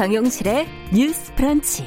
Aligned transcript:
정용실의 0.00 0.66
뉴스 0.94 1.30
프런치. 1.34 1.86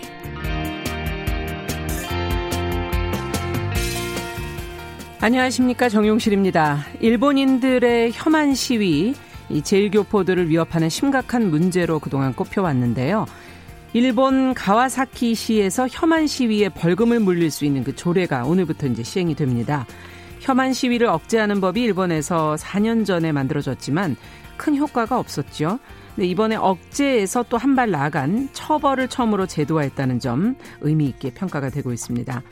안녕하십니까 5.19 5.89
정용실입니다. 5.89 6.85
일본인들의 6.99 8.11
혐한 8.13 8.53
시위, 8.53 9.15
이 9.49 9.63
제일교포들을 9.63 10.47
위협하는 10.47 10.89
심각한 10.89 11.49
문제로 11.49 11.97
그동안 11.97 12.35
꼽혀왔는데요. 12.35 13.25
일본 13.93 14.53
가와사키시에서 14.53 15.87
혐한 15.89 16.27
시위에 16.27 16.69
벌금을 16.69 17.19
물릴 17.19 17.49
수 17.49 17.65
있는 17.65 17.83
그 17.83 17.95
조례가 17.95 18.43
오늘부터 18.43 18.85
이제 18.85 19.01
시행이 19.01 19.33
됩니다. 19.33 19.87
혐한 20.39 20.73
시위를 20.73 21.07
억제하는 21.07 21.59
법이 21.59 21.81
일본에서 21.81 22.57
4년 22.59 23.07
전에 23.07 23.31
만들어졌지만 23.31 24.17
큰 24.55 24.77
효과가 24.77 25.17
없었죠. 25.17 25.79
네, 26.15 26.25
이번에 26.27 26.55
억제에서 26.55 27.43
또 27.49 27.57
한 27.57 27.75
발 27.75 27.89
나아간 27.89 28.49
처벌을 28.53 29.07
처음으로 29.07 29.47
제도화했다는 29.47 30.19
점 30.19 30.55
의미 30.81 31.05
있게 31.07 31.31
평가가 31.31 31.69
되고 31.69 31.91
있습니다. 31.91 32.43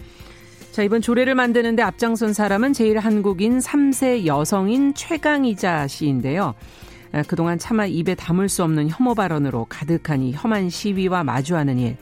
자, 0.72 0.84
이번 0.84 1.02
조례를 1.02 1.36
만드는데 1.36 1.84
앞장선 1.84 2.34
사람은 2.34 2.74
제일 2.74 2.98
한국인 2.98 3.60
3세 3.60 4.26
여성인 4.26 4.94
최강희자 4.96 5.88
씨인데요. 5.88 6.56
아, 7.12 7.24
그동안 7.28 7.60
차마 7.60 7.86
입에 7.86 8.16
담을 8.16 8.48
수 8.50 8.64
없는 8.64 8.90
혐오 8.90 9.14
발언으로 9.14 9.66
가득한 9.70 10.22
이 10.24 10.32
혐한 10.32 10.70
시위와 10.70 11.24
마주하는 11.24 11.78
일, 11.78 11.98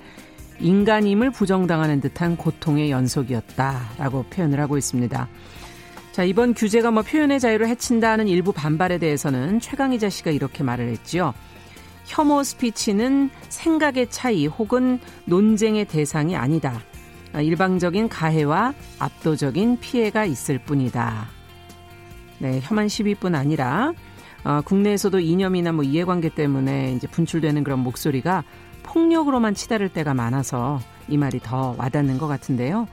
인간임을 0.60 1.32
부정당하는 1.32 2.00
듯한 2.00 2.38
고통의 2.38 2.92
연속이었다라고 2.92 4.26
표현을 4.30 4.60
하고 4.60 4.78
있습니다. 4.78 5.28
자, 6.12 6.24
이번 6.24 6.54
규제가 6.54 6.92
뭐 6.92 7.02
표현의 7.02 7.40
자유를 7.40 7.68
해친다는 7.68 8.28
일부 8.28 8.52
반발에 8.54 8.98
대해서는 9.00 9.60
최강희자 9.60 10.10
씨가 10.10 10.32
이렇게 10.32 10.64
말을 10.64 10.90
했지요. 10.90 11.34
혐오 12.10 12.42
스피치는 12.44 13.30
생각의 13.50 14.10
차이 14.10 14.48
혹은 14.48 15.00
논쟁의 15.26 15.86
대상이 15.86 16.36
아니다. 16.36 16.82
아, 17.34 17.42
일방적인 17.42 18.10
가해와 18.10 18.74
압도적인 18.98 19.80
피해가 19.80 20.26
있을 20.26 20.58
뿐이다. 20.58 21.28
네, 22.40 22.60
혐한 22.64 22.88
시위뿐 22.88 23.36
아니라 23.36 23.94
어, 24.44 24.62
국내에서도 24.66 25.20
이념이나 25.20 25.72
뭐 25.72 25.84
이해관계 25.84 26.30
때문에 26.30 26.94
이제 26.94 27.08
분출되는 27.08 27.64
그런 27.64 27.80
목소리가 27.80 28.44
폭력으로만 28.82 29.54
치달을 29.54 29.90
때가 29.90 30.16
많아서 30.16 30.80
이 31.08 31.18
말이 31.18 31.40
더 31.40 31.76
와닿는 31.78 32.18
것 32.18 32.28
같은데요. 32.28 32.88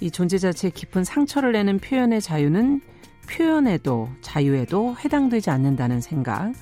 이 0.00 0.10
존재 0.10 0.36
자체에 0.36 0.70
깊은 0.70 1.04
상처를 1.04 1.52
내는 1.52 1.78
표현의 1.78 2.20
자유는 2.20 2.82
표현에도 3.30 4.10
자유에도 4.20 4.96
해당되지 5.02 5.48
않는다는 5.48 6.02
생각. 6.02 6.52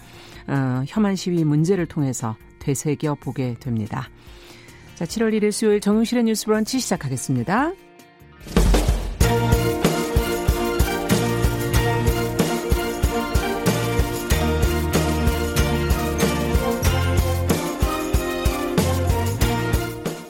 어, 0.47 0.83
혐한 0.87 1.17
시위 1.17 1.45
문제를 1.45 1.87
통해서 1.87 2.37
되새겨 2.61 3.17
보게 3.17 3.55
됩니다. 3.55 4.09
자, 4.95 5.05
7월 5.05 5.33
1일 5.35 5.51
수요일 5.51 5.81
정용실의 5.81 6.25
뉴스 6.25 6.47
브런치 6.47 6.79
시작하겠습니다. 6.79 7.73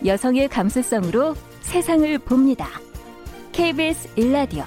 여성의 0.04 0.48
감수성으로 0.48 1.34
세상을 1.60 2.18
봅니다. 2.20 2.68
KBS 3.52 4.08
일라디오 4.16 4.64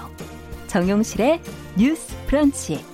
정용실의 0.68 1.40
뉴스 1.76 2.14
브런치 2.26 2.93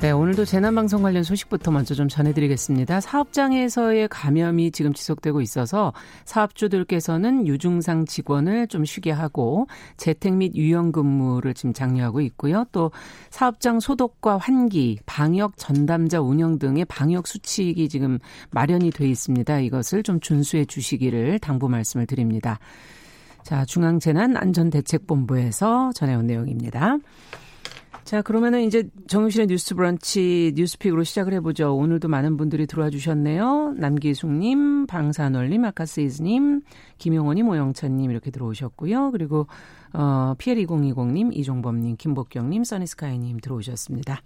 네, 0.00 0.10
오늘도 0.12 0.46
재난방송 0.46 1.02
관련 1.02 1.22
소식부터 1.22 1.70
먼저 1.70 1.94
좀 1.94 2.08
전해드리겠습니다. 2.08 3.02
사업장에서의 3.02 4.08
감염이 4.08 4.70
지금 4.70 4.94
지속되고 4.94 5.42
있어서 5.42 5.92
사업주들께서는 6.24 7.46
유증상 7.46 8.06
직원을 8.06 8.68
좀 8.68 8.86
쉬게 8.86 9.10
하고 9.10 9.66
재택 9.98 10.32
및 10.32 10.54
유연 10.54 10.92
근무를 10.92 11.52
지금 11.52 11.74
장려하고 11.74 12.22
있고요. 12.22 12.64
또 12.72 12.92
사업장 13.28 13.78
소독과 13.78 14.38
환기, 14.38 15.00
방역 15.04 15.58
전담자 15.58 16.22
운영 16.22 16.58
등의 16.58 16.86
방역 16.86 17.26
수칙이 17.26 17.90
지금 17.90 18.18
마련이 18.52 18.92
돼 18.92 19.06
있습니다. 19.06 19.60
이것을 19.60 20.02
좀 20.02 20.18
준수해 20.18 20.64
주시기를 20.64 21.40
당부 21.40 21.68
말씀을 21.68 22.06
드립니다. 22.06 22.58
자, 23.42 23.66
중앙재난안전대책본부에서 23.66 25.92
전해온 25.94 26.26
내용입니다. 26.26 26.96
자, 28.04 28.22
그러면은 28.22 28.62
이제 28.62 28.88
정유실의 29.08 29.46
뉴스 29.48 29.74
브런치 29.74 30.52
뉴스픽으로 30.56 31.04
시작을 31.04 31.32
해보죠. 31.34 31.76
오늘도 31.76 32.08
많은 32.08 32.36
분들이 32.36 32.66
들어와 32.66 32.90
주셨네요. 32.90 33.74
남기숙님, 33.76 34.86
방산월님, 34.86 35.64
아카스이즈님, 35.66 36.62
김용호님, 36.98 37.48
오영찬님 37.48 38.10
이렇게 38.10 38.30
들어오셨고요. 38.30 39.10
그리고, 39.12 39.46
어, 39.92 40.34
피엘2020님, 40.38 41.36
이종범님, 41.36 41.96
김복경님, 41.96 42.64
써니스카이님 42.64 43.38
들어오셨습니다. 43.38 44.22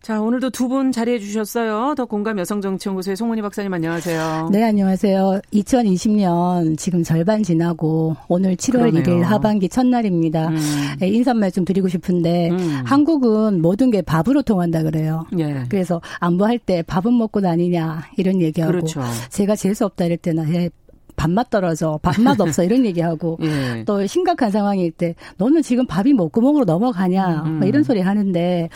자, 0.00 0.20
오늘도 0.22 0.50
두 0.50 0.68
분 0.68 0.92
자리해 0.92 1.18
주셨어요. 1.18 1.94
더 1.96 2.04
공감 2.04 2.38
여성정치연구소의 2.38 3.16
송은희 3.16 3.42
박사님 3.42 3.72
안녕하세요. 3.72 4.50
네, 4.52 4.62
안녕하세요. 4.64 5.40
2020년 5.52 6.78
지금 6.78 7.02
절반 7.02 7.42
지나고 7.42 8.16
오늘 8.28 8.54
7월 8.56 8.92
그러네요. 8.92 9.02
1일 9.02 9.22
하반기 9.22 9.68
첫날입니다. 9.68 10.48
음. 10.48 10.56
네, 11.00 11.08
인사말 11.08 11.50
좀 11.52 11.64
드리고 11.64 11.88
싶은데 11.88 12.50
음. 12.50 12.82
한국은 12.84 13.60
모든 13.60 13.90
게 13.90 14.00
밥으로 14.02 14.42
통한다 14.42 14.82
그래요. 14.82 15.26
예. 15.38 15.64
그래서 15.68 16.00
안부할 16.20 16.58
때 16.58 16.82
밥은 16.82 17.16
먹고 17.16 17.40
다니냐 17.40 18.04
이런 18.18 18.40
얘기하고 18.40 18.72
그렇죠. 18.72 19.02
제가 19.30 19.56
재수 19.56 19.84
없다 19.86 20.04
이럴 20.04 20.16
때는 20.18 20.54
예, 20.54 20.70
밥맛 21.18 21.50
떨어져, 21.50 21.98
밥맛 22.02 22.40
없어 22.40 22.62
이런 22.64 22.86
얘기하고 22.86 23.36
예. 23.44 23.82
또 23.84 24.06
심각한 24.06 24.50
상황일 24.50 24.92
때 24.92 25.14
너는 25.36 25.60
지금 25.62 25.86
밥이 25.86 26.14
목구멍으로 26.14 26.64
넘어가냐 26.64 27.42
음. 27.44 27.62
이런 27.64 27.82
소리 27.82 28.00
하는데 28.00 28.68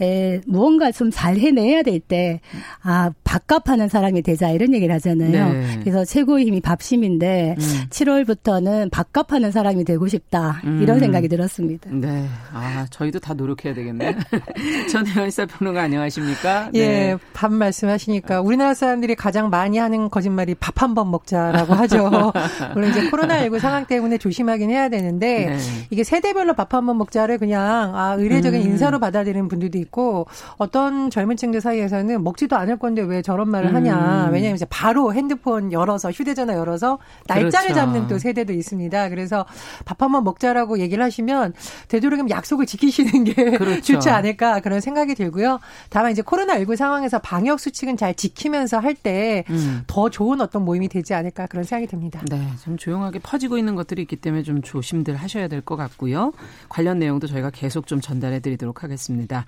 에, 0.00 0.40
무언가 0.46 0.90
좀 0.90 1.10
잘 1.12 1.36
해내야 1.38 1.82
될 1.82 2.00
때 2.00 2.40
아 2.82 3.10
밥값하는 3.24 3.88
사람이 3.88 4.22
되자 4.22 4.50
이런 4.50 4.72
얘기를 4.74 4.94
하잖아요. 4.94 5.52
네. 5.52 5.78
그래서 5.80 6.04
최고의 6.04 6.46
힘이 6.46 6.60
밥심인데 6.60 7.56
음. 7.58 7.84
7월부터는 7.90 8.90
밥값하는 8.90 9.50
사람이 9.52 9.84
되고 9.84 10.08
싶다 10.08 10.60
이런 10.80 10.96
음. 10.96 11.00
생각이 11.00 11.28
들었습니다. 11.28 11.90
네, 11.92 12.26
아 12.52 12.86
저희도 12.90 13.18
다 13.20 13.34
노력해야 13.34 13.74
되겠네. 13.74 14.16
전혜원 14.90 15.30
시사평론가 15.30 15.82
안녕하십니까? 15.82 16.70
예, 16.74 16.86
네. 16.88 17.16
밥 17.34 17.52
말씀하시니까 17.52 18.40
우리나라 18.40 18.72
사람들이 18.74 19.14
가장 19.14 19.50
많이 19.50 19.76
하는 19.78 20.08
거짓말이 20.10 20.54
밥 20.54 20.80
한 20.80 20.94
번 20.94 21.10
먹자라고 21.10 21.74
하죠. 21.74 21.89
하죠. 21.90 22.32
물론 22.74 22.90
이제 22.90 23.08
코로나19 23.10 23.58
상황 23.60 23.86
때문에 23.86 24.18
조심하긴 24.18 24.70
해야 24.70 24.88
되는데 24.88 25.46
네. 25.46 25.58
이게 25.90 26.04
세대별로 26.04 26.54
밥 26.54 26.70
한 26.74 26.86
번 26.86 26.96
먹자를 26.98 27.38
그냥 27.38 27.94
아 27.96 28.14
의례적인 28.18 28.60
음. 28.60 28.66
인사로 28.66 29.00
받아들이는 29.00 29.48
분들도 29.48 29.76
있고 29.78 30.26
어떤 30.56 31.10
젊은 31.10 31.36
층들 31.36 31.60
사이에서는 31.60 32.22
먹지도 32.22 32.56
않을 32.56 32.78
건데 32.78 33.02
왜 33.02 33.22
저런 33.22 33.50
말을 33.50 33.74
하냐. 33.74 34.26
음. 34.28 34.32
왜냐하면 34.32 34.54
이제 34.56 34.64
바로 34.70 35.12
핸드폰 35.12 35.72
열어서 35.72 36.10
휴대전화 36.10 36.54
열어서 36.54 36.98
날짜를 37.26 37.68
그렇죠. 37.70 37.74
잡는 37.74 38.06
또 38.08 38.18
세대도 38.18 38.52
있습니다. 38.52 39.08
그래서 39.10 39.44
밥 39.84 40.00
한 40.02 40.12
번 40.12 40.24
먹자라고 40.24 40.78
얘기를 40.78 41.04
하시면 41.04 41.52
되도록이면 41.88 42.30
약속을 42.30 42.66
지키시는 42.66 43.24
게 43.24 43.34
그렇죠. 43.58 43.80
좋지 43.94 44.08
않을까 44.10 44.60
그런 44.60 44.80
생각이 44.80 45.14
들고요. 45.14 45.60
다만 45.90 46.12
이제 46.12 46.22
코로나19 46.22 46.76
상황에서 46.76 47.18
방역 47.18 47.60
수칙은 47.60 47.96
잘 47.96 48.14
지키면서 48.14 48.78
할 48.78 48.94
때더 48.94 49.44
음. 49.52 50.10
좋은 50.10 50.40
어떤 50.40 50.64
모임이 50.64 50.88
되지 50.88 51.14
않을까 51.14 51.46
그런 51.46 51.64
생각이 51.64 51.79
생각이 51.80 51.86
듭니다. 51.86 52.20
네, 52.30 52.46
좀 52.62 52.76
조용하게 52.76 53.20
퍼지고 53.20 53.58
있는 53.58 53.74
것들이 53.74 54.02
있기 54.02 54.16
때문에 54.16 54.42
좀 54.42 54.62
조심들 54.62 55.16
하셔야 55.16 55.48
될 55.48 55.60
것 55.60 55.76
같고요. 55.76 56.32
관련 56.68 56.98
내용도 56.98 57.26
저희가 57.26 57.50
계속 57.50 57.86
좀 57.86 58.00
전달해 58.00 58.40
드리도록 58.40 58.82
하겠습니다. 58.82 59.44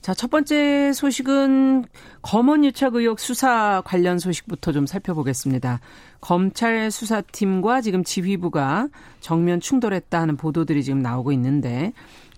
자, 0.00 0.14
첫 0.14 0.30
번째 0.30 0.92
소식은 0.92 1.84
검언 2.22 2.64
유착 2.64 2.94
의혹 2.94 3.20
수사 3.20 3.82
관련 3.84 4.18
소식부터 4.18 4.72
좀 4.72 4.86
살펴보겠습니다. 4.86 5.80
검찰 6.20 6.90
수사팀과 6.90 7.80
지금 7.80 8.02
지휘부가 8.02 8.88
정면 9.20 9.60
충돌했다 9.60 10.20
하는 10.20 10.36
보도들이 10.36 10.82
지금 10.82 11.00
나오고 11.00 11.32
있는데 11.32 11.92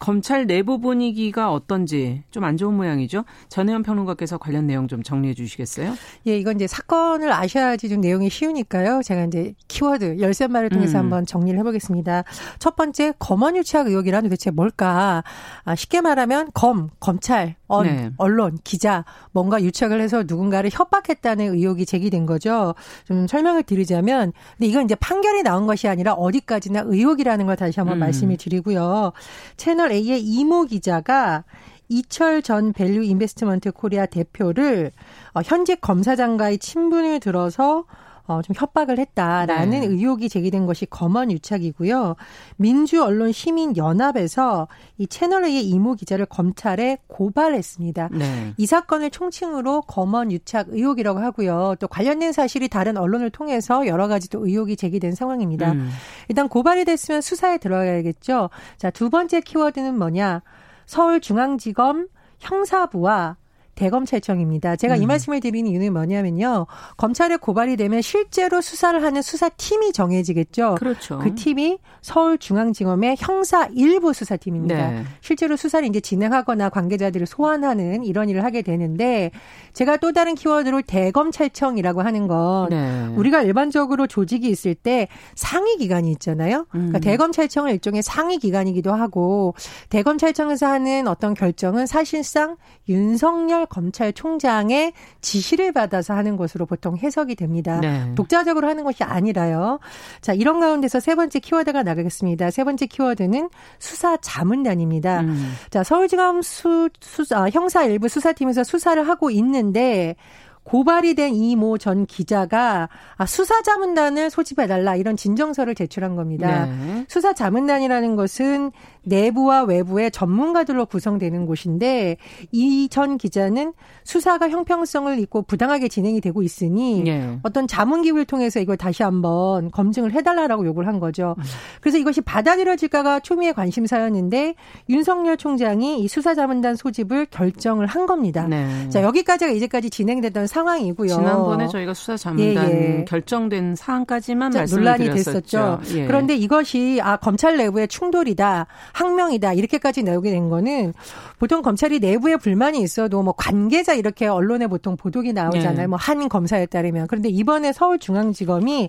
검찰 0.05 0.47
내부 0.47 0.79
분위기가 0.81 1.53
어떤지 1.53 2.23
좀 2.31 2.45
안 2.45 2.59
좋은 2.59 2.75
모양이죠. 2.75 3.25
전혜연 3.49 3.83
평론가께서 3.83 4.37
관련 4.37 4.67
내용 4.67 4.87
좀 4.87 5.03
정리해 5.03 5.33
주시겠어요? 5.33 5.95
예, 6.27 6.39
이건 6.39 6.57
이제 6.57 6.67
사건을 6.67 7.33
아셔야지 7.33 7.89
좀 7.89 8.03
내용이 8.03 8.29
쉬우니까요. 8.29 9.01
제가 9.03 9.25
이제 9.25 9.55
키워드 9.69 10.19
열쇠 10.21 10.47
말을 10.47 10.69
통해서 10.69 10.99
음. 10.99 11.05
한번 11.05 11.25
정리를 11.27 11.59
해보겠습니다. 11.59 12.25
첫 12.59 12.77
번째 12.77 13.15
검언 13.19 13.57
유착 13.57 13.87
의혹이란 13.87 14.25
도대체 14.25 14.51
뭘까? 14.51 15.25
아, 15.65 15.75
쉽게 15.75 16.03
말하면 16.03 16.51
검 16.53 16.91
검찰 17.01 17.57
언, 17.67 17.87
네. 17.87 18.11
언론, 18.17 18.59
기자 18.65 19.05
뭔가 19.33 19.63
유착을 19.63 20.01
해서 20.01 20.25
누군가를 20.27 20.71
협박했다는 20.73 21.55
의혹이 21.55 21.87
제기된 21.87 22.27
거죠. 22.27 22.75
좀 23.07 23.27
설명을 23.27 23.63
드리자면 23.63 24.33
근데 24.57 24.67
이건 24.69 24.85
이제 24.85 24.95
판결이 24.95 25.43
나온 25.43 25.67
것이 25.67 25.89
아니라 25.89 26.13
어디까지나 26.15 26.85
의혹이라는 26.87 27.47
걸 27.47 27.57
다시 27.57 27.81
한번 27.81 27.99
음. 27.99 28.01
말씀을 28.01 28.37
드리고요. 28.37 29.13
채널 29.57 29.93
A의 29.93 30.21
이모 30.23 30.65
기자가 30.65 31.45
이철 31.89 32.43
전 32.43 32.73
밸류 32.73 33.03
인베스트먼트 33.03 33.73
코리아 33.73 34.07
대표를 34.07 34.91
어, 35.35 35.41
현직 35.45 35.81
검사장과의 35.81 36.59
친분을 36.59 37.21
들어서 37.21 37.85
어, 38.27 38.41
좀 38.43 38.55
협박을 38.57 38.99
했다라는 38.99 39.81
네. 39.81 39.87
의혹이 39.87 40.31
제기된 40.31 40.67
것이 40.67 40.87
검언 40.87 41.31
유착이고요. 41.31 42.17
민주언론시민연합에서 42.57 44.67
이 44.97 45.07
채널A의 45.07 45.69
이모 45.69 45.95
기자를 45.95 46.27
검찰에 46.27 46.99
고발했습니다. 47.07 48.09
네. 48.13 48.55
이 48.57 48.67
사건을 48.67 49.11
총칭으로 49.11 49.83
검언 49.83 50.33
유착 50.33 50.69
의혹이라고 50.71 51.21
하고요. 51.21 51.75
또 51.79 51.87
관련된 51.87 52.33
사실이 52.33 52.69
다른 52.69 52.97
언론을 52.97 53.29
통해서 53.31 53.87
여러 53.87 54.09
가지 54.09 54.29
또 54.31 54.47
의혹이 54.47 54.77
제기된 54.77 55.15
상황입니다. 55.15 55.73
음. 55.73 55.91
일단 56.29 56.49
고발이 56.49 56.87
됐으면 56.87 57.21
수사에 57.21 57.59
들어가야겠죠. 57.59 58.49
자, 58.79 58.91
두 58.91 59.11
번째 59.11 59.43
키워드는 59.43 59.99
뭐냐? 59.99 60.41
서울중앙지검 60.87 62.09
형사부와 62.39 63.37
대검찰청입니다. 63.75 64.77
제가 64.77 64.97
음. 64.97 65.03
이 65.03 65.07
말씀을 65.07 65.41
드리는 65.41 65.71
이유는 65.71 65.93
뭐냐면요. 65.93 66.67
검찰에 66.97 67.37
고발이 67.37 67.77
되면 67.77 68.03
실제로 68.03 68.61
수사를 68.61 69.03
하는 69.03 69.23
수사팀이 69.23 69.93
정해지겠죠. 69.93 70.77
그렇죠. 70.79 71.19
그 71.19 71.35
팀이 71.35 71.79
서울중앙지검의 72.03 73.17
형사 73.19 73.67
일부 73.73 74.13
수사팀입니다. 74.13 74.91
네. 74.91 75.05
실제로 75.21 75.57
수사를 75.57 75.87
이제 75.89 76.01
진행하거나 76.01 76.69
관계자들을 76.69 77.27
소환하는 77.27 78.05
이런 78.05 78.29
일을 78.29 78.45
하게 78.45 78.63
되는데 78.63 79.31
제가 79.73 79.97
또 79.97 80.13
다른 80.13 80.35
키워드로 80.35 80.83
대검찰청이라고 80.83 82.03
하는 82.03 82.29
건 82.29 82.69
네. 82.71 83.07
우리가 83.17 83.43
일반적으로 83.43 84.07
조직이 84.07 84.49
있을 84.49 84.75
때 84.75 85.09
상위 85.35 85.77
기관이 85.77 86.11
있잖아요. 86.13 86.67
그러니까 86.71 86.99
음. 86.99 87.01
대검찰청은 87.01 87.73
일종의 87.73 88.03
상위 88.03 88.39
기관이기도 88.39 88.93
하고 88.93 89.55
대검찰청에서 89.89 90.67
하는 90.67 91.09
어떤 91.09 91.35
결정은 91.35 91.87
사실상 91.87 92.57
윤석열 92.89 93.64
윤석열 93.64 93.64
검찰총장의 93.67 94.93
지시를 95.21 95.73
받아서 95.73 96.15
하는 96.15 96.37
것으로 96.37 96.67
보통 96.67 96.97
해석이 96.97 97.35
됩니다. 97.37 97.81
네. 97.81 98.13
독자적으로 98.15 98.69
하는 98.69 98.85
것이 98.85 99.03
아니라요. 99.05 99.79
자, 100.21 100.33
이런 100.33 100.61
가운데서 100.61 101.01
세 101.01 101.15
번째 101.15 101.39
키워드가 101.39 101.83
나가겠습니다. 101.83 102.51
세 102.51 102.65
번째 102.65 102.87
키워드는 102.87 103.51
수사 103.79 104.17
자문단입니다. 104.19 105.21
음. 105.21 105.55
자, 105.71 105.83
서울지검 105.83 106.43
수, 106.43 106.89
수, 107.01 107.25
아, 107.35 107.49
형사 107.51 107.85
일부 107.85 108.09
수사팀에서 108.09 108.65
수사를 108.65 109.07
하고 109.09 109.31
있는데 109.31 110.17
고발이 110.65 111.15
된 111.15 111.35
이 111.35 111.57
모 111.57 111.77
전 111.77 112.07
기자가 112.07 112.89
아, 113.17 113.27
수사자문단을 113.27 114.31
소집해달라 114.31 114.97
이런 114.97 115.15
진정서를 115.15 115.75
제출한 115.75 116.17
겁니다. 116.17 116.65
네. 116.67 117.05
수사자문단이라는 117.09 118.17
것은 118.17 118.73
내부와 119.05 119.63
외부의 119.65 120.11
전문가들로 120.11 120.87
구성되는 120.87 121.47
곳인데 121.47 122.17
이 122.53 122.89
전 122.91 123.19
기자는 123.19 123.73
수사가 124.05 124.49
형평성을 124.51 125.19
잃고 125.19 125.43
부당하게 125.43 125.89
진행이 125.89 126.21
되고 126.21 126.43
있으니 126.43 127.03
네. 127.03 127.39
어떤 127.43 127.67
자문 127.67 128.03
기구를 128.03 128.25
통해서 128.25 128.61
이걸 128.61 128.77
다시 128.77 129.03
한번 129.03 129.71
검증을 129.71 130.13
해달라라고 130.13 130.65
요구를 130.67 130.87
한 130.87 131.01
거죠. 131.01 131.35
음. 131.39 131.43
그래서 131.81 131.99
이것이 131.99 132.21
받아들여질까가 132.21 133.21
초미의 133.21 133.55
관심사였는데 133.55 134.55
윤석열 134.89 135.37
총장이 135.37 136.01
이 136.01 136.09
수사자문단 136.09 136.77
소집을 136.77 137.27
결정을 137.27 137.87
한 137.87 138.07
겁니다. 138.07 138.47
네. 138.49 138.89
자 138.91 139.03
여기까지가 139.03 139.51
이제까지 139.53 139.91
진행되던 139.91 140.47
상황이고요. 140.47 141.09
지난번에 141.09 141.67
저희가 141.69 141.95
수사 141.95 142.17
자문단 142.17 142.71
예, 142.71 142.99
예. 143.01 143.05
결정된 143.07 143.75
사안까지만 143.77 144.53
말씀을 144.53 144.83
논란이 144.85 145.05
드렸었죠. 145.05 145.81
됐었죠. 145.81 145.99
예. 145.99 146.07
그런데 146.07 146.37
이것이 146.37 147.01
아 147.03 147.17
검찰 147.17 147.57
내부의 147.57 147.89
충돌이다, 147.89 148.67
항명이다 148.95 149.53
이렇게까지 149.53 150.05
나오게 150.05 150.31
된 150.31 150.49
거는 150.49 150.95
보통 151.39 151.61
검찰이 151.63 151.99
내부에 151.99 152.37
불만이 152.37 152.81
있어도 152.81 153.23
뭐 153.23 153.35
관계자 153.37 153.93
이렇게 153.93 154.27
언론에 154.27 154.67
보통 154.69 154.97
보도기 154.97 155.33
나오잖아요. 155.33 155.83
예. 155.83 155.87
뭐한 155.87 156.29
검사에 156.29 156.67
따르면 156.67 157.09
그런데 157.09 157.29
이번에 157.29 157.73
서울중앙지검이 157.73 158.89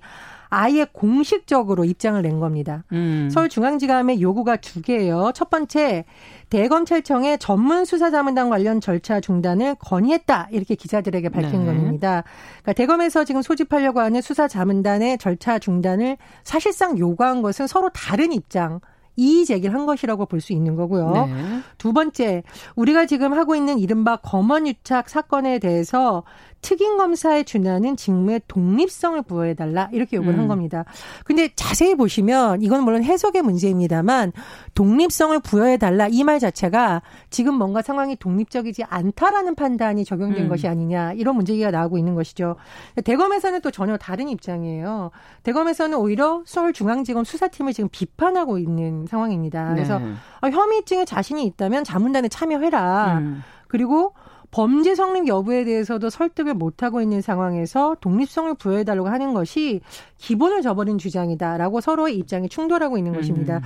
아예 0.50 0.86
공식적으로 0.92 1.86
입장을 1.86 2.22
낸 2.22 2.40
겁니다. 2.40 2.84
음. 2.92 3.30
서울중앙지검의 3.32 4.22
요구가 4.22 4.58
두 4.58 4.82
개예요. 4.82 5.32
첫 5.34 5.50
번째 5.50 6.06
대검찰청의 6.50 7.40
전문 7.40 7.84
수사자문단 7.84 8.50
관련 8.50 8.80
절차 8.80 9.20
중단을 9.20 9.76
건의했다 9.80 10.50
이렇게 10.52 10.76
기자들에게 10.76 11.30
밝힌 11.30 11.66
네. 11.66 11.74
겁니다. 11.74 12.24
그러니까 12.62 12.74
대검에서 12.74 13.26
지금 13.26 13.42
소집하려고 13.42 14.00
하는 14.00 14.22
수사자문단의 14.22 15.18
절차 15.18 15.58
중단을 15.58 16.18
사실상 16.44 16.98
요구한 17.00 17.42
것은 17.42 17.66
서로 17.68 17.90
다른 17.90 18.32
입장. 18.32 18.80
이의 19.16 19.46
제기를 19.46 19.74
한 19.74 19.86
것이라고 19.86 20.26
볼 20.26 20.42
수 20.42 20.54
있는 20.54 20.76
거고요. 20.76 21.12
네. 21.12 21.62
두 21.78 21.94
번째, 21.94 22.44
우리가 22.76 23.06
지금 23.06 23.34
하고 23.34 23.56
있는 23.56 23.80
이른바 23.80 24.18
검언 24.18 24.68
유착 24.68 25.10
사건에 25.10 25.60
대해서 25.60 26.24
특임 26.66 26.98
검사에 26.98 27.44
준하는 27.44 27.96
직무의 27.96 28.42
독립성을 28.48 29.22
부여해달라 29.22 29.90
이렇게 29.92 30.18
요구를 30.18 30.34
음. 30.34 30.40
한 30.40 30.48
겁니다. 30.48 30.84
근데 31.24 31.48
자세히 31.56 31.94
보시면 31.94 32.64
이건 32.64 32.84
물론 32.84 33.04
해석의 33.04 33.44
문제입니다만 33.44 34.32
독립성을 34.74 35.40
부여해달라 35.42 36.08
이 36.10 36.26
말 36.26 36.40
자체가 36.40 37.04
지금 37.30 37.54
뭔가 37.54 37.84
상황이 37.84 38.16
독립적이지 38.16 38.84
않다라는 38.86 39.54
판단이 39.54 40.04
적용된 40.06 40.46
음. 40.46 40.50
것이 40.50 40.68
아니냐 40.68 41.14
이런 41.14 41.36
문제가 41.36 41.70
나오고 41.70 42.00
있는 42.00 42.16
것이죠. 42.16 42.56
대검에서는 43.04 43.62
또 43.62 43.70
전혀 43.70 43.96
다른 43.98 44.28
입장이에요. 44.28 45.12
대검에서는 45.44 45.96
오히려 46.00 46.42
서울중앙지검 46.48 47.26
수사팀을 47.26 47.74
지금 47.74 47.90
비판하고 47.92 48.58
있는 48.58 49.06
상황입니다. 49.08 49.70
그래서 49.76 50.00
네. 50.00 50.14
아, 50.42 50.50
혐의증에 50.50 51.06
자신이 51.06 51.46
있다면 51.46 51.84
자문단에 51.84 52.28
참여해라. 52.28 53.20
음. 53.20 53.44
그리고 53.68 54.14
범죄 54.56 54.96
성립 54.96 55.28
여부에 55.28 55.66
대해서도 55.66 56.10
설득을 56.10 56.54
못하고 56.54 57.02
있는 57.02 57.20
상황에서 57.20 57.98
독립성을 58.00 58.54
부여해달라고 58.54 59.10
하는 59.10 59.34
것이 59.34 59.82
기본을 60.18 60.62
저버린 60.62 60.98
주장이다라고 60.98 61.82
서로의 61.82 62.16
입장이 62.16 62.48
충돌하고 62.48 62.98
있는 62.98 63.12
것입니다. 63.12 63.58
음. 63.58 63.62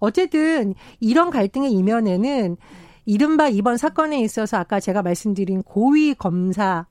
어쨌든 0.00 0.74
이런 1.00 1.30
갈등의 1.30 1.72
이면에는 1.72 2.58
이른바 3.06 3.48
이번 3.48 3.78
사건에 3.78 4.20
있어서 4.20 4.58
아까 4.58 4.80
제가 4.80 5.00
말씀드린 5.00 5.62
고위 5.62 6.12
검사 6.12 6.84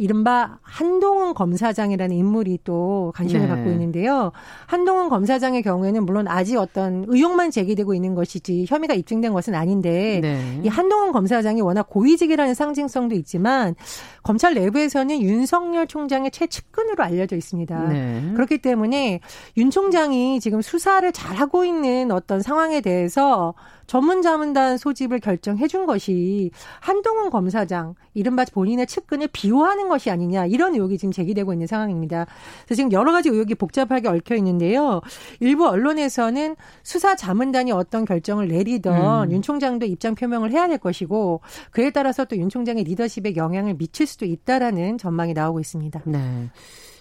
이른바 0.00 0.58
한동훈 0.62 1.34
검사장이라는 1.34 2.16
인물이 2.16 2.60
또 2.64 3.12
관심을 3.14 3.42
네. 3.42 3.48
갖고 3.48 3.68
있는데요. 3.70 4.32
한동훈 4.66 5.10
검사장의 5.10 5.62
경우에는 5.62 6.06
물론 6.06 6.26
아직 6.26 6.56
어떤 6.56 7.04
의혹만 7.06 7.50
제기되고 7.50 7.92
있는 7.92 8.14
것이지 8.14 8.64
혐의가 8.66 8.94
입증된 8.94 9.34
것은 9.34 9.54
아닌데 9.54 10.20
네. 10.22 10.60
이 10.64 10.68
한동훈 10.68 11.12
검사장이 11.12 11.60
워낙 11.60 11.82
고위직이라는 11.90 12.54
상징성도 12.54 13.14
있지만 13.16 13.74
검찰 14.22 14.54
내부에서는 14.54 15.20
윤석열 15.20 15.86
총장의 15.86 16.30
최측근으로 16.30 17.04
알려져 17.04 17.36
있습니다. 17.36 17.88
네. 17.88 18.32
그렇기 18.34 18.62
때문에 18.62 19.20
윤 19.58 19.70
총장이 19.70 20.40
지금 20.40 20.62
수사를 20.62 21.12
잘하고 21.12 21.66
있는 21.66 22.10
어떤 22.10 22.40
상황에 22.40 22.80
대해서 22.80 23.52
전문 23.90 24.22
자문단 24.22 24.78
소집을 24.78 25.18
결정해 25.18 25.66
준 25.66 25.84
것이 25.84 26.52
한동훈 26.78 27.28
검사장 27.28 27.96
이른바 28.14 28.44
본인의 28.44 28.86
측근을 28.86 29.30
비호하는 29.32 29.88
것이 29.88 30.12
아니냐 30.12 30.46
이런 30.46 30.74
의혹이 30.74 30.96
지금 30.96 31.10
제기되고 31.10 31.52
있는 31.52 31.66
상황입니다. 31.66 32.26
그래서 32.66 32.76
지금 32.76 32.92
여러 32.92 33.10
가지 33.10 33.30
의혹이 33.30 33.56
복잡하게 33.56 34.06
얽혀 34.06 34.36
있는데요. 34.36 35.00
일부 35.40 35.66
언론에서는 35.66 36.54
수사 36.84 37.16
자문단이 37.16 37.72
어떤 37.72 38.04
결정을 38.04 38.46
내리던 38.46 39.24
음. 39.24 39.32
윤 39.32 39.42
총장도 39.42 39.86
입장 39.86 40.14
표명을 40.14 40.52
해야 40.52 40.68
될 40.68 40.78
것이고 40.78 41.40
그에 41.72 41.90
따라서 41.90 42.24
또 42.24 42.36
윤 42.36 42.48
총장의 42.48 42.84
리더십에 42.84 43.34
영향을 43.34 43.74
미칠 43.74 44.06
수도 44.06 44.24
있다라는 44.24 44.98
전망이 44.98 45.32
나오고 45.32 45.58
있습니다. 45.58 46.02
네. 46.04 46.48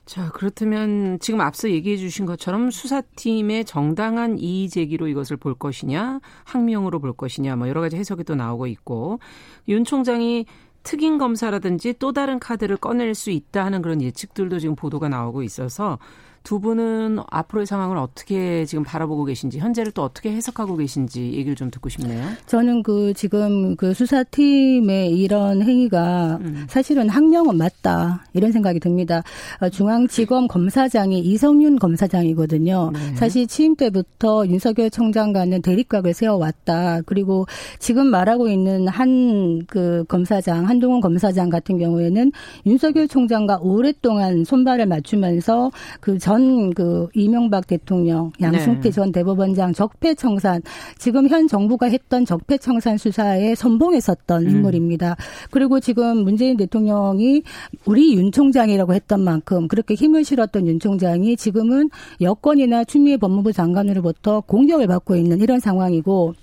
자, 0.10 0.32
그렇다면 0.32 1.20
지금 1.20 1.40
앞서 1.40 1.70
얘기해 1.70 1.96
주신 1.96 2.26
것처럼 2.26 2.72
수사팀의 2.72 3.64
정당한 3.66 4.40
이의 4.40 4.68
제기로 4.68 5.08
이것을 5.08 5.38
볼 5.38 5.54
것이냐, 5.54 6.20
항명으로 6.46 7.00
볼 7.00 7.14
것이냐, 7.14 7.56
뭐 7.56 7.70
여러 7.70 7.80
가지 7.80 7.96
해석이 7.96 8.24
또 8.24 8.34
나오고 8.34 8.66
있고, 8.66 9.20
윤 9.68 9.84
총장이 9.84 10.48
특임 10.82 11.20
검사라든지 11.20 11.94
또 12.00 12.12
다른 12.12 12.40
카드를 12.40 12.78
꺼낼 12.78 13.14
수 13.14 13.30
있다 13.30 13.64
하는 13.64 13.84
그런 13.84 14.02
예측들도 14.02 14.58
지금 14.58 14.76
보도가 14.76 15.10
나오고 15.10 15.44
있어서 15.44 16.00
두 16.44 16.60
분은 16.60 17.20
앞으로의 17.30 17.66
상황을 17.66 17.98
어떻게 17.98 18.66
지금 18.66 18.84
바라보고 18.84 19.26
계신지 19.26 19.60
현재를 19.60 19.92
또 19.92 20.04
어떻게 20.04 20.32
해석하고 20.32 20.78
계신지 20.78 21.34
얘기를 21.34 21.56
좀 21.56 21.72
듣고 21.72 21.90
싶네요. 21.90 22.28
저는 22.46 22.84
그 22.84 23.14
지금 23.14 23.76
그 23.76 23.94
수사팀의 23.94 25.12
이런 25.18 25.62
행위가 25.62 26.40
음. 26.42 26.66
사실은 26.68 27.10
학명은 27.10 27.58
맞다 27.58 28.26
이런 28.34 28.52
생각이 28.52 28.80
듭니다. 28.80 29.24
어, 29.62 29.70
중앙지검 29.70 30.48
검사장이 30.48 31.20
이성윤 31.20 31.80
검사장이거든요. 31.80 32.92
네. 32.94 33.16
사실 33.16 33.48
취임 33.48 33.76
때부터 33.76 34.46
윤석열 34.48 34.90
총장과는 34.90 35.62
대립각을 35.62 36.14
세워왔다. 36.14 37.02
그리고 37.06 37.46
지금 37.80 38.08
말하고 38.08 38.50
있는 38.50 38.88
한 38.88 39.60
그 39.68 40.04
검사장 40.08 40.68
한동훈 40.68 41.02
검사장 41.02 41.50
같은 41.50 41.78
경우에는 41.78 42.32
윤석열 42.66 43.08
총장과 43.08 43.60
오랫동안 43.62 44.44
손발을 44.44 44.86
맞추면서 44.86 45.72
그 46.00 46.18
전그 46.30 46.74
그 46.76 47.08
이명박 47.16 47.66
대통령, 47.66 48.32
양승태 48.40 48.82
네. 48.82 48.92
전 48.92 49.12
대법원장 49.12 49.74
적폐청산 49.74 50.62
지금 51.00 51.28
현 51.28 51.48
정부가 51.48 51.88
했던 51.88 52.24
적폐청산 52.24 52.98
수사에 52.98 53.56
선봉했었던 53.56 54.44
음. 54.44 54.50
인물입니다. 54.50 55.16
그리고 55.50 55.80
지금 55.80 56.24
문재인 56.24 56.56
대통령이 56.56 57.42
우리 57.86 58.16
윤 58.16 58.32
총장이라고 58.32 58.94
했던 58.94 59.22
만큼 59.22 59.68
그렇게 59.68 59.96
힘을 59.96 60.24
실었던 60.24 60.68
윤 60.68 60.80
총장이 60.80 61.36
지금은 61.36 61.90
여권이나 62.22 62.84
추미애 62.84 63.18
법무부 63.18 63.52
장관으로부터 63.52 64.42
공격을 64.42 64.86
받고 64.86 65.16
있는 65.16 65.40
이런 65.40 65.60
상황이고 65.60 66.36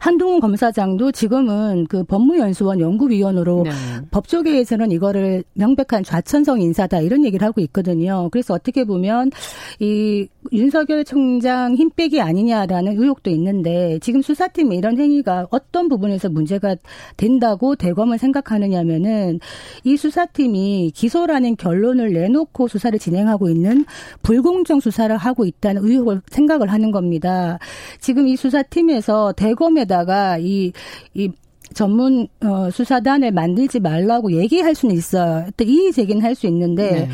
한동훈 0.00 0.40
검사장도 0.40 1.12
지금은 1.12 1.86
그 1.88 2.04
법무연수원 2.04 2.80
연구위원으로 2.80 3.64
네. 3.64 3.70
법조계에서는 4.10 4.90
이거를 4.92 5.44
명백한 5.54 6.04
좌천성 6.04 6.60
인사다 6.60 7.00
이런 7.00 7.24
얘기를 7.24 7.46
하고 7.46 7.60
있거든요. 7.62 8.28
그래서 8.30 8.54
어떻게 8.54 8.84
보면 8.84 9.30
이 9.78 10.28
윤석열 10.52 11.04
총장 11.04 11.74
힘빼기 11.74 12.20
아니냐라는 12.20 13.00
의혹도 13.00 13.30
있는데 13.30 13.98
지금 14.00 14.22
수사팀이 14.22 14.76
이런 14.76 14.98
행위가 14.98 15.46
어떤 15.50 15.88
부분에서 15.88 16.28
문제가 16.30 16.76
된다고 17.16 17.76
대검은 17.76 18.18
생각하느냐면은 18.18 19.40
이 19.84 19.96
수사팀이 19.96 20.92
기소라는 20.94 21.56
결론을 21.56 22.12
내놓고 22.12 22.68
수사를 22.68 22.98
진행하고 22.98 23.50
있는 23.50 23.84
불공정 24.22 24.80
수사를 24.80 25.14
하고 25.16 25.44
있다는 25.44 25.84
의혹을 25.84 26.22
생각을 26.28 26.72
하는 26.72 26.90
겁니다. 26.90 27.58
지금 28.00 28.26
이 28.26 28.36
수사팀에서 28.36 29.32
대검 29.36 29.59
대검에다가 29.60 30.38
이, 30.38 30.72
이 31.14 31.30
전문 31.74 32.26
어, 32.42 32.70
수사단을 32.70 33.30
만들지 33.30 33.78
말라고 33.78 34.32
얘기할 34.32 34.74
수는 34.74 34.94
있어요. 34.96 35.46
또 35.56 35.64
이의 35.64 35.92
제기는 35.92 36.22
할 36.22 36.34
수 36.34 36.46
있는데 36.46 36.90
네. 36.90 37.08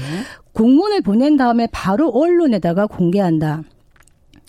공문을 0.53 1.03
보낸 1.03 1.37
다음에 1.37 1.67
바로 1.73 2.09
언론에다가 2.11 2.87
공개한다. 2.87 3.63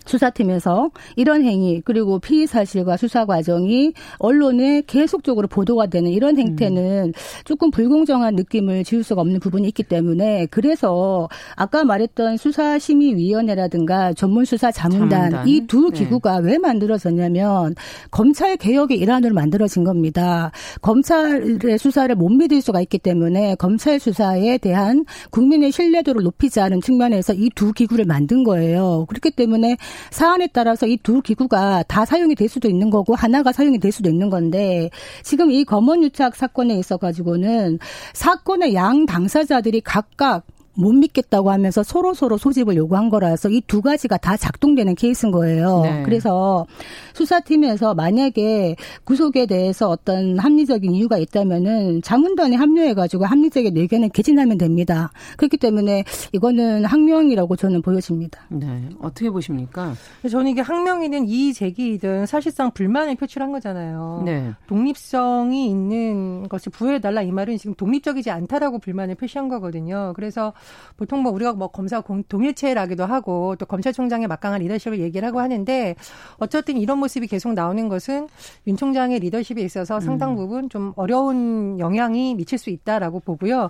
수사팀에서 0.08 0.90
이런 1.16 1.44
행위 1.44 1.82
그리고 1.84 2.20
피의 2.20 2.48
사실과 2.48 2.98
수사 2.98 3.26
과정이 3.26 3.94
언론에 4.20 4.82
계속적으로 4.88 5.48
보도가 5.48 5.88
되는 5.88 6.12
이런 6.12 6.38
행태는 6.38 7.08
음. 7.08 7.12
조금 7.44 7.72
불공정한 7.72 8.36
느낌을 8.36 8.84
지울 8.84 9.04
수가 9.04 9.22
없는 9.22 9.40
부분이 9.40 9.68
있기 9.68 9.84
때문에 9.84 10.48
그래서 10.50 11.28
아까 11.56 11.84
말했던 11.84 12.38
수사심의위원회라든가 12.38 14.14
전문수사 14.14 14.72
자문단 14.72 15.48
이두 15.48 15.92
네. 15.92 16.00
기구가 16.00 16.40
네. 16.40 16.52
왜 16.52 16.58
만들어졌냐면 16.58 17.76
검찰 18.12 18.56
개혁의 18.58 18.98
일환으로 18.98 19.34
만들어진 19.34 19.84
겁니다. 19.84 20.52
검찰의 20.82 21.78
수사를 21.78 22.14
못 22.16 22.30
믿을 22.30 22.62
수가 22.62 22.80
있기 22.82 22.98
때문에 22.98 23.56
검찰 23.56 24.00
수사에 24.00 24.58
대한 24.58 25.04
국민의 25.32 25.72
신뢰도를 25.72 26.24
높이지 26.24 26.62
않은 26.62 26.80
측면에서 26.80 27.34
이 27.34 27.50
두 27.58 27.74
기구를 27.74 28.06
만든 28.06 28.44
거예요. 28.44 29.06
그렇기 29.10 29.32
때문에 29.32 29.78
사안에 30.12 30.48
따라서 30.54 30.86
이 30.86 30.98
두 31.08 31.22
기구가 31.22 31.84
다 31.88 32.04
사용이 32.06 32.36
될 32.36 32.50
수도 32.50 32.68
있는 32.68 32.90
거고 32.90 33.16
하나가 33.16 33.52
사용이 33.54 33.80
될 33.80 33.92
수도 33.92 34.10
있는 34.10 34.30
건데 34.30 34.90
지금 35.24 35.52
이 35.52 35.64
검언 35.64 36.04
유착 36.04 36.36
사건에 36.36 36.76
있어 36.76 36.98
가지고는 36.98 37.80
사건의 38.14 38.74
양 38.74 39.06
당사자들이 39.06 39.82
각각 39.82 40.44
못 40.78 40.94
믿겠다고 40.94 41.52
하면서 41.52 41.84
서로 41.84 42.14
서로 42.14 42.38
소집을 42.38 42.76
요구한 42.76 43.10
거라서 43.10 43.50
이 43.50 43.62
두 43.68 43.82
가지가 43.82 44.18
다 44.18 44.38
작동되는 44.38 44.96
케이스인 44.96 45.32
거예요. 45.32 45.82
네. 45.82 46.04
그래서 46.04 46.66
수사팀에서 47.14 47.94
만약에 47.96 48.76
구속에 49.04 49.46
대해서 49.46 49.90
어떤 49.90 50.40
합리적인 50.40 50.94
이유가 50.94 51.18
있다면은 51.18 52.02
자문단에 52.02 52.56
합류해가지고 52.56 53.26
합리적인 53.26 53.76
의견을 53.76 54.10
개진하면 54.10 54.58
됩니다. 54.58 55.12
그렇기 55.36 55.58
때문에 55.58 56.04
이거는 56.32 56.86
항명이라고 56.86 57.56
저는 57.58 57.82
보여집니다. 57.82 58.42
네, 58.50 58.90
어떻게 59.02 59.30
보십니까? 59.30 59.94
저는 60.30 60.52
이게 60.52 60.62
항명이든 60.62 61.28
이의 61.28 61.54
제기이든 61.54 62.26
사실상 62.26 62.72
불만을 62.72 63.16
표출한 63.16 63.52
거잖아요. 63.52 64.24
네. 64.26 64.54
독립성이 64.68 65.70
있는 65.70 66.48
것을 66.48 66.72
부여해달라 66.72 67.22
이 67.24 67.32
말은 67.32 67.58
지금 67.58 67.76
독립적이지 67.76 68.32
않다라고 68.32 68.80
불만을 68.80 69.16
표시한 69.16 69.50
거거든요. 69.50 70.14
그래서 70.16 70.54
보통 70.98 71.22
뭐 71.22 71.32
우리가 71.32 71.54
뭐 71.54 71.68
검사 71.68 72.02
동일체라기도 72.28 73.06
하고 73.06 73.56
또 73.58 73.66
검찰총장의 73.66 74.28
막강한 74.28 74.62
리더십을 74.62 75.00
얘기를 75.00 75.28
하고 75.28 75.40
하는데 75.40 75.96
어쨌든 76.38 76.78
이런 76.78 76.98
모습이 77.00 77.28
계속 77.28 77.54
나오는 77.54 77.88
것은 77.90 78.28
윤 78.68 78.78
총장의 78.78 79.20
리더십에 79.20 79.62
있어서 79.62 80.00
상당 80.00 80.32
음. 80.32 80.36
부분 80.36 80.70
좀 80.70 80.94
어려운 80.96 81.80
영향이 81.80 82.36
미칠 82.36 82.58
수 82.58 82.70
있다라고 82.70 83.20
보고요. 83.20 83.70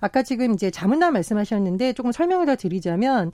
아까 0.00 0.22
지금 0.22 0.52
이제 0.54 0.70
자문단 0.70 1.12
말씀하셨는데 1.12 1.92
조금 1.94 2.12
설명을 2.12 2.46
더 2.46 2.56
드리자면 2.56 3.32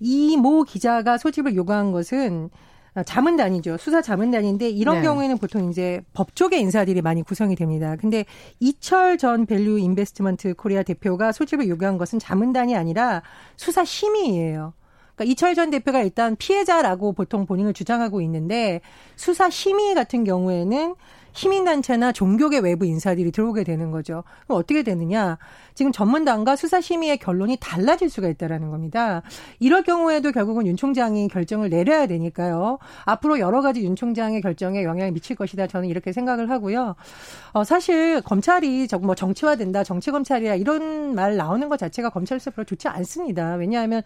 이 0.00 0.36
모 0.36 0.64
기자가 0.64 1.18
소집을 1.18 1.54
요구한 1.54 1.92
것은 1.92 2.50
아, 2.50 2.58
자문단이죠. 3.02 3.76
수사 3.78 4.00
자문단인데 4.00 4.70
이런 4.70 4.96
네. 4.96 5.02
경우에는 5.02 5.38
보통 5.38 5.70
이제 5.70 6.00
법조계 6.12 6.58
인사들이 6.58 7.02
많이 7.02 7.22
구성이 7.22 7.56
됩니다. 7.56 7.96
근데 8.00 8.24
이철 8.60 9.18
전 9.18 9.46
밸류 9.46 9.78
인베스트먼트 9.78 10.54
코리아 10.54 10.82
대표가 10.82 11.32
소집을 11.32 11.68
요구한 11.68 11.98
것은 11.98 12.20
자문단이 12.20 12.76
아니라 12.76 13.22
수사 13.56 13.84
심의예요. 13.84 14.74
그러니까 15.14 15.32
이철 15.32 15.54
전 15.54 15.70
대표가 15.70 16.02
일단 16.02 16.36
피해자라고 16.36 17.12
보통 17.12 17.46
본인을 17.46 17.72
주장하고 17.72 18.20
있는데 18.22 18.80
수사 19.16 19.50
심의 19.50 19.94
같은 19.94 20.24
경우에는 20.24 20.94
시민단체나 21.34 22.12
종교계 22.12 22.60
외부 22.60 22.86
인사들이 22.86 23.30
들어오게 23.32 23.64
되는 23.64 23.90
거죠. 23.90 24.24
그럼 24.46 24.58
어떻게 24.60 24.82
되느냐? 24.82 25.36
지금 25.74 25.92
자문단과 25.92 26.56
수사심의의 26.56 27.18
결론이 27.18 27.58
달라질 27.60 28.08
수가 28.08 28.28
있다라는 28.28 28.70
겁니다. 28.70 29.22
이럴 29.58 29.82
경우에도 29.82 30.32
결국은 30.32 30.66
윤 30.66 30.76
총장이 30.76 31.28
결정을 31.28 31.68
내려야 31.68 32.06
되니까요. 32.06 32.78
앞으로 33.04 33.40
여러 33.40 33.60
가지 33.60 33.82
윤 33.82 33.96
총장의 33.96 34.40
결정에 34.40 34.84
영향을 34.84 35.12
미칠 35.12 35.36
것이다. 35.36 35.66
저는 35.66 35.88
이렇게 35.88 36.12
생각을 36.12 36.50
하고요. 36.50 36.94
어, 37.52 37.64
사실 37.64 38.20
검찰이 38.22 38.86
뭐 39.02 39.14
정치화된다, 39.14 39.84
정치검찰이야 39.84 40.54
이런 40.54 41.14
말 41.14 41.36
나오는 41.36 41.68
것 41.68 41.78
자체가 41.78 42.10
검찰에서 42.10 42.52
별로 42.52 42.64
좋지 42.64 42.86
않습니다. 42.88 43.54
왜냐하면 43.54 44.02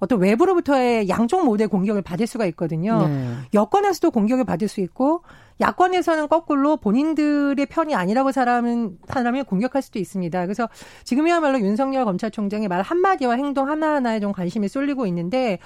어떤 0.00 0.18
외부로부터의 0.20 1.08
양쪽 1.08 1.44
모두의 1.44 1.68
공격을 1.68 2.02
받을 2.02 2.26
수가 2.26 2.44
있거든요. 2.46 3.06
네. 3.06 3.34
여권에서도 3.54 4.10
공격을 4.10 4.44
받을 4.44 4.66
수 4.66 4.80
있고 4.80 5.22
야권에서는 5.60 6.28
거꾸로 6.28 6.76
본인들의 6.76 7.66
편이 7.66 7.94
아니라고 7.94 8.32
사람은 8.32 8.98
사람을 9.08 9.44
공격할 9.44 9.82
수도 9.82 9.98
있습니다. 9.98 10.44
그래서 10.46 10.68
지금이야말로 11.04 11.60
윤석열 11.60 12.04
검찰총장의 12.04 12.68
말 12.68 12.82
한마디와 12.82 13.34
행동 13.34 13.68
하나하나에 13.68 14.20
좀 14.20 14.32
관심이 14.32 14.68
쏠리고 14.68 15.06
있는데 15.06 15.58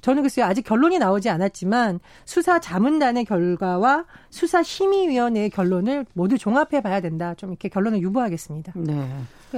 저는 0.00 0.22
글쎄요 0.22 0.46
아직 0.46 0.62
결론이 0.62 0.98
나오지 0.98 1.30
않았지만 1.30 2.00
수사 2.24 2.58
자문단의 2.58 3.24
결과와 3.24 4.04
수사 4.30 4.62
심의위원회의 4.62 5.50
결론을 5.50 6.06
모두 6.12 6.38
종합해 6.38 6.80
봐야 6.82 7.00
된다. 7.00 7.34
좀 7.34 7.50
이렇게 7.50 7.68
결론을 7.68 8.00
유보하겠습니다. 8.00 8.72
네. 8.76 9.08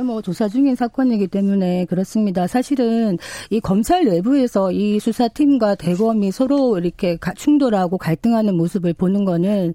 뭐 0.02 0.20
조사 0.20 0.48
중인 0.48 0.74
사건이기 0.74 1.28
때문에 1.28 1.84
그렇습니다. 1.86 2.48
사실은 2.48 3.16
이 3.50 3.60
검찰 3.60 4.04
내부에서 4.04 4.72
이 4.72 4.98
수사팀과 4.98 5.76
대검이 5.76 6.32
서로 6.32 6.78
이렇게 6.78 7.16
충돌하고 7.36 7.96
갈등하는 7.96 8.56
모습을 8.56 8.92
보는 8.92 9.24
거는 9.24 9.72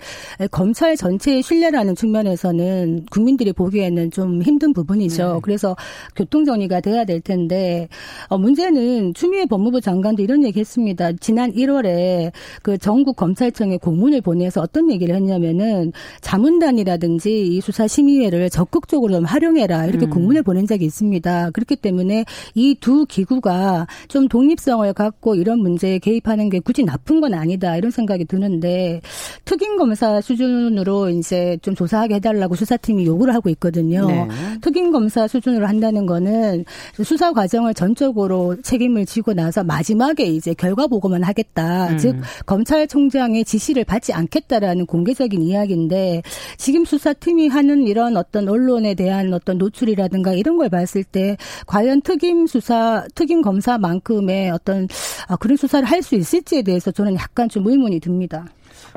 검찰 0.52 0.98
전체의 0.98 1.42
신뢰라는 1.42 1.96
측면에서는 1.96 3.06
국민들이 3.10 3.54
보기에는 3.54 4.12
좀 4.12 4.42
힘든 4.42 4.74
부분이죠. 4.74 5.34
네. 5.36 5.40
그래서 5.42 5.76
교통 6.16 6.44
정리가 6.44 6.82
돼야 6.82 7.06
될 7.06 7.22
텐데 7.22 7.88
어 8.28 8.38
문제는 8.38 9.14
추미애 9.14 9.46
법무부 9.46 9.80
장관도 9.82 10.22
이런 10.22 10.44
얘기했습니다. 10.44 11.14
지난 11.22 11.54
1월에 11.54 12.32
그 12.62 12.78
전국 12.78 13.16
검찰청에 13.16 13.78
공문을 13.78 14.22
보내서 14.22 14.62
어떤 14.62 14.92
얘기를 14.92 15.16
했냐면은 15.16 15.94
자문단이라든지 16.20 17.48
이 17.48 17.62
수사 17.62 17.88
심의회를 17.88 18.50
적극적으로 18.50 19.22
좀 19.22 19.26
활용해라 19.26 19.86
이렇게 19.86 20.08
음. 20.08 20.10
공문을 20.12 20.44
보낸 20.44 20.68
적이 20.68 20.86
있습니다. 20.86 21.52
그렇기 21.52 21.78
때문에 21.78 22.26
이 22.56 22.76
두 22.82 23.06
기구가 23.06 23.88
좀 24.08 24.28
독립성을 24.28 24.92
갖고 24.94 25.36
이런 25.36 25.60
문제에 25.60 26.00
개입하는 26.00 26.50
게 26.50 26.60
굳이 26.60 26.84
나쁜 26.84 27.22
건 27.22 27.34
아니다 27.34 27.78
이런 27.78 27.92
생각이 27.92 28.26
드는데 28.26 29.02
특임 29.46 29.78
검사 29.78 30.20
수준으로 30.20 31.10
이제 31.10 31.58
좀 31.62 31.76
조사하게 31.76 32.16
해달라고 32.16 32.56
수사팀이 32.56 33.06
요구를 33.06 33.34
하고 33.36 33.50
있거든요. 33.52 34.08
네. 34.08 34.28
특임 34.62 34.92
검사 34.92 35.28
수준으로 35.28 35.68
한다는 35.68 36.06
거는 36.06 36.66
수사 37.04 37.32
과정을 37.32 37.74
전적으로 37.74 38.56
책임을 38.62 39.06
지고 39.06 39.34
나서 39.34 39.64
마지막에 39.64 40.24
이제 40.24 40.54
결과 40.54 40.88
보고만 40.88 41.24
하겠다. 41.24 41.90
음. 41.90 41.98
즉 41.98 42.16
검찰총장의 42.46 43.46
지시를 43.46 43.84
받지 43.84 44.12
않겠다라는 44.12 44.88
공개적인 44.88 45.42
이야기인데 45.42 46.24
지금 46.58 46.84
수사팀이 46.86 47.48
하는 47.48 47.86
이런 47.88 48.18
어떤 48.18 48.50
언론에 48.50 48.96
대한 48.96 49.34
어떤 49.34 49.58
노출이라 49.60 50.01
든가 50.08 50.34
이런 50.34 50.58
걸 50.58 50.70
봤을 50.70 51.04
때 51.04 51.38
과연 51.68 52.02
특임 52.02 52.48
수사, 52.48 53.06
특임 53.16 53.42
검사만큼의 53.42 54.52
어떤 54.52 54.88
아, 55.28 55.36
그런 55.38 55.58
수사를 55.58 55.88
할 55.90 56.02
수 56.02 56.16
있을지에 56.16 56.64
대해서 56.64 56.90
저는 56.92 57.14
약간 57.16 57.48
좀 57.48 57.68
의문이 57.68 58.00
듭니다. 58.00 58.46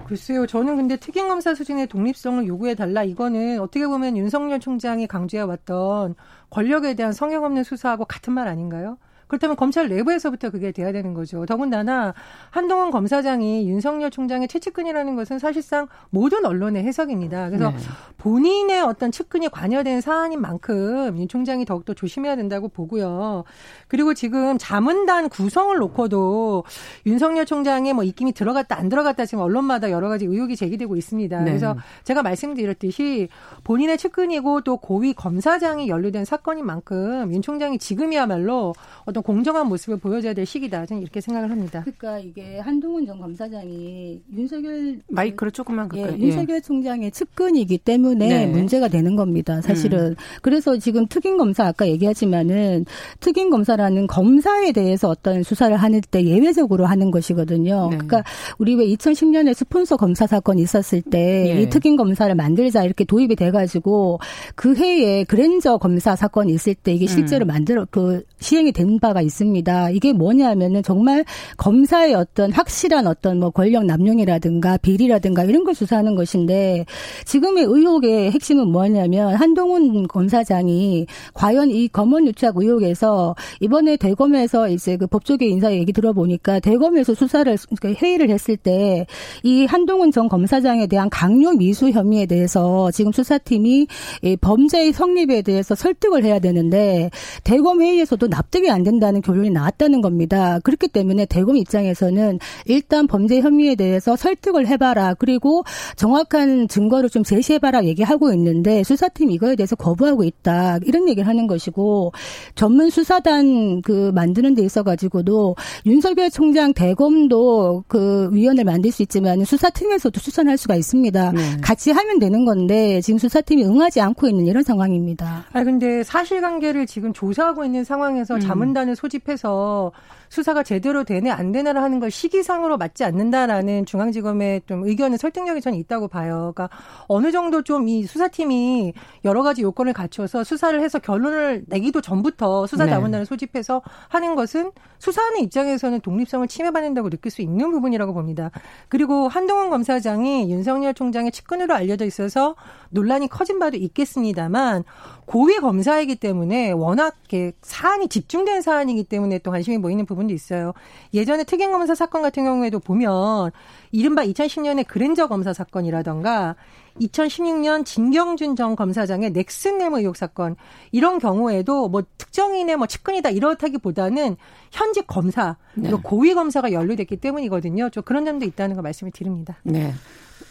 글쎄요. 0.06 0.46
저는 0.46 0.76
근데 0.76 0.96
특임검사 0.96 1.54
수준의 1.54 1.86
독립성을 1.88 2.46
요구해 2.46 2.74
달라. 2.74 3.04
이거는 3.04 3.60
어떻게 3.60 3.86
보면 3.86 4.16
윤석열 4.16 4.58
총장이 4.58 5.06
강조해 5.06 5.42
왔던 5.42 6.14
권력에 6.50 6.94
대한 6.94 7.12
성역 7.12 7.44
없는 7.44 7.62
수사하고 7.64 8.04
같은 8.06 8.32
말 8.32 8.48
아닌가요? 8.48 8.96
그렇다면 9.26 9.56
검찰 9.56 9.88
내부에서부터 9.88 10.50
그게 10.50 10.72
돼야 10.72 10.92
되는 10.92 11.14
거죠. 11.14 11.46
더군다나 11.46 12.14
한동훈 12.50 12.90
검사장이 12.90 13.68
윤석열 13.68 14.10
총장의 14.10 14.48
최측근이라는 14.48 15.16
것은 15.16 15.38
사실상 15.38 15.88
모든 16.10 16.44
언론의 16.44 16.84
해석입니다. 16.84 17.48
그래서 17.48 17.70
네. 17.70 17.76
본인의 18.18 18.82
어떤 18.82 19.10
측근이 19.10 19.48
관여된 19.48 20.00
사안인 20.00 20.40
만큼 20.40 21.16
윤 21.18 21.28
총장이 21.28 21.64
더욱더 21.64 21.94
조심해야 21.94 22.36
된다고 22.36 22.68
보고요. 22.68 23.44
그리고 23.88 24.14
지금 24.14 24.56
자문단 24.58 25.28
구성을 25.28 25.76
놓고도 25.76 26.64
윤석열 27.06 27.46
총장의 27.46 27.92
뭐 27.92 28.04
입김이 28.04 28.32
들어갔다 28.32 28.78
안 28.78 28.88
들어갔다 28.88 29.26
지금 29.26 29.42
언론마다 29.42 29.90
여러 29.90 30.08
가지 30.08 30.24
의혹이 30.24 30.56
제기되고 30.56 30.96
있습니다. 30.96 31.38
네. 31.40 31.44
그래서 31.44 31.76
제가 32.04 32.22
말씀드렸듯이 32.22 33.28
본인의 33.64 33.98
측근이고 33.98 34.60
또 34.62 34.76
고위 34.76 35.14
검사장이 35.14 35.88
연루된 35.88 36.24
사건인 36.24 36.66
만큼 36.66 37.32
윤 37.32 37.42
총장이 37.42 37.78
지금이야말로 37.78 38.74
어떤 39.04 39.22
공정한 39.24 39.66
모습을 39.68 39.96
보여줘야 39.96 40.34
될 40.34 40.44
시기다. 40.44 40.84
저는 40.84 41.02
이렇게 41.02 41.20
생각을 41.20 41.50
합니다. 41.50 41.80
그러니까 41.82 42.18
이게 42.18 42.58
한동훈 42.58 43.06
전 43.06 43.18
검사장이 43.18 44.20
윤석열 44.36 45.00
마이크를 45.08 45.50
조금만 45.50 45.88
가까이 45.88 46.20
예, 46.20 46.26
윤석열 46.26 46.56
예. 46.56 46.60
총장의 46.60 47.10
측근이기 47.10 47.78
때문에 47.78 48.28
네. 48.28 48.46
문제가 48.46 48.88
되는 48.88 49.16
겁니다. 49.16 49.62
사실은 49.62 50.08
음. 50.10 50.14
그래서 50.42 50.76
지금 50.76 51.06
특임 51.06 51.38
검사 51.38 51.66
아까 51.66 51.88
얘기하지만은 51.88 52.84
특임 53.20 53.48
검사라는 53.48 54.06
검사에 54.08 54.72
대해서 54.72 55.08
어떤 55.08 55.42
수사를 55.42 55.74
하는 55.74 56.02
때 56.10 56.22
예외적으로 56.22 56.84
하는 56.84 57.10
것이거든요. 57.10 57.88
네. 57.90 57.96
그러니까 57.96 58.22
우리 58.58 58.74
왜 58.74 58.86
2010년에 58.88 59.54
스폰서 59.54 59.96
검사 59.96 60.26
사건 60.26 60.58
있었을 60.58 61.00
때이 61.00 61.48
예. 61.48 61.68
특임 61.70 61.96
검사를 61.96 62.32
만들자 62.34 62.84
이렇게 62.84 63.04
도입이 63.04 63.36
돼가지고 63.36 64.18
그 64.54 64.74
해에 64.74 65.24
그랜저 65.24 65.78
검사 65.78 66.14
사건이 66.14 66.52
있을 66.52 66.74
때 66.74 66.92
이게 66.92 67.06
실제로 67.06 67.46
음. 67.46 67.48
만들어 67.48 67.86
그 67.90 68.22
시행이 68.40 68.72
된 68.72 68.98
바가 69.04 69.20
있습니다. 69.20 69.90
이게 69.90 70.14
뭐냐면은 70.14 70.82
정말 70.82 71.26
검사의 71.58 72.14
어떤 72.14 72.50
확실한 72.52 73.06
어떤 73.06 73.38
뭐 73.38 73.50
권력 73.50 73.84
남용이라든가 73.84 74.78
비리라든가 74.78 75.44
이런 75.44 75.64
걸 75.64 75.74
수사하는 75.74 76.14
것인데 76.14 76.86
지금의 77.26 77.64
의혹의 77.64 78.30
핵심은 78.32 78.68
뭐냐면 78.68 79.34
한동훈 79.34 80.08
검사장이 80.08 81.06
과연 81.34 81.70
이 81.70 81.88
검언 81.88 82.26
유착 82.26 82.56
의혹에서 82.56 83.36
이번에 83.60 83.98
대검에서 83.98 84.68
이제 84.70 84.96
그 84.96 85.06
법조계 85.06 85.46
인사 85.46 85.70
얘기 85.74 85.92
들어보니까 85.92 86.60
대검에서 86.60 87.12
수사를 87.14 87.54
그러니까 87.78 88.00
회의를 88.00 88.30
했을 88.30 88.56
때 88.56 89.06
이 89.42 89.66
한동훈 89.66 90.10
전 90.10 90.28
검사장에 90.28 90.86
대한 90.86 91.10
강요 91.10 91.52
미수 91.52 91.90
혐의에 91.90 92.26
대해서 92.26 92.90
지금 92.90 93.12
수사팀이 93.12 93.86
이 94.22 94.36
범죄의 94.36 94.92
성립에 94.92 95.42
대해서 95.42 95.74
설득을 95.74 96.24
해야 96.24 96.38
되는데 96.38 97.10
대검 97.42 97.82
회의에서도 97.82 98.26
납득이 98.28 98.70
안된 98.70 98.93
다. 98.98 99.04
된다는 99.04 99.20
결론이 99.20 99.50
나왔다는 99.50 100.00
겁니다. 100.00 100.58
그렇기 100.60 100.88
때문에 100.88 101.26
대검 101.26 101.56
입장에서는 101.56 102.38
일단 102.64 103.06
범죄 103.06 103.40
혐의에 103.40 103.74
대해서 103.74 104.16
설득을 104.16 104.66
해봐라. 104.66 105.14
그리고 105.14 105.64
정확한 105.96 106.68
증거를 106.68 107.10
좀 107.10 107.22
제시해봐라 107.22 107.84
얘기하고 107.84 108.32
있는데 108.32 108.82
수사팀 108.82 109.30
이거에 109.30 109.56
대해서 109.56 109.76
거부하고 109.76 110.24
있다. 110.24 110.78
이런 110.84 111.08
얘기를 111.08 111.28
하는 111.28 111.46
것이고 111.46 112.12
전문 112.54 112.90
수사단 112.90 113.82
그 113.82 114.10
만드는 114.14 114.54
데 114.54 114.62
있어가지고도 114.62 115.56
윤석열 115.86 116.30
총장 116.30 116.72
대검도 116.72 117.84
그 117.88 118.30
위원을 118.32 118.64
만들 118.64 118.90
수 118.90 119.02
있지만 119.02 119.44
수사팀에서도 119.44 120.18
추천할 120.20 120.56
수가 120.56 120.76
있습니다. 120.76 121.32
네. 121.32 121.40
같이 121.60 121.90
하면 121.90 122.18
되는 122.18 122.44
건데 122.44 123.00
지금 123.00 123.18
수사팀이 123.18 123.64
응하지 123.64 124.00
않고 124.00 124.28
있는 124.28 124.46
이런 124.46 124.62
상황입니다. 124.62 125.44
아 125.52 125.64
근데 125.64 126.02
사실관계를 126.02 126.86
지금 126.86 127.12
조사하고 127.12 127.64
있는 127.64 127.84
상황에서 127.84 128.36
음. 128.36 128.40
자문단 128.40 128.83
을 128.88 128.96
수사을 128.96 128.96
소집해서 128.96 129.92
수사가 130.34 130.64
제대로 130.64 131.04
되네 131.04 131.30
안 131.30 131.52
되네를 131.52 131.80
하는 131.80 132.00
걸 132.00 132.10
시기상으로 132.10 132.76
맞지 132.76 133.04
않는다라는 133.04 133.86
중앙지검의 133.86 134.62
좀 134.66 134.84
의견은 134.84 135.16
설득력이 135.16 135.60
저는 135.60 135.78
있다고 135.78 136.08
봐요. 136.08 136.52
그러니까 136.54 136.68
어느 137.06 137.30
정도 137.30 137.62
좀 137.62 137.84
이 137.88 138.04
수사팀이 138.04 138.92
여러 139.24 139.42
가지 139.42 139.62
요건을 139.62 139.92
갖춰서 139.92 140.44
수사를 140.44 140.80
해서 140.80 140.98
결론을 140.98 141.64
내기도 141.66 142.00
전부터 142.00 142.66
수사 142.66 142.86
자문단을 142.86 143.24
네. 143.24 143.28
소집해서 143.28 143.82
하는 144.08 144.34
것은 144.34 144.72
수사하는 144.98 145.40
입장에서는 145.40 146.00
독립성을 146.00 146.46
침해받는다고 146.48 147.10
느낄 147.10 147.30
수 147.30 147.42
있는 147.42 147.70
부분이라고 147.70 148.14
봅니다. 148.14 148.50
그리고 148.88 149.28
한동훈 149.28 149.70
검사장이 149.70 150.50
윤석열 150.50 150.94
총장의 150.94 151.32
측근으로 151.32 151.74
알려져 151.74 152.04
있어서 152.04 152.56
논란이 152.90 153.28
커진 153.28 153.58
바도 153.58 153.76
있겠습니다만 153.76 154.84
고위 155.26 155.56
검사이기 155.56 156.16
때문에 156.16 156.70
워낙 156.72 157.16
사안이 157.62 158.08
집중된 158.08 158.62
사안이기 158.62 159.04
때문에 159.04 159.38
또 159.38 159.50
관심이 159.50 159.78
모이는 159.78 160.06
부분 160.06 160.23
도 160.26 160.34
있어요. 160.34 160.72
예전에 161.12 161.44
특임검사 161.44 161.94
사건 161.94 162.22
같은 162.22 162.44
경우에도 162.44 162.78
보면 162.78 163.50
이른바 163.92 164.24
2010년에 164.24 164.86
그랜저 164.86 165.26
검사 165.26 165.52
사건이라던가 165.52 166.56
2016년 167.00 167.84
진경준 167.84 168.56
전 168.56 168.76
검사장의 168.76 169.30
넥슨 169.30 169.78
네모 169.78 169.98
의혹 169.98 170.16
사건 170.16 170.56
이런 170.92 171.18
경우에도 171.18 171.88
뭐 171.88 172.02
특정인의 172.18 172.76
뭐 172.76 172.86
측근이다 172.86 173.30
이렇다기보다는 173.30 174.36
현직 174.70 175.06
검사 175.06 175.56
네. 175.74 175.90
고위 176.02 176.34
검사가 176.34 176.72
연루됐기 176.72 177.16
때문이거든요. 177.16 177.90
좀 177.90 178.02
그런 178.04 178.24
점도 178.24 178.46
있다는 178.46 178.76
거 178.76 178.82
말씀을 178.82 179.10
드립니다. 179.12 179.56
네. 179.64 179.92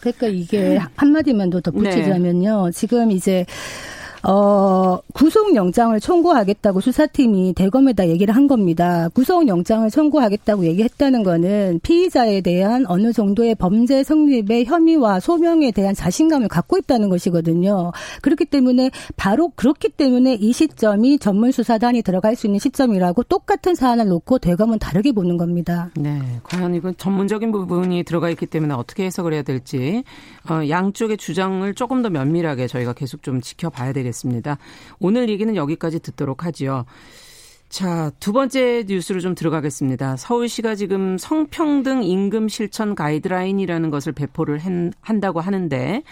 그러니까 0.00 0.26
이게 0.26 0.78
한마디만 0.96 1.50
더 1.50 1.60
덧붙이자면요. 1.60 2.66
네. 2.66 2.72
지금 2.72 3.10
이제 3.10 3.46
어, 4.26 4.98
구속영장을 5.12 5.98
청구하겠다고 6.00 6.80
수사팀이 6.80 7.52
대검에다 7.52 8.08
얘기를 8.08 8.34
한 8.34 8.46
겁니다. 8.48 9.10
구속영장을 9.10 9.90
청구하겠다고 9.90 10.64
얘기했다는 10.64 11.22
거는 11.22 11.80
피의자에 11.82 12.40
대한 12.40 12.86
어느 12.88 13.12
정도의 13.12 13.54
범죄 13.54 14.02
성립의 14.02 14.64
혐의와 14.64 15.20
소명에 15.20 15.72
대한 15.72 15.94
자신감을 15.94 16.48
갖고 16.48 16.78
있다는 16.78 17.10
것이거든요. 17.10 17.92
그렇기 18.22 18.46
때문에 18.46 18.90
바로 19.16 19.50
그렇기 19.54 19.90
때문에 19.90 20.34
이 20.40 20.52
시점이 20.54 21.18
전문 21.18 21.52
수사단이 21.52 22.00
들어갈 22.00 22.34
수 22.34 22.46
있는 22.46 22.58
시점이라고 22.58 23.24
똑같은 23.24 23.74
사안을 23.74 24.08
놓고 24.08 24.38
대검은 24.38 24.78
다르게 24.78 25.12
보는 25.12 25.36
겁니다. 25.36 25.90
네. 25.96 26.20
과연 26.44 26.74
이건 26.74 26.96
전문적인 26.96 27.52
부분이 27.52 28.04
들어가 28.04 28.30
있기 28.30 28.46
때문에 28.46 28.72
어떻게 28.72 29.04
해석을 29.04 29.34
해야 29.34 29.42
될지 29.42 30.02
어, 30.48 30.66
양쪽의 30.66 31.18
주장을 31.18 31.74
조금 31.74 32.00
더 32.00 32.08
면밀하게 32.08 32.68
저희가 32.68 32.94
계속 32.94 33.22
좀 33.22 33.42
지켜봐야 33.42 33.92
되겠습니다. 33.92 34.13
되겠습니다. 34.14 34.58
오늘 35.00 35.28
얘기는 35.28 35.54
여기까지 35.54 35.98
듣도록 35.98 36.44
하지요. 36.44 36.84
자, 37.68 38.12
두 38.20 38.32
번째 38.32 38.84
뉴스로 38.86 39.20
좀 39.20 39.34
들어가겠습니다. 39.34 40.16
서울시가 40.16 40.76
지금 40.76 41.18
성평등 41.18 42.04
임금 42.04 42.48
실천 42.48 42.94
가이드라인이라는 42.94 43.90
것을 43.90 44.12
배포를 44.12 44.60
한다고 45.00 45.40
하는데 45.40 46.02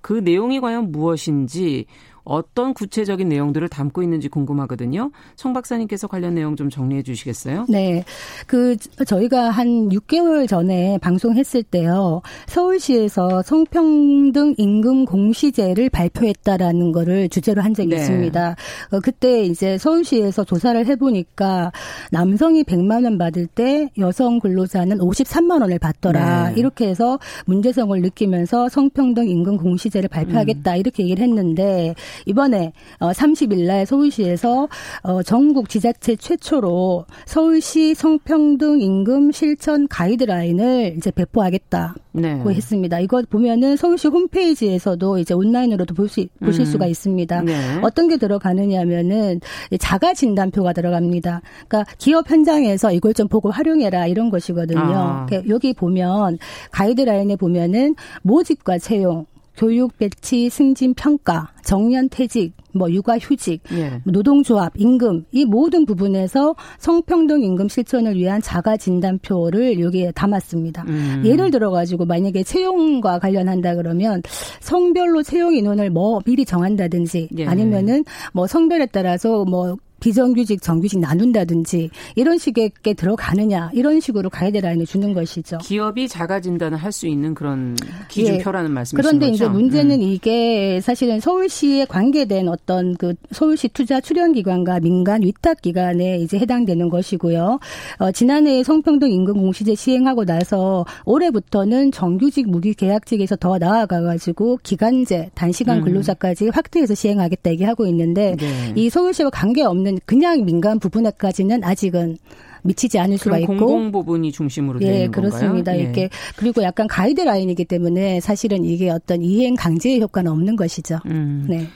그 0.00 0.12
내용이 0.12 0.60
과연 0.60 0.92
무엇인지 0.92 1.86
어떤 2.28 2.74
구체적인 2.74 3.28
내용들을 3.28 3.68
담고 3.68 4.02
있는지 4.02 4.28
궁금하거든요. 4.28 5.10
청 5.34 5.52
박사님께서 5.52 6.06
관련 6.06 6.34
내용 6.34 6.56
좀 6.56 6.68
정리해 6.70 7.02
주시겠어요? 7.02 7.66
네. 7.68 8.04
그 8.46 8.76
저희가 9.06 9.50
한 9.50 9.88
6개월 9.88 10.46
전에 10.46 10.98
방송했을 10.98 11.62
때요. 11.62 12.20
서울시에서 12.46 13.42
성평등 13.42 14.54
임금 14.58 15.06
공시제를 15.06 15.88
발표했다라는 15.90 16.92
거를 16.92 17.28
주제로 17.28 17.62
한 17.62 17.74
적이 17.74 17.90
네. 17.90 17.96
있습니다. 17.96 18.56
어, 18.92 19.00
그때 19.00 19.42
이제 19.44 19.78
서울시에서 19.78 20.44
조사를 20.44 20.86
해 20.86 20.96
보니까 20.96 21.72
남성이 22.10 22.62
100만 22.62 23.04
원 23.04 23.18
받을 23.18 23.46
때 23.46 23.88
여성 23.98 24.38
근로자는 24.38 24.98
53만 24.98 25.62
원을 25.62 25.78
받더라. 25.78 26.50
네. 26.50 26.60
이렇게 26.60 26.88
해서 26.88 27.18
문제성을 27.46 28.00
느끼면서 28.02 28.68
성평등 28.68 29.28
임금 29.28 29.56
공시제를 29.56 30.08
발표하겠다. 30.08 30.72
음. 30.72 30.76
이렇게 30.76 31.04
얘기를 31.04 31.22
했는데 31.24 31.94
이번에 32.26 32.72
어 32.98 33.10
30일 33.10 33.66
날 33.66 33.86
서울시에서 33.86 34.68
어 35.02 35.22
전국 35.22 35.68
지자체 35.68 36.16
최초로 36.16 37.04
서울시 37.26 37.94
성평등 37.94 38.80
임금 38.80 39.32
실천 39.32 39.88
가이드라인을 39.88 40.94
이제 40.96 41.10
배포하겠다고 41.10 41.94
네. 42.12 42.42
했습니다. 42.46 43.00
이거 43.00 43.22
보면은 43.28 43.76
서울시 43.76 44.08
홈페이지에서도 44.08 45.18
이제 45.18 45.34
온라인으로도 45.34 45.94
볼 45.94 46.08
수, 46.08 46.26
보실 46.40 46.62
음. 46.62 46.64
수가 46.64 46.86
있습니다. 46.86 47.42
네. 47.42 47.80
어떤 47.82 48.08
게 48.08 48.16
들어가느냐면은 48.16 49.40
자가 49.78 50.14
진단표가 50.14 50.72
들어갑니다. 50.72 51.42
그러니까 51.68 51.92
기업 51.98 52.30
현장에서 52.30 52.92
이걸 52.92 53.14
좀 53.14 53.28
보고 53.28 53.50
활용해라 53.50 54.06
이런 54.06 54.30
것이거든요. 54.30 54.80
아. 54.80 55.26
여기 55.48 55.72
보면 55.72 56.38
가이드라인에 56.70 57.36
보면은 57.36 57.94
모집과 58.22 58.78
채용 58.78 59.26
교육 59.58 59.98
배치, 59.98 60.48
승진 60.48 60.94
평가, 60.94 61.48
정년 61.64 62.08
퇴직, 62.08 62.52
뭐 62.72 62.88
육아 62.92 63.18
휴직, 63.18 63.60
예. 63.72 64.00
노동조합, 64.04 64.72
임금 64.76 65.24
이 65.32 65.44
모든 65.44 65.84
부분에서 65.84 66.54
성평등 66.78 67.42
임금 67.42 67.68
실천을 67.68 68.14
위한 68.14 68.40
자가 68.40 68.76
진단표를 68.76 69.80
여기에 69.80 70.12
담았습니다. 70.12 70.84
음. 70.86 71.22
예를 71.24 71.50
들어 71.50 71.70
가지고 71.70 72.04
만약에 72.04 72.44
채용과 72.44 73.18
관련한다 73.18 73.74
그러면 73.74 74.22
성별로 74.60 75.24
채용 75.24 75.56
인원을 75.56 75.90
뭐 75.90 76.20
미리 76.24 76.44
정한다든지 76.44 77.30
예. 77.36 77.46
아니면은 77.46 78.04
뭐 78.32 78.46
성별에 78.46 78.86
따라서 78.86 79.44
뭐 79.44 79.76
비정규직, 80.00 80.62
정규직 80.62 81.00
나눈다든지 81.00 81.90
이런 82.14 82.38
게 82.82 82.94
들어가느냐 82.94 83.70
이런 83.72 84.00
식으로 84.00 84.30
가이드 84.30 84.58
라인을 84.58 84.86
주는 84.86 85.12
것이죠. 85.14 85.58
기업이 85.58 86.08
자가 86.08 86.40
진단을 86.40 86.76
할 86.76 86.88
수 86.98 87.06
있는 87.06 87.34
그런 87.34 87.76
기준표라는 88.08 88.70
예. 88.70 88.74
말씀이신 88.74 88.96
그런데 88.96 89.26
거죠? 89.26 89.34
이제 89.34 89.48
문제는 89.48 89.96
음. 89.96 90.02
이게 90.02 90.80
사실은 90.80 91.20
서울시에 91.20 91.84
관계된 91.84 92.48
어떤 92.48 92.96
그 92.96 93.14
서울시 93.30 93.68
투자 93.68 94.00
출연 94.00 94.32
기관과 94.32 94.80
민간 94.80 95.22
위탁 95.22 95.62
기관에 95.62 96.18
이제 96.18 96.38
해당되는 96.38 96.88
것이고요. 96.88 97.60
어, 97.98 98.12
지난해 98.12 98.62
성평등 98.62 99.10
임금 99.10 99.34
공시제 99.34 99.74
시행하고 99.74 100.24
나서 100.24 100.84
올해부터는 101.04 101.92
정규직 101.92 102.50
무기 102.50 102.74
계약직에서 102.74 103.36
더 103.36 103.58
나아가 103.58 104.00
가지고 104.00 104.58
기간제 104.62 105.30
단시간 105.34 105.78
음. 105.78 105.84
근로자까지 105.84 106.48
확대해서 106.48 106.94
시행하겠다 106.94 107.50
얘기하고 107.52 107.86
있는데 107.86 108.36
네. 108.36 108.72
이 108.74 108.90
서울시와 108.90 109.30
관계 109.30 109.62
없는 109.62 109.87
있는 109.88 110.00
그냥 110.06 110.44
민간 110.44 110.78
부분에까지는 110.78 111.64
아직은 111.64 112.18
미치지 112.62 112.98
않을 112.98 113.18
수가 113.18 113.38
있고 113.38 113.56
공공 113.56 113.92
부분이 113.92 114.32
중심으로 114.32 114.80
되는 114.80 114.94
예, 114.94 115.06
그렇습니다. 115.08 115.76
예. 115.76 115.82
이렇게 115.82 116.08
그리고 116.36 116.62
약간 116.62 116.86
가이드라인이기 116.86 117.64
때문에 117.64 118.20
사실은 118.20 118.64
이게 118.64 118.90
어떤 118.90 119.22
이행 119.22 119.54
강제의 119.54 120.00
효과는 120.00 120.30
없는 120.30 120.56
것이죠. 120.56 120.98
음. 121.06 121.46
네. 121.48 121.66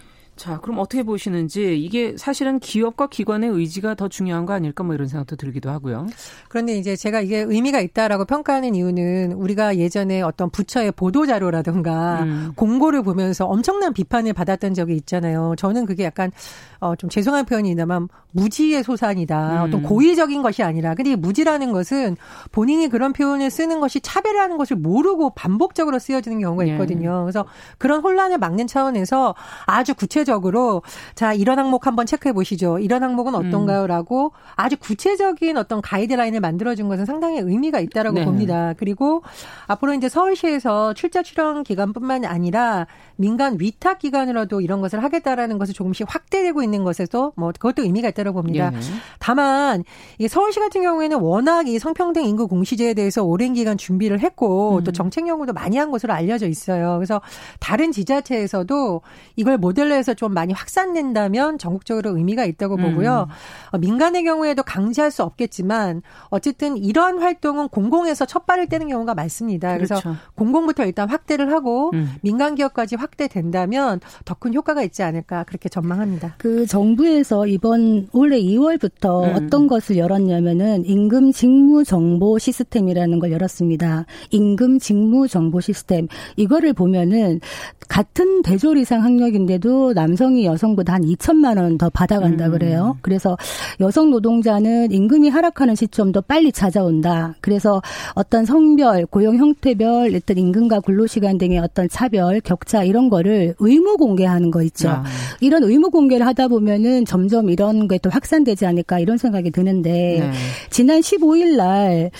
자, 0.42 0.59
그럼 0.59 0.81
어떻게 0.81 1.05
보시는지 1.05 1.81
이게 1.81 2.16
사실은 2.16 2.59
기업과 2.59 3.07
기관의 3.07 3.48
의지가 3.48 3.94
더 3.94 4.09
중요한 4.09 4.44
거 4.44 4.52
아닐까 4.52 4.83
뭐 4.83 4.92
이런 4.92 5.07
생각도 5.07 5.37
들기도 5.37 5.70
하고요. 5.70 6.09
그런데 6.48 6.76
이제 6.76 6.96
제가 6.96 7.20
이게 7.20 7.38
의미가 7.38 7.78
있다라고 7.78 8.24
평가하는 8.24 8.74
이유는 8.74 9.35
우리가 9.35 9.76
예전에 9.76 10.20
어떤 10.20 10.50
부처의 10.50 10.94
보도 10.96 11.26
자료라든가 11.26 12.24
음. 12.24 12.52
공고를 12.57 13.05
보면서 13.05 13.46
엄청난 13.46 13.92
비판을 13.92 14.33
받았던 14.33 14.74
적이 14.74 14.96
있잖아요. 14.96 15.55
저는 15.59 15.87
그게 15.87 16.02
약간 16.02 16.33
어, 16.81 16.96
좀 16.96 17.09
죄송한 17.09 17.44
표현이나만 17.44 18.09
무지의 18.33 18.83
소산이다. 18.83 19.59
음. 19.59 19.68
어떤 19.68 19.83
고의적인 19.85 20.42
것이 20.42 20.64
아니라. 20.64 20.96
근데 20.96 21.12
이 21.12 21.16
무지라는 21.16 21.70
것은 21.70 22.16
본인이 22.50 22.88
그런 22.88 23.12
표현을 23.12 23.48
쓰는 23.48 23.78
것이 23.78 24.00
차별이라는 24.00 24.57
것을 24.57 24.76
모르고 24.76 25.31
반복적으로 25.31 26.00
쓰여지는 26.00 26.40
경우가 26.40 26.66
예. 26.66 26.72
있거든요. 26.72 27.20
예. 27.20 27.22
그래서 27.22 27.44
그런 27.78 28.00
혼란을 28.00 28.38
막는 28.38 28.66
차원에서 28.66 29.37
아주 29.66 29.94
구체적 29.94 30.32
으로 30.38 30.83
자, 31.14 31.35
이런 31.35 31.59
항목 31.59 31.87
한번 31.87 32.07
체크해 32.07 32.33
보시죠. 32.33 32.79
이런 32.79 33.03
항목은 33.03 33.35
어떤가요?라고 33.35 34.27
음. 34.27 34.31
아주 34.57 34.77
구체적인 34.77 35.57
어떤 35.57 35.81
가이드라인을 35.83 36.40
만들어준 36.40 36.88
것은 36.88 37.05
상당히 37.05 37.38
의미가 37.38 37.81
있다라고 37.81 38.18
네. 38.18 38.25
봅니다. 38.25 38.75
그리고 38.77 39.23
앞으로 39.66 39.95
이제 39.95 40.09
서울시에서 40.09 40.95
출자 40.95 41.23
출연 41.23 41.62
기간뿐만 41.62 42.25
아니라 42.25 42.87
민간 43.16 43.57
위탁 43.61 43.99
기관으로도 43.99 44.61
이런 44.61 44.81
것을 44.81 45.03
하겠다라는 45.03 45.59
것을 45.59 45.75
조금씩 45.75 46.07
확대되고 46.09 46.62
있는 46.62 46.85
것에서 46.85 47.33
뭐 47.37 47.53
그것도 47.53 47.83
의미가 47.83 48.09
있다고 48.09 48.33
봅니다. 48.33 48.73
예. 48.75 48.79
다만 49.18 49.85
이 50.18 50.29
서울시 50.29 50.61
같은 50.61 50.83
경우에는 50.83 51.21
워낙 51.21 51.68
이 51.68 51.79
성평등 51.79 52.25
인구 52.25 52.49
공시제에 52.49 52.95
대해서 52.95 53.23
오랜 53.23 53.53
기간 53.55 53.77
준비를 53.77 54.21
했고 54.21 54.79
음. 54.79 54.85
또 54.85 54.92
정책 54.92 55.29
연구도 55.29 55.53
많이 55.53 55.77
한 55.77 55.90
것으로 55.90 56.12
알려져 56.12 56.47
있어요. 56.47 56.97
그래서 56.97 57.21
다른 57.61 57.92
지자체에서도 57.92 59.03
이걸 59.37 59.59
모델로 59.59 59.95
해서 59.95 60.12
좀 60.14 60.35
많이 60.35 60.53
확산된다면 60.53 61.57
전국적으로 61.59 62.16
의미가 62.16 62.44
있다고 62.44 62.77
보고요. 62.77 63.29
음. 63.29 63.35
어, 63.72 63.79
민간의 63.79 64.25
경우에도 64.25 64.62
강제할 64.62 65.11
수 65.11 65.22
없겠지만 65.22 66.03
어쨌든 66.29 66.77
이러한 66.77 67.20
활동은 67.20 67.68
공공에서 67.68 68.27
첫 68.27 68.46
발을 68.46 68.68
떼는 68.68 68.88
경우가 68.88 69.14
많습니다. 69.14 69.75
그래서 69.77 69.94
그렇죠. 70.01 70.18
공공부터 70.35 70.85
일단 70.85 71.09
확대를 71.09 71.53
하고 71.53 71.90
음. 71.94 72.12
민간 72.20 72.55
기업까지 72.55 72.96
확대된다면 72.96 74.01
더 74.27 74.35
큰 74.42 74.55
효과가 74.55 74.83
있지 74.83 75.05
않을까 75.05 75.44
그렇게 75.44 75.68
전망합니다. 75.68 76.35
그 76.38 76.66
정부에서 76.66 77.46
이번 77.46 78.09
올해 78.12 78.40
2월부터 78.40 79.22
음. 79.22 79.35
어떤 79.37 79.68
것을 79.68 79.96
열었냐면은 79.98 80.85
임금 80.85 81.31
직무 81.31 81.85
정보 81.85 82.40
시스템이라는 82.40 83.20
걸 83.20 83.31
열었습니다. 83.31 84.07
임금 84.31 84.81
직무 84.81 85.29
정보 85.29 85.61
시스템 85.61 86.09
이거를 86.37 86.72
보면은 86.72 87.40
같은 87.88 88.42
대졸 88.42 88.79
이상 88.79 89.05
학력인데도 89.05 89.92
남성이 90.06 90.44
여성보다 90.46 90.94
한 90.94 91.02
2천만 91.02 91.58
원 91.58 91.72
더 91.78 91.88
받아간다 91.88 92.46
음. 92.46 92.50
그래요. 92.52 92.98
그래서 93.00 93.36
여성 93.80 94.10
노동자는 94.10 94.92
임금이 94.92 95.30
하락하는 95.30 95.74
시점도 95.74 96.20
빨리 96.22 96.52
찾아온다. 96.52 97.34
그래서 97.40 97.80
어떤 98.14 98.44
성별, 98.44 99.06
고용 99.06 99.38
형태별, 99.38 100.14
어떤 100.14 100.36
임금과 100.38 100.80
근로시간 100.80 101.38
등의 101.38 101.58
어떤 101.60 101.88
차별, 101.88 102.40
격차 102.40 102.84
이런 102.84 103.08
거를 103.08 103.54
의무 103.58 103.96
공개하는 103.96 104.50
거 104.50 104.62
있죠. 104.64 104.90
아. 104.90 105.04
이런 105.40 105.62
의무 105.64 105.90
공개를 105.90 106.26
하다 106.26 106.48
보면은 106.48 107.04
점점 107.06 107.48
이런 107.48 107.88
게 107.88 107.98
또 108.02 108.10
확산되지 108.10 108.66
않을까 108.66 108.98
이런 108.98 109.16
생각이 109.16 109.52
드는데 109.52 109.90
네. 109.90 110.32
지난 110.70 110.98
15일 111.00 111.56
날 111.56 112.10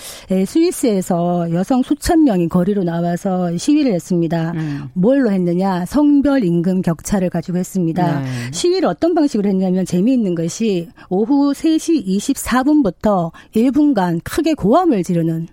스위스에서 0.45 1.51
여성 1.51 1.83
수천 1.83 2.23
명이 2.23 2.47
거리로 2.47 2.83
나와서 2.83 3.55
시위를 3.57 3.93
했습니다. 3.93 4.51
음. 4.55 4.83
뭘로 4.93 5.29
했느냐? 5.31 5.85
성별 5.85 6.43
임금 6.45 6.81
격차를 6.81 7.29
가지고 7.29 7.57
했습니다. 7.57 7.72
네. 8.21 8.51
시위를 8.51 8.87
어떤 8.87 9.13
방식으로 9.13 9.49
했냐면 9.49 9.85
재미있는 9.85 10.35
것이 10.35 10.89
오후 11.09 11.53
3시 11.53 12.05
24분부터 12.05 13.31
1분간 13.55 14.21
크게 14.23 14.53
고함을 14.53 15.03
지르는 15.03 15.47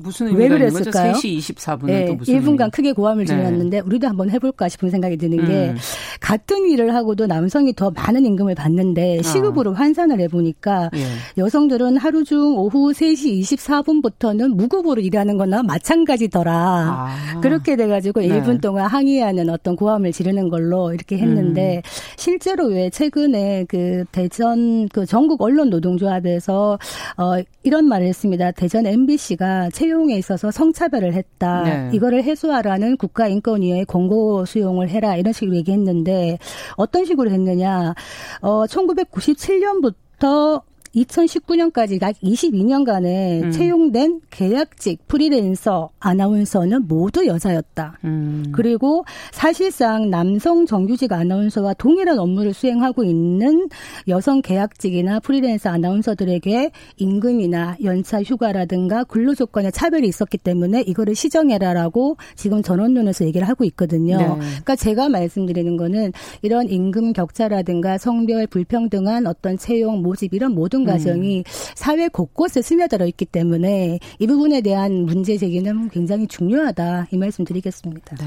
무슨 0.00 0.34
왜 0.34 0.48
그랬을까요? 0.48 1.12
3시 1.12 1.38
24분은 1.38 1.86
네, 1.86 2.06
또 2.06 2.14
무슨 2.14 2.34
1분간 2.34 2.60
의미? 2.60 2.70
크게 2.70 2.92
고함을 2.92 3.24
지르는데 3.24 3.78
네. 3.78 3.80
우리도 3.80 4.06
한번 4.06 4.30
해볼까 4.30 4.68
싶은 4.68 4.90
생각이 4.90 5.16
드는 5.16 5.46
게 5.46 5.68
음. 5.70 5.76
같은 6.20 6.68
일을 6.68 6.94
하고도 6.94 7.26
남성이 7.26 7.72
더 7.72 7.90
많은 7.90 8.26
임금을 8.26 8.54
받는데 8.54 9.20
아. 9.20 9.22
시급으로 9.22 9.72
아. 9.72 9.74
환산을 9.74 10.20
해보니까 10.20 10.90
예. 10.94 11.06
여성들은 11.38 11.96
하루 11.96 12.24
중 12.24 12.56
오후 12.58 12.92
3시 12.92 13.40
24분부터는 13.40 14.54
무급으로 14.54 15.00
일하는 15.00 15.38
거나 15.38 15.62
마찬가지더라. 15.62 16.52
아. 16.52 17.40
그렇게 17.40 17.76
돼가지고 17.76 18.20
네. 18.20 18.28
1분 18.28 18.60
동안 18.60 18.86
항의하는 18.86 19.48
어떤 19.48 19.76
고함을 19.76 20.12
지르는 20.12 20.50
걸로 20.50 20.92
이렇게 20.92 21.16
했는데 21.16 21.76
음. 21.76 21.82
실제로 22.16 22.66
왜 22.66 22.90
최근에 22.90 23.64
그 23.68 24.04
대전 24.12 24.88
그 24.88 25.06
전국 25.06 25.40
언론 25.40 25.70
노동조합에서 25.70 26.78
어 27.16 27.32
이런 27.62 27.86
말을 27.86 28.06
했습니다. 28.06 28.50
대전 28.52 28.86
MBC가 28.86 29.70
채용에 29.78 30.16
있어서 30.16 30.50
성차별을 30.50 31.14
했다. 31.14 31.62
네. 31.62 31.90
이거를 31.92 32.24
해소하라는 32.24 32.96
국가인권위에 32.96 33.84
공고 33.84 34.44
수용을 34.44 34.88
해라 34.88 35.14
이런 35.14 35.32
식으로 35.32 35.54
얘기했는데 35.56 36.38
어떤 36.76 37.04
식으로 37.04 37.30
했느냐? 37.30 37.94
어 38.40 38.64
1997년부터 38.66 40.62
2019년까지 40.94 42.00
약 42.02 42.14
22년간에 42.22 43.42
음. 43.44 43.50
채용된 43.50 44.20
계약직 44.30 45.06
프리랜서 45.08 45.90
아나운서는 46.00 46.86
모두 46.86 47.26
여자였다. 47.26 47.98
음. 48.04 48.44
그리고 48.52 49.04
사실상 49.32 50.10
남성 50.10 50.66
정규직 50.66 51.12
아나운서와 51.12 51.74
동일한 51.74 52.18
업무를 52.18 52.52
수행하고 52.52 53.04
있는 53.04 53.68
여성 54.08 54.42
계약직이나 54.42 55.20
프리랜서 55.20 55.70
아나운서들에게 55.70 56.70
임금이나 56.96 57.76
연차 57.84 58.22
휴가라든가 58.22 59.04
근로 59.04 59.34
조건에 59.34 59.70
차별이 59.70 60.08
있었기 60.08 60.38
때문에 60.38 60.82
이거를 60.82 61.14
시정해라라고 61.14 62.16
지금 62.36 62.62
전원론에서 62.62 63.24
얘기를 63.24 63.48
하고 63.48 63.64
있거든요. 63.64 64.18
네. 64.18 64.26
그러니까 64.26 64.76
제가 64.76 65.08
말씀드리는 65.08 65.76
거는 65.76 66.12
이런 66.42 66.68
임금 66.68 67.12
격차라든가 67.12 67.98
성별 67.98 68.46
불평등한 68.46 69.26
어떤 69.26 69.56
채용 69.56 70.02
모집 70.02 70.34
이런 70.34 70.54
모든 70.54 70.77
과정이 70.84 71.38
음. 71.38 71.42
사회 71.74 72.08
곳곳에 72.08 72.62
스며들어 72.62 73.06
있기 73.06 73.24
때문에 73.26 73.98
이 74.18 74.26
부분에 74.26 74.60
대한 74.60 75.04
문제 75.06 75.36
제기는 75.36 75.88
굉장히 75.90 76.26
중요하다 76.26 77.08
이 77.10 77.16
말씀 77.16 77.44
드리겠습니다. 77.44 78.16
네. 78.16 78.24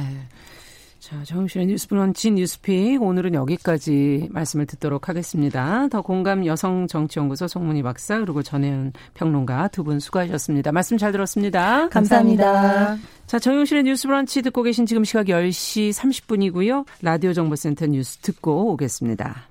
자, 1.00 1.24
정신의 1.24 1.66
뉴스 1.66 1.88
브런치 1.88 2.30
뉴스픽 2.32 3.02
오늘은 3.02 3.34
여기까지 3.34 4.28
말씀을 4.30 4.68
듣도록 4.68 5.10
하겠습니다. 5.10 5.88
더 5.90 6.02
공감 6.04 6.46
여성 6.46 6.86
정치연구소 6.88 7.48
송문희 7.48 7.82
박사 7.82 8.20
그리고 8.20 8.44
전혜연 8.44 8.94
평론가 9.16 9.70
두 9.70 9.84
분 9.84 10.00
수고하셨습니다. 10.00 10.72
말씀 10.72 10.98
잘 10.98 11.12
들었습니다. 11.12 11.90
감사합니다. 11.90 12.98
자, 13.26 13.40
정용실의 13.40 13.84
뉴스 13.84 14.08
브런치 14.08 14.44
듣고 14.44 14.62
계신 14.62 14.86
지금 14.86 15.04
시각 15.04 15.26
10시 15.26 15.92
30분이고요. 15.92 16.86
라디오 17.02 17.34
정보센터 17.34 17.88
뉴스 17.88 18.20
듣고 18.20 18.72
오겠습니다. 18.74 19.51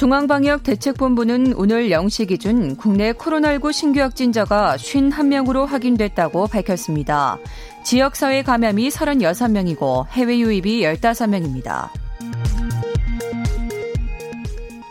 중앙방역대책본부는 0.00 1.52
오늘 1.56 1.90
0시 1.90 2.26
기준 2.26 2.74
국내 2.74 3.12
코로나19 3.12 3.70
신규 3.70 4.00
확진자가 4.00 4.76
51명으로 4.76 5.66
확인됐다고 5.66 6.46
밝혔습니다. 6.46 7.36
지역사회 7.84 8.42
감염이 8.42 8.88
36명이고 8.88 10.06
해외 10.12 10.38
유입이 10.38 10.80
15명입니다. 10.84 11.90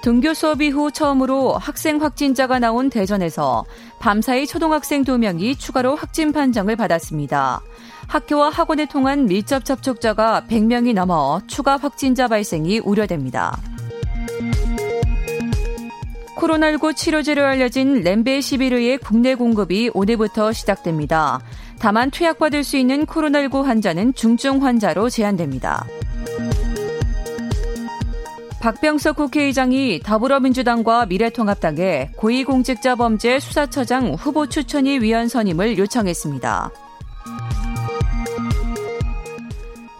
등교 0.03 0.35
수업 0.35 0.61
이후 0.61 0.91
처음으로 0.91 1.57
학생 1.57 1.99
확진자가 2.03 2.59
나온 2.59 2.91
대전에서 2.91 3.65
밤사이 3.97 4.45
초등학생 4.45 5.03
2명이 5.03 5.57
추가로 5.57 5.95
확진 5.95 6.31
판정을 6.31 6.75
받았습니다. 6.75 7.61
학교와 8.07 8.49
학원에 8.49 8.85
통한 8.85 9.25
밀접 9.25 9.65
접촉자가 9.65 10.45
100명이 10.47 10.93
넘어 10.93 11.41
추가 11.47 11.77
확진자 11.77 12.27
발생이 12.27 12.77
우려됩니다. 12.77 13.57
코로나19 16.39 16.95
치료제로 16.95 17.43
알려진 17.45 18.01
렘베시비르의 18.01 18.99
국내 18.99 19.35
공급이 19.35 19.91
오늘부터 19.93 20.53
시작됩니다. 20.53 21.41
다만 21.79 22.09
투약받을 22.11 22.63
수 22.63 22.77
있는 22.77 23.05
코로나19 23.05 23.63
환자는 23.63 24.13
중증 24.13 24.63
환자로 24.63 25.09
제한됩니다. 25.09 25.85
박병석 28.61 29.15
국회의장이 29.15 30.01
더불어민주당과 30.03 31.05
미래통합당에 31.07 32.11
고위공직자범죄 32.15 33.39
수사처장 33.39 34.13
후보 34.13 34.47
추천위 34.47 34.99
위원 34.99 35.27
선임을 35.27 35.77
요청했습니다. 35.77 36.71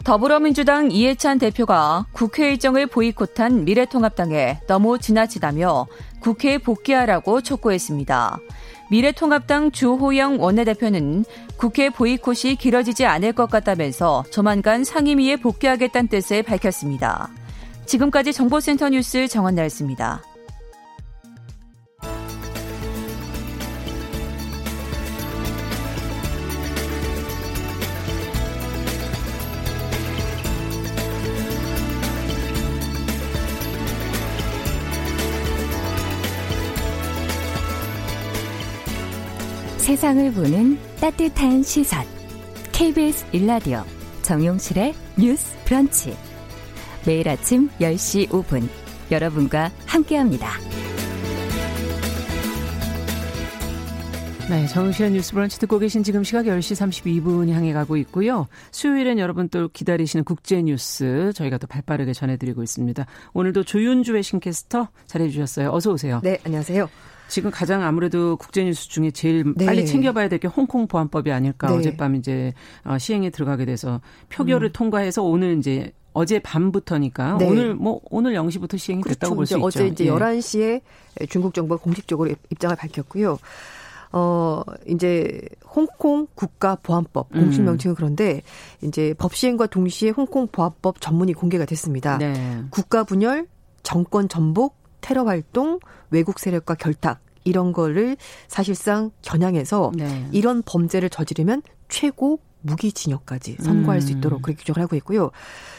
더불어민주당 0.09 0.89
이해찬 0.89 1.37
대표가 1.37 2.07
국회 2.13 2.49
일정을 2.49 2.87
보이콧한 2.87 3.63
미래통합당에 3.63 4.61
너무 4.65 4.97
지나치다며 4.97 5.85
국회에 6.19 6.57
복귀하라고 6.57 7.41
촉구했습니다. 7.41 8.39
미래통합당 8.89 9.71
주호영 9.71 10.41
원내대표는 10.41 11.25
국회 11.57 11.89
보이콧이 11.89 12.55
길어지지 12.57 13.05
않을 13.05 13.33
것 13.33 13.49
같다면서 13.49 14.23
조만간 14.31 14.83
상임위에 14.83 15.37
복귀하겠다는 15.37 16.09
뜻을 16.09 16.43
밝혔습니다. 16.43 17.29
지금까지 17.85 18.33
정보센터 18.33 18.89
뉴스 18.89 19.27
정원나였습니다. 19.27 20.23
세상을 39.89 40.33
보는 40.33 40.77
따뜻한 41.01 41.63
시선. 41.63 42.05
KBS 42.71 43.25
일라디오 43.31 43.81
정용실의 44.21 44.93
뉴스 45.17 45.57
브런치. 45.65 46.15
매일 47.07 47.27
아침 47.27 47.69
10시 47.79 48.29
5분 48.29 48.69
여러분과 49.09 49.71
함께합니다. 49.87 50.47
네, 54.51 54.67
정시현 54.67 55.13
뉴스 55.13 55.33
브런치 55.33 55.59
듣고 55.59 55.79
계신 55.79 56.03
지금 56.03 56.23
시각 56.23 56.45
10시 56.45 57.23
32분 57.23 57.49
향해 57.49 57.73
가고 57.73 57.97
있고요. 57.97 58.47
수요일엔 58.69 59.17
여러분 59.17 59.49
또 59.49 59.69
기다리시는 59.69 60.23
국제 60.23 60.61
뉴스 60.61 61.31
저희가 61.33 61.57
또 61.57 61.65
발빠르게 61.65 62.13
전해드리고 62.13 62.61
있습니다. 62.61 63.07
오늘도 63.33 63.63
조윤주 63.63 64.13
외신캐스터 64.13 64.89
잘해주셨어요. 65.07 65.71
어서 65.71 65.91
오세요. 65.91 66.21
네, 66.23 66.37
안녕하세요. 66.43 66.87
지금 67.29 67.51
가장 67.51 67.83
아무래도 67.83 68.35
국제뉴스 68.37 68.89
중에 68.89 69.11
제일 69.11 69.53
네. 69.55 69.65
빨리 69.65 69.85
챙겨봐야 69.85 70.27
될 70.27 70.39
게 70.39 70.47
홍콩 70.47 70.87
보안법이 70.87 71.31
아닐까. 71.31 71.67
네. 71.67 71.75
어젯밤 71.77 72.15
이제 72.15 72.53
어, 72.85 72.97
시행에 72.97 73.29
들어가게 73.29 73.65
돼서 73.65 73.99
표결을 74.29 74.69
음. 74.69 74.73
통과해서 74.73 75.21
오늘 75.23 75.57
이제 75.57 75.91
어제 76.13 76.39
밤부터니까 76.39 77.37
네. 77.37 77.47
오늘 77.47 77.75
뭐 77.75 77.99
오늘 78.09 78.33
0시부터 78.33 78.77
시행이 78.77 79.03
그렇죠. 79.03 79.15
됐다고 79.19 79.35
볼 79.35 79.45
수 79.45 79.55
있죠. 79.55 79.65
어제 79.65 79.87
이제 79.87 80.05
예. 80.05 80.09
11시에 80.09 80.81
중국 81.29 81.53
정부가 81.53 81.81
공식적으로 81.81 82.31
입장을 82.49 82.75
밝혔고요. 82.75 83.37
어, 84.11 84.61
이제 84.87 85.41
홍콩 85.67 86.25
국가보안법 86.33 87.29
공식 87.31 87.59
음. 87.59 87.65
명칭은 87.65 87.95
그런데 87.95 88.41
이제 88.81 89.13
법 89.17 89.35
시행과 89.35 89.67
동시에 89.67 90.09
홍콩 90.09 90.47
보안법 90.47 90.99
전문이 90.99 91.33
공개가 91.33 91.65
됐습니다. 91.65 92.17
네. 92.17 92.33
국가 92.71 93.03
분열, 93.03 93.45
정권 93.83 94.27
전복, 94.29 94.78
테러 95.01 95.23
활동, 95.23 95.79
외국 96.09 96.39
세력과 96.39 96.75
결탁 96.75 97.19
이런 97.43 97.71
거를 97.71 98.17
사실상 98.47 99.11
겨냥해서 99.21 99.91
네. 99.95 100.27
이런 100.31 100.61
범죄를 100.63 101.09
저지르면 101.09 101.61
최고 101.87 102.39
무기징역까지 102.61 103.57
선고할 103.61 103.97
음. 103.97 104.01
수 104.01 104.11
있도록 104.11 104.41
그렇게 104.41 104.59
규정을 104.59 104.83
하고 104.83 104.95
있고요. 104.97 105.31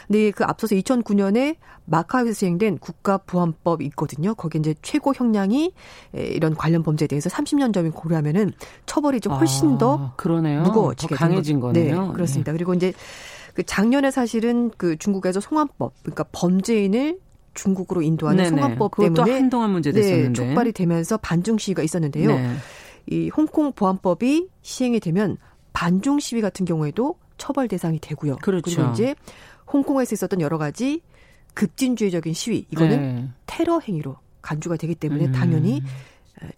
근데 0.07 0.31
그 0.31 0.43
앞서서 0.43 0.75
2009년에 0.75 1.57
마카오에서 1.85 2.33
시행된 2.33 2.79
국가보안법이 2.79 3.85
있거든요. 3.85 4.33
거기 4.33 4.57
이제 4.57 4.73
최고 4.81 5.13
형량이 5.13 5.73
이런 6.13 6.55
관련 6.55 6.83
범죄에 6.83 7.07
대해서 7.07 7.29
30년 7.29 7.73
전에 7.73 7.89
고려하면은 7.89 8.53
처벌이 8.85 9.19
좀 9.19 9.33
훨씬 9.33 9.75
아, 9.75 9.77
더 9.77 10.13
그러네요. 10.17 10.63
무거워지게 10.63 11.15
더 11.15 11.19
강해진 11.19 11.59
거네요. 11.59 12.07
네, 12.07 12.13
그렇습니다. 12.13 12.51
네. 12.51 12.57
그리고 12.57 12.73
이제 12.73 12.93
그 13.53 13.63
작년에 13.63 14.11
사실은 14.11 14.71
그 14.77 14.97
중국에서 14.97 15.39
송환법 15.39 15.93
그러니까 16.01 16.23
범죄인을 16.31 17.19
중국으로 17.53 18.01
인도하는 18.01 18.43
네네. 18.43 18.49
송환법 18.49 18.95
때문에 18.97 19.31
한동안 19.33 19.71
문제 19.71 19.91
됐었는데 19.91 20.27
네, 20.27 20.33
촉발이 20.33 20.71
되면서 20.71 21.17
반중 21.17 21.57
시위가 21.57 21.83
있었는데요. 21.83 22.29
네. 22.29 22.55
이 23.07 23.29
홍콩 23.29 23.73
보안법이 23.73 24.49
시행이 24.61 24.99
되면 24.99 25.37
반중 25.73 26.19
시위 26.19 26.41
같은 26.41 26.65
경우에도 26.65 27.15
처벌 27.37 27.67
대상이 27.67 27.99
되고요. 27.99 28.37
그렇죠. 28.37 28.63
그리고 28.63 28.91
이제 28.91 29.15
홍콩에서 29.71 30.13
있었던 30.13 30.41
여러 30.41 30.57
가지 30.57 31.01
급진주의적인 31.53 32.33
시위 32.33 32.65
이거는 32.69 33.15
네. 33.15 33.29
테러 33.45 33.79
행위로 33.79 34.17
간주가 34.41 34.77
되기 34.77 34.95
때문에 34.95 35.25
음. 35.27 35.31
당연히 35.31 35.81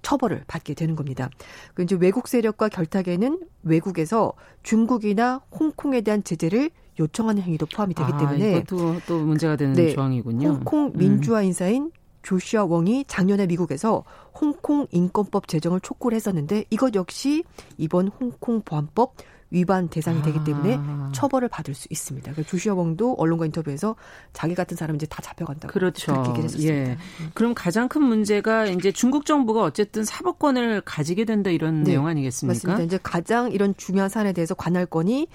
처벌을 0.01 0.43
받게 0.47 0.73
되는 0.73 0.95
겁니다. 0.95 1.29
그 1.73 1.83
이제 1.83 1.97
외국 1.99 2.27
세력과 2.27 2.69
결탁에는 2.69 3.39
외국에서 3.63 4.33
중국이나 4.61 5.41
홍콩에 5.51 6.01
대한 6.01 6.23
제재를 6.23 6.69
요청하는 6.99 7.41
행위도 7.41 7.65
포함이 7.67 7.93
되기 7.93 8.11
아, 8.11 8.17
때문에 8.17 8.57
이것도 8.57 9.01
또 9.07 9.19
문제가 9.19 9.55
되는 9.55 9.73
네, 9.73 9.93
조항이군요. 9.93 10.47
홍콩 10.47 10.87
음. 10.87 10.93
민주화 10.95 11.41
인사인 11.41 11.91
조슈아 12.21 12.63
웡이 12.65 13.05
작년에 13.07 13.47
미국에서 13.47 14.03
홍콩 14.33 14.87
인권법 14.91 15.47
제정을 15.47 15.81
촉구를 15.81 16.15
했었는데 16.15 16.65
이것 16.69 16.95
역시 16.95 17.43
이번 17.77 18.07
홍콩 18.07 18.61
보안법 18.61 19.15
위반 19.53 19.87
대상이 19.87 20.23
되기 20.23 20.43
때문에 20.43 20.77
아. 20.79 21.11
처벌을 21.13 21.47
받을 21.47 21.75
수 21.75 21.87
있습니다. 21.91 22.31
그러니까 22.31 22.49
조슈아 22.49 22.73
웡도 22.73 23.13
언론과 23.19 23.45
인터뷰에서 23.45 23.95
자기 24.33 24.55
같은 24.55 24.75
사람 24.75 24.95
이제 24.95 25.05
다 25.05 25.21
잡혀간다고 25.21 25.71
그렇죠. 25.71 26.11
그렇게 26.11 26.29
얘기를 26.29 26.45
했었습니다. 26.45 26.73
예. 26.73 26.97
음. 27.21 27.29
그럼 27.35 27.53
가장 27.53 27.87
큰 27.87 28.01
문제가 28.01 28.65
이제 28.65 28.91
중국 28.91 29.27
정부가 29.27 29.61
어쨌든 29.61 30.05
사법권을 30.05 30.81
가지게 30.81 31.25
된다 31.25 31.51
이런 31.51 31.83
네. 31.83 31.91
내용 31.91 32.07
아니겠습니까? 32.07 32.53
맞습니다. 32.53 32.83
이제 32.83 32.99
가장 33.03 33.51
이런 33.51 33.75
중요한 33.77 34.09
사안에 34.09 34.33
대해서 34.33 34.55
관할권이 34.55 35.27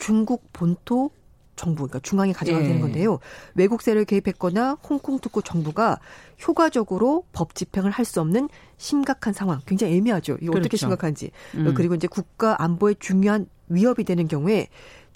중국 0.00 0.52
본토 0.52 1.10
정부, 1.56 1.82
그러니까 1.86 2.00
중앙이 2.00 2.32
가져가게 2.32 2.64
되는 2.64 2.78
예. 2.78 2.80
건데요. 2.80 3.18
외국 3.54 3.82
세를 3.82 4.06
개입했거나 4.06 4.78
홍콩 4.88 5.18
특구 5.18 5.42
정부가 5.42 5.98
효과적으로 6.46 7.24
법 7.32 7.54
집행을 7.54 7.90
할 7.90 8.06
수 8.06 8.20
없는 8.22 8.48
심각한 8.78 9.34
상황, 9.34 9.60
굉장히 9.66 9.96
애매하죠. 9.98 10.38
이거 10.40 10.52
그렇죠. 10.52 10.60
어떻게 10.60 10.76
심각한지. 10.78 11.30
음. 11.54 11.74
그리고 11.74 11.94
이제 11.94 12.08
국가 12.08 12.62
안보에 12.62 12.94
중요한 12.98 13.46
위협이 13.68 14.04
되는 14.04 14.26
경우에 14.26 14.68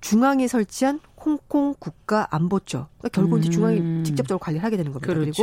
중앙이 0.03 0.47
설치한 0.47 1.01
홍콩 1.25 1.75
국가 1.79 2.29
안보처. 2.31 2.89
그러니까 2.99 3.09
결국 3.09 3.39
이제 3.39 3.49
중앙이 3.49 3.79
음. 3.79 4.05
직접적으로 4.05 4.39
관리를 4.39 4.63
하게 4.63 4.77
되는 4.77 4.93
겁니다. 4.93 5.15
그렇죠. 5.15 5.43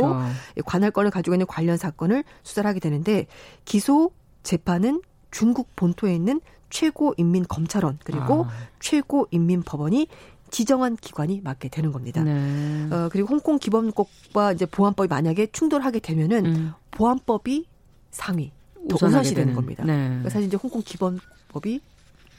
그리고 0.54 0.66
관할권을 0.66 1.10
가지고 1.10 1.34
있는 1.34 1.46
관련 1.46 1.76
사건을 1.76 2.22
수사를 2.44 2.68
하게 2.68 2.78
되는데 2.78 3.26
기소 3.64 4.12
재판은 4.44 5.02
중국 5.32 5.74
본토에 5.74 6.14
있는 6.14 6.40
최고인민검찰원 6.72 7.98
그리고 8.02 8.46
아. 8.46 8.50
최고인민법원이 8.80 10.08
지정한 10.50 10.96
기관이 10.96 11.40
맡게 11.42 11.68
되는 11.68 11.92
겁니다. 11.92 12.22
네. 12.22 12.88
어, 12.90 13.08
그리고 13.10 13.28
홍콩 13.28 13.58
기본법과 13.58 14.52
이제 14.52 14.66
보안법이 14.66 15.08
만약에 15.08 15.46
충돌하게 15.52 16.00
되면은 16.00 16.46
음. 16.46 16.72
보안법이 16.90 17.66
상위, 18.10 18.52
더 18.88 18.96
우선시 18.96 19.34
되는 19.34 19.54
겁니다. 19.54 19.84
네. 19.84 19.94
그러니까 20.08 20.28
사실 20.28 20.48
이제 20.48 20.56
홍콩 20.56 20.82
기본법이 20.84 21.80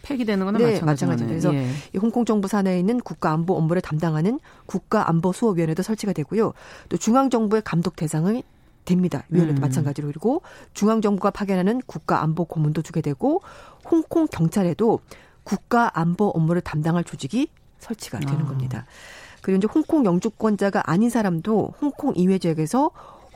폐기되는 0.03 0.45
거나 0.45 0.59
네, 0.59 0.79
마찬가지입니다. 0.81 1.27
그래서 1.27 1.53
예. 1.55 1.69
이 1.95 1.97
홍콩 1.97 2.25
정부 2.25 2.47
산하에 2.47 2.77
있는 2.77 2.99
국가안보 2.99 3.55
업무를 3.55 3.81
담당하는 3.81 4.39
국가안보수호위원회도 4.65 5.81
설치가 5.81 6.11
되고요. 6.13 6.53
또 6.89 6.97
중앙정부의 6.97 7.63
감독 7.63 7.95
대상을 7.95 8.43
됩니다. 8.85 9.23
위원회도 9.29 9.59
음. 9.59 9.61
마찬가지로 9.61 10.07
그리고 10.07 10.41
중앙 10.73 11.01
정부가 11.01 11.31
파견하는 11.31 11.81
국가 11.85 12.21
안보 12.21 12.45
고문도 12.45 12.81
주게 12.81 13.01
되고 13.01 13.41
홍콩 13.89 14.27
경찰에도 14.27 14.99
국가 15.43 15.91
안보 15.99 16.27
업무를 16.29 16.61
담당할 16.61 17.03
조직이 17.03 17.49
설치가 17.79 18.19
되는 18.19 18.45
아. 18.45 18.47
겁니다. 18.47 18.85
그리고 19.41 19.57
이제 19.57 19.67
홍콩 19.73 20.05
영주권자가 20.05 20.89
아닌 20.89 21.09
사람도 21.09 21.73
홍콩 21.81 22.13
이외 22.15 22.37
지역에서 22.39 22.91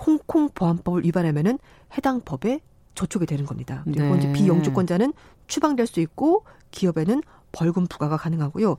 홍콩 0.06 0.50
보안법을 0.50 1.04
위반하면은 1.04 1.60
해당 1.98 2.22
법에 2.22 2.62
저촉이 2.96 3.26
되는 3.26 3.46
겁니다. 3.46 3.82
그리고 3.84 4.16
네. 4.16 4.18
이제 4.18 4.34
비영주권자는 4.34 5.14
추방될 5.48 5.86
수 5.86 6.00
있고 6.00 6.44
기업에는 6.72 7.22
벌금 7.52 7.88
부과가 7.88 8.18
가능하고요. 8.18 8.78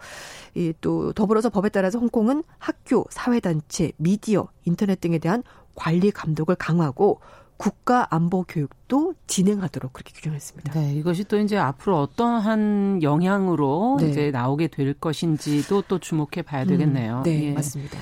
이 0.55 0.73
또 0.81 1.13
더불어서 1.13 1.51
법에 1.51 1.69
따라서 1.69 1.99
홍콩은 1.99 2.45
학교, 2.59 3.05
사회단체, 3.11 3.93
미디어, 3.97 4.49
인터넷 4.65 5.01
등에 5.01 5.19
대한 5.19 5.43
관리 5.79 6.11
감독을 6.11 6.57
강화하고 6.57 7.21
국가 7.57 8.07
안보 8.11 8.45
교육도 8.45 9.15
진행하도록 9.27 9.93
그렇게 9.93 10.13
규정했습니다. 10.13 10.73
네, 10.75 10.95
이것이 10.95 11.25
또 11.25 11.39
이제 11.39 11.57
앞으로 11.57 12.01
어떠한 12.01 13.03
영향으로 13.03 13.99
네. 14.01 14.09
이제 14.09 14.31
나오게 14.31 14.69
될 14.69 14.93
것인지도 14.95 15.83
또 15.89 15.99
주목해 15.99 16.43
봐야 16.45 16.63
음, 16.63 16.69
되겠네요. 16.69 17.19
음, 17.19 17.23
네, 17.23 17.49
예. 17.49 17.53
맞습니다. 17.53 17.99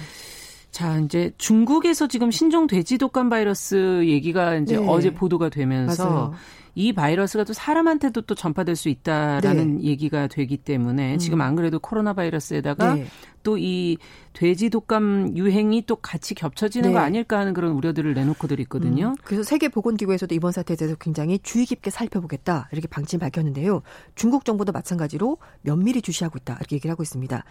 자, 0.71 0.99
이제 0.99 1.33
중국에서 1.39 2.07
지금 2.07 2.31
신종 2.31 2.67
돼지 2.67 2.99
독감 2.99 3.31
바이러스 3.31 4.07
얘기가 4.07 4.57
이제 4.57 4.77
네. 4.77 4.87
어제 4.87 5.13
보도가 5.13 5.49
되면서 5.51 6.05
맞아요. 6.05 6.35
이 6.79 6.93
바이러스가 6.93 7.45
또 7.45 7.55
사람한테도 7.55 8.21
또 8.21 8.35
전파될 8.35 8.77
수 8.77 8.91
있다라는 8.91 9.79
네. 9.79 9.85
얘기가 9.85 10.27
되기 10.27 10.59
때문에 10.59 11.15
음. 11.15 11.19
지금 11.19 11.41
안 11.41 11.57
그래도 11.57 11.79
코로나 11.79 12.13
바이러스에다가 12.13 12.97
네. 12.97 13.07
또이 13.43 13.97
돼지 14.35 14.69
독감 14.69 15.39
유행이 15.39 15.87
또 15.87 15.97
같이 15.97 16.35
겹쳐지는 16.35 16.91
네. 16.91 16.93
거 16.93 16.99
아닐까 16.99 17.39
하는 17.39 17.55
그런 17.55 17.73
우려들을 17.73 18.13
내놓고들 18.13 18.61
있거든요. 18.61 19.09
음. 19.09 19.17
그래서 19.25 19.43
세계보건기구에서도 19.43 20.35
이번 20.35 20.53
사태에 20.53 20.77
대해서 20.77 20.97
굉장히 21.01 21.39
주의 21.39 21.65
깊게 21.65 21.91
살펴보겠다 21.91 22.69
이렇게 22.73 22.89
방침 22.89 23.21
밝혔는데요. 23.21 23.81
중국 24.15 24.45
정부도 24.45 24.73
마찬가지로 24.73 25.39
면밀히 25.63 26.03
주시하고 26.03 26.37
있다 26.43 26.57
이렇게 26.61 26.77
얘기를 26.77 26.93
하고 26.93 27.03
있습니다. 27.03 27.43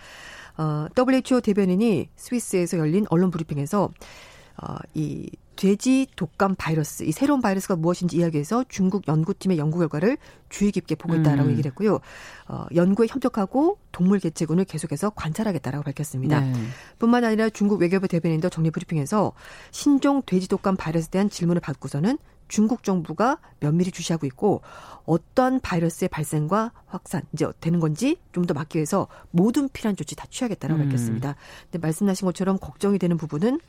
어, 0.58 0.88
WHO 0.96 1.42
대변인이 1.42 2.10
스위스에서 2.16 2.78
열린 2.78 3.08
언론 3.10 3.32
브리핑에서 3.32 3.90
어, 4.62 4.76
이 4.94 5.30
돼지 5.56 6.08
독감 6.16 6.56
바이러스, 6.58 7.04
이 7.04 7.12
새로운 7.12 7.42
바이러스가 7.42 7.76
무엇인지 7.78 8.18
이야기해서 8.18 8.66
중국 8.68 9.08
연구팀의 9.08 9.58
연구 9.58 9.80
결과를 9.80 10.18
주의 10.50 10.72
깊게 10.72 10.96
보고 10.96 11.16
있다라고 11.16 11.44
음. 11.44 11.52
얘기를 11.52 11.72
했고요. 11.72 12.00
어, 12.48 12.66
연구에 12.76 13.08
협력하고 13.10 13.78
동물 13.92 14.20
개체군을 14.20 14.66
계속해서 14.66 15.12
관찰하겠다라고 15.12 15.84
밝혔습니다. 15.86 16.42
네. 16.42 16.54
뿐만 17.00 17.24
아니라 17.24 17.50
중국 17.50 17.80
외교부 17.82 18.08
대변인도 18.08 18.50
정례 18.50 18.70
브리핑에서 18.70 19.32
신종 19.72 20.22
돼지 20.26 20.50
독감 20.50 20.76
바이러스에 20.76 21.10
대한 21.12 21.30
질문을 21.30 21.62
받고서는 21.62 22.18
중국 22.48 22.84
정부가 22.84 23.40
면밀히 23.60 23.92
주시하고 23.92 24.28
있고 24.28 24.62
어떤 25.06 25.60
바이러스의 25.60 26.10
발생과 26.10 26.74
확산 26.86 27.24
이제 27.34 27.48
되는 27.60 27.80
건지 27.80 28.18
좀 28.34 28.46
더 28.46 28.54
막기 28.54 28.78
위해서 28.78 29.08
모든 29.32 29.68
필요한 29.70 29.96
조치 29.96 30.16
다 30.16 30.28
취하겠다라고 30.30 30.80
음. 30.80 30.86
밝혔습니다. 30.86 31.36
근데 31.64 31.80
말씀하신 31.80 32.26
것처럼 32.26 32.60
걱정이 32.60 33.00
되는 33.00 33.18
부분은 33.18 33.60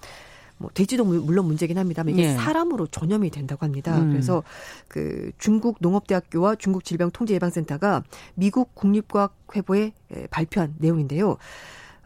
뭐 0.59 0.71
돼지도 0.73 1.05
물론 1.05 1.47
문제긴 1.47 1.79
합니다만 1.79 2.15
이게 2.15 2.25
예. 2.25 2.35
사람으로 2.35 2.87
전염이 2.87 3.31
된다고 3.31 3.65
합니다. 3.65 3.99
음. 3.99 4.11
그래서 4.11 4.43
그 4.89 5.31
중국 5.39 5.77
농업대학교와 5.81 6.57
중국 6.57 6.85
질병통제예방센터가 6.85 8.05
미국 8.35 8.75
국립과학 8.75 9.37
회보에 9.55 9.93
발표한 10.31 10.75
내용인데요. 10.79 11.37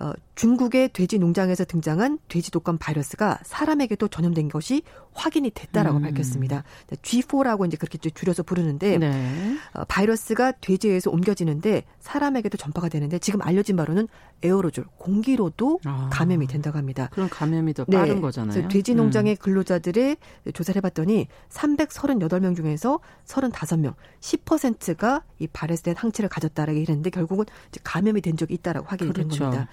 어, 0.00 0.12
중국의 0.34 0.94
돼지 0.94 1.18
농장에서 1.18 1.66
등장한 1.66 2.18
돼지 2.28 2.50
독감 2.50 2.78
바이러스가 2.78 3.38
사람에게도 3.44 4.08
전염된 4.08 4.48
것이 4.48 4.82
확인이 5.12 5.50
됐다라고 5.50 5.98
음. 5.98 6.02
밝혔습니다. 6.02 6.64
G4라고 7.02 7.66
이제 7.66 7.76
그렇게 7.76 7.98
줄여서 7.98 8.42
부르는데 8.42 8.98
네. 8.98 9.56
어, 9.74 9.84
바이러스가 9.84 10.52
돼지에서 10.60 11.10
옮겨지는데 11.10 11.84
사람에게도 12.00 12.56
전파가 12.56 12.88
되는데 12.88 13.18
지금 13.18 13.42
알려진 13.42 13.76
바로는 13.76 14.08
에어로졸 14.42 14.86
공기로도 14.96 15.80
아. 15.84 16.08
감염이 16.12 16.46
된다고 16.46 16.78
합니다. 16.78 17.08
그럼 17.12 17.28
감염이 17.30 17.74
더 17.74 17.84
빠른 17.84 18.16
네. 18.16 18.20
거잖아요. 18.20 18.68
돼지 18.68 18.94
농장의 18.94 19.34
음. 19.34 19.36
근로자들의 19.40 20.16
조사를 20.54 20.78
해봤더니 20.78 21.28
338명 21.50 22.56
중에서 22.56 23.00
35명, 23.26 23.94
10%가 24.20 25.22
이 25.38 25.46
바이러스에 25.46 25.82
대한 25.82 25.96
항체를 25.96 26.28
가졌다라고 26.28 26.78
했는데 26.78 27.10
결국은 27.10 27.44
감염이 27.84 28.20
된 28.20 28.36
적이 28.36 28.54
있다라고 28.54 28.86
확인이 28.86 29.12
그렇죠. 29.12 29.28
된 29.28 29.38
겁니다. 29.38 29.68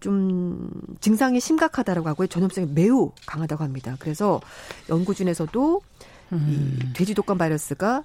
좀 0.00 0.70
증상이 1.00 1.40
심각하다라고 1.40 2.08
하고 2.08 2.26
전염성이 2.26 2.68
매우 2.74 3.12
강하다고 3.26 3.64
합니다. 3.64 3.96
그래서 3.98 4.40
연구진에서도 4.88 5.80
음. 6.32 6.78
이 6.80 6.92
돼지 6.92 7.14
독감 7.14 7.38
바이러스가 7.38 8.04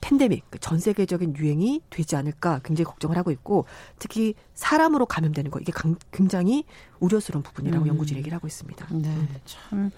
팬데믹, 0.00 0.50
그전 0.50 0.78
세계적인 0.78 1.36
유행이 1.36 1.82
되지 1.90 2.16
않을까 2.16 2.60
굉장히 2.64 2.86
걱정을 2.86 3.18
하고 3.18 3.30
있고 3.30 3.66
특히 3.98 4.34
사람으로 4.54 5.06
감염되는 5.06 5.50
거 5.50 5.60
이게 5.60 5.72
굉장히 6.10 6.64
우려스러운 7.00 7.42
부분이라고 7.42 7.84
음. 7.84 7.88
연구진 7.88 8.16
얘기를 8.16 8.34
하고 8.34 8.46
있습니다. 8.46 8.86
네, 8.92 9.28
참 9.44 9.90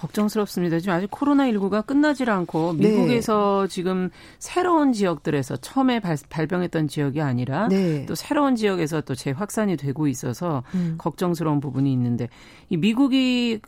걱정스럽습니다. 0.00 0.78
지금 0.78 0.94
아직 0.94 1.10
코로나19가 1.10 1.84
끝나질 1.84 2.30
않고 2.30 2.76
네. 2.78 2.88
미국에서 2.88 3.66
네. 3.68 3.74
지금 3.74 4.10
새로운 4.38 4.92
지역들에서 4.92 5.58
처음에 5.58 6.00
발, 6.00 6.46
병했던 6.46 6.88
지역이 6.88 7.20
아니라 7.20 7.68
네. 7.68 8.06
또 8.06 8.14
새로운 8.14 8.56
지역에서 8.56 9.02
또 9.02 9.14
재확산이 9.14 9.76
되고 9.76 10.06
있어서 10.06 10.62
음. 10.74 10.94
걱정스러운 10.96 11.60
부분이 11.60 11.92
있는데 11.92 12.28
이 12.70 12.76
미국이 12.76 13.60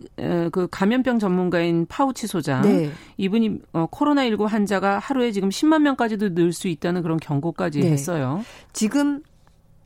그 0.53 0.69
감염병 0.71 1.19
전문가인 1.19 1.87
파우치 1.87 2.27
소장 2.27 2.63
네. 2.63 2.91
이분이 3.19 3.59
어, 3.73 3.87
코로나19 3.91 4.47
환자가 4.47 4.99
하루에 4.99 5.33
지금 5.33 5.49
10만 5.51 5.83
명까지도 5.83 6.35
늘 6.35 6.53
수 6.53 6.69
있다는 6.69 7.03
그런 7.03 7.19
경고까지 7.19 7.81
네. 7.81 7.91
했어요. 7.91 8.45
지금 8.75 9.23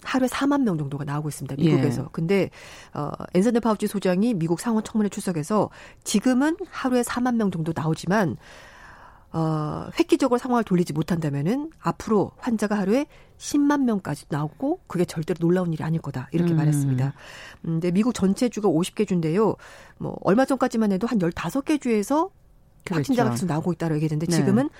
하루에 0.06 0.28
4만 0.28 0.62
명 0.62 0.78
정도가 0.78 1.04
나오고 1.04 1.28
있습니다. 1.28 1.56
미국에서. 1.56 2.02
예. 2.02 2.06
근데 2.12 2.50
어 2.94 3.10
앤서니 3.34 3.60
파우치 3.60 3.86
소장이 3.86 4.34
미국 4.34 4.60
상원 4.60 4.84
청문회 4.84 5.08
출석해서 5.08 5.70
지금은 6.04 6.56
하루에 6.70 7.02
4만 7.02 7.36
명 7.36 7.50
정도 7.50 7.72
나오지만 7.74 8.36
어 9.32 9.88
획기적으로 9.98 10.38
상황을 10.38 10.64
돌리지 10.64 10.92
못한다면은 10.92 11.70
앞으로 11.80 12.32
환자가 12.38 12.78
하루에 12.78 13.06
10만 13.38 13.82
명까지 13.82 14.26
나오고 14.28 14.80
그게 14.86 15.04
절대로 15.04 15.38
놀라운 15.40 15.72
일이 15.72 15.82
아닐 15.82 16.00
거다. 16.00 16.28
이렇게 16.32 16.52
음. 16.52 16.56
말했습니다. 16.56 17.06
음, 17.06 17.12
근데 17.62 17.90
미국 17.90 18.14
전체 18.14 18.48
주가 18.48 18.68
50개 18.68 19.06
주인데요. 19.06 19.56
뭐 19.98 20.16
얼마 20.22 20.44
전까지만 20.44 20.92
해도 20.92 21.06
한 21.06 21.18
15개 21.18 21.80
주에서 21.80 22.30
그렇죠. 22.84 23.00
확진자가 23.00 23.30
계속 23.30 23.46
나오고 23.46 23.72
있다고 23.72 23.94
얘기했는데 23.96 24.26
네. 24.26 24.36
지금은 24.36 24.70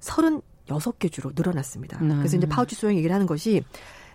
36개 0.00 1.10
주로 1.10 1.30
늘어났습니다. 1.34 1.98
음. 2.02 2.18
그래서 2.18 2.36
이제 2.36 2.46
파우치 2.46 2.74
소장이 2.74 2.98
얘기를 2.98 3.14
하는 3.14 3.26
것이 3.26 3.62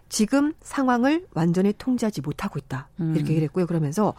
지금 0.10 0.54
상황을 0.62 1.28
완전히 1.34 1.74
통제하지 1.78 2.22
못하고 2.22 2.60
있다. 2.60 2.89
이렇게 2.98 3.20
음. 3.20 3.28
얘기를 3.28 3.43
했고요. 3.43 3.65
그러면서 3.67 4.13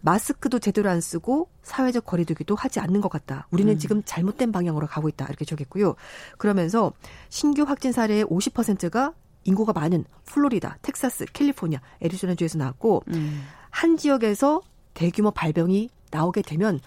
마스크도 0.00 0.58
제대로 0.58 0.88
안 0.88 1.00
쓰고 1.00 1.48
사회적 1.62 2.04
거리두기도 2.04 2.54
하지 2.54 2.80
않는 2.80 3.00
것 3.00 3.08
같다. 3.08 3.48
우리는 3.50 3.72
음. 3.72 3.78
지금 3.78 4.02
잘못된 4.04 4.52
방향으로 4.52 4.86
가고 4.86 5.08
있다. 5.08 5.26
이렇게 5.26 5.44
적했고요. 5.44 5.96
그러면서 6.38 6.92
신규 7.28 7.62
확진 7.62 7.92
사례의 7.92 8.24
50%가 8.26 9.14
인구가 9.44 9.72
많은 9.72 10.04
플로리다, 10.26 10.78
텍사스, 10.82 11.26
캘리포니아, 11.32 11.80
애리조나주에서 12.00 12.58
나왔고 12.58 13.04
음. 13.08 13.44
한 13.70 13.96
지역에서 13.96 14.60
대규모 14.94 15.30
발병이 15.30 15.90
나오게 16.10 16.42
되면 16.42 16.80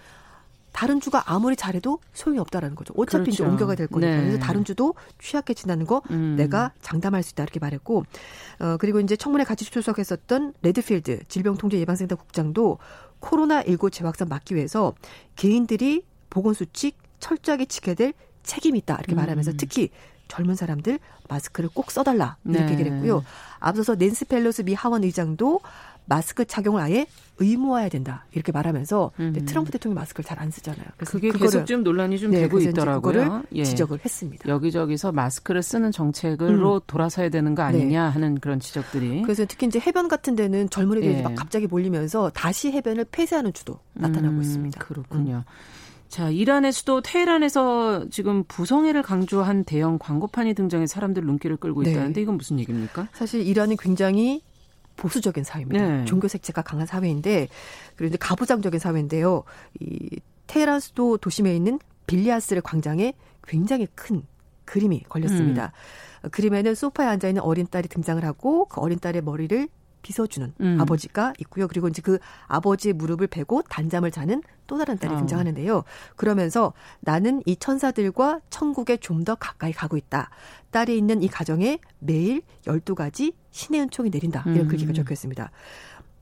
다른 0.71 1.01
주가 1.01 1.23
아무리 1.25 1.55
잘해도 1.55 1.99
소용이 2.13 2.39
없다라는 2.39 2.75
거죠. 2.75 2.93
어차피 2.95 3.25
그렇죠. 3.25 3.43
이제 3.43 3.43
옮겨가야 3.43 3.75
될 3.75 3.87
거니까. 3.87 4.11
네. 4.11 4.21
그래서 4.21 4.39
다른 4.39 4.63
주도 4.63 4.95
취약해진다는 5.19 5.85
거 5.85 6.01
음. 6.11 6.35
내가 6.37 6.71
장담할 6.81 7.23
수 7.23 7.31
있다 7.31 7.43
이렇게 7.43 7.59
말했고, 7.59 8.03
어 8.59 8.77
그리고 8.79 8.99
이제 8.99 9.15
청문회 9.15 9.43
같이 9.43 9.65
출석했었던 9.65 10.53
레드필드 10.61 11.25
질병통제예방센터 11.27 12.15
국장도 12.15 12.77
코로나 13.19 13.61
19 13.63 13.91
재확산 13.91 14.29
막기 14.29 14.55
위해서 14.55 14.93
개인들이 15.35 16.03
보건 16.29 16.53
수칙 16.53 16.97
철저하게 17.19 17.65
지켜야 17.65 17.95
될 17.95 18.13
책임이 18.43 18.79
있다 18.79 18.95
이렇게 18.95 19.15
말하면서 19.15 19.51
음. 19.51 19.57
특히 19.57 19.89
젊은 20.29 20.55
사람들 20.55 20.99
마스크를 21.27 21.69
꼭 21.73 21.91
써달라 21.91 22.37
이렇게 22.45 22.65
네. 22.65 22.71
얘기를 22.73 22.93
했고요. 22.93 23.23
앞서서 23.59 23.95
낸시 23.95 24.25
펠로시 24.25 24.61
미 24.61 24.73
하원 24.73 25.03
의장도 25.03 25.59
마스크 26.09 26.43
착용을 26.43 26.81
아예 26.81 27.05
의무화해야 27.37 27.89
된다 27.89 28.25
이렇게 28.33 28.51
말하면서 28.51 29.11
음. 29.19 29.45
트럼프 29.45 29.71
대통령이 29.71 29.95
마스크를 29.99 30.25
잘 30.25 30.39
안 30.39 30.51
쓰잖아요. 30.51 30.85
그래서 30.95 31.11
그게 31.11 31.31
계속 31.31 31.65
좀 31.65 31.83
논란이 31.83 32.17
좀 32.17 32.31
네, 32.31 32.39
되고 32.41 32.59
있더라고요. 32.59 33.43
예. 33.55 33.63
지적을 33.63 33.99
했습니다. 34.03 34.47
여기저기서 34.47 35.11
마스크를 35.11 35.61
쓰는 35.61 35.91
정책으로 35.91 36.75
음. 36.75 36.79
돌아서야 36.87 37.29
되는 37.29 37.55
거 37.55 37.61
아니냐 37.61 38.05
네. 38.05 38.13
하는 38.13 38.39
그런 38.39 38.59
지적들이. 38.61 39.21
그래서 39.23 39.45
특히 39.45 39.67
이제 39.67 39.79
해변 39.79 40.07
같은 40.07 40.35
데는 40.35 40.69
젊은이들이 40.69 41.13
예. 41.13 41.21
막 41.21 41.35
갑자기 41.35 41.67
몰리면서 41.67 42.31
다시 42.33 42.71
해변을 42.71 43.05
폐쇄하는 43.11 43.51
주도 43.51 43.79
나타나고 43.93 44.35
음, 44.35 44.41
있습니다. 44.41 44.79
그렇군요. 44.79 45.43
자, 46.07 46.29
이란의 46.29 46.71
수도 46.71 47.01
테헤란에서 47.01 48.09
지금 48.09 48.43
부성애를 48.47 49.03
강조한 49.03 49.63
대형 49.63 49.99
광고판이 49.99 50.55
등장해 50.55 50.87
사람들 50.87 51.23
눈길을 51.23 51.57
끌고 51.57 51.83
네. 51.83 51.91
있다는데 51.91 52.13
네. 52.15 52.21
이건 52.21 52.37
무슨 52.37 52.59
얘기입니까? 52.59 53.09
사실 53.13 53.41
이란은 53.45 53.75
굉장히 53.77 54.41
보수적인 54.99 55.43
사회입니다. 55.43 55.87
네. 55.87 56.05
종교 56.05 56.27
색채가 56.27 56.61
강한 56.61 56.85
사회인데 56.85 57.47
그런데 57.95 58.17
가부장적인 58.17 58.79
사회인데요. 58.79 59.43
이 59.79 60.19
테헤란 60.47 60.79
수도 60.79 61.17
도심에 61.17 61.55
있는 61.55 61.79
빌리아스르 62.07 62.61
광장에 62.61 63.13
굉장히 63.47 63.87
큰 63.95 64.23
그림이 64.65 65.03
걸렸습니다. 65.09 65.71
음. 66.23 66.29
그림에는 66.29 66.75
소파에 66.75 67.07
앉아 67.07 67.27
있는 67.29 67.41
어린 67.41 67.65
딸이 67.65 67.87
등장을 67.87 68.23
하고 68.25 68.65
그 68.65 68.81
어린 68.81 68.99
딸의 68.99 69.21
머리를 69.21 69.69
빗어주는 70.01 70.53
음. 70.61 70.81
아버지가 70.81 71.33
있고요. 71.39 71.67
그리고 71.67 71.87
이제 71.87 72.01
그 72.01 72.19
아버지의 72.47 72.93
무릎을 72.93 73.27
베고 73.27 73.63
단잠을 73.63 74.11
자는 74.11 74.41
또 74.67 74.77
다른 74.77 74.97
딸이 74.97 75.13
어. 75.13 75.17
등장하는데요. 75.17 75.83
그러면서 76.15 76.73
나는 77.01 77.41
이 77.45 77.55
천사들과 77.55 78.41
천국에 78.49 78.97
좀 78.97 79.23
더 79.23 79.35
가까이 79.35 79.73
가고 79.73 79.97
있다. 79.97 80.29
딸이 80.71 80.97
있는 80.97 81.21
이 81.21 81.27
가정에 81.27 81.79
매일 81.99 82.41
12가지 82.65 83.33
신의 83.51 83.81
은총이 83.81 84.09
내린다. 84.09 84.43
이런 84.47 84.61
음. 84.61 84.67
글귀가 84.67 84.93
적혀 84.93 85.13
있습니다. 85.13 85.51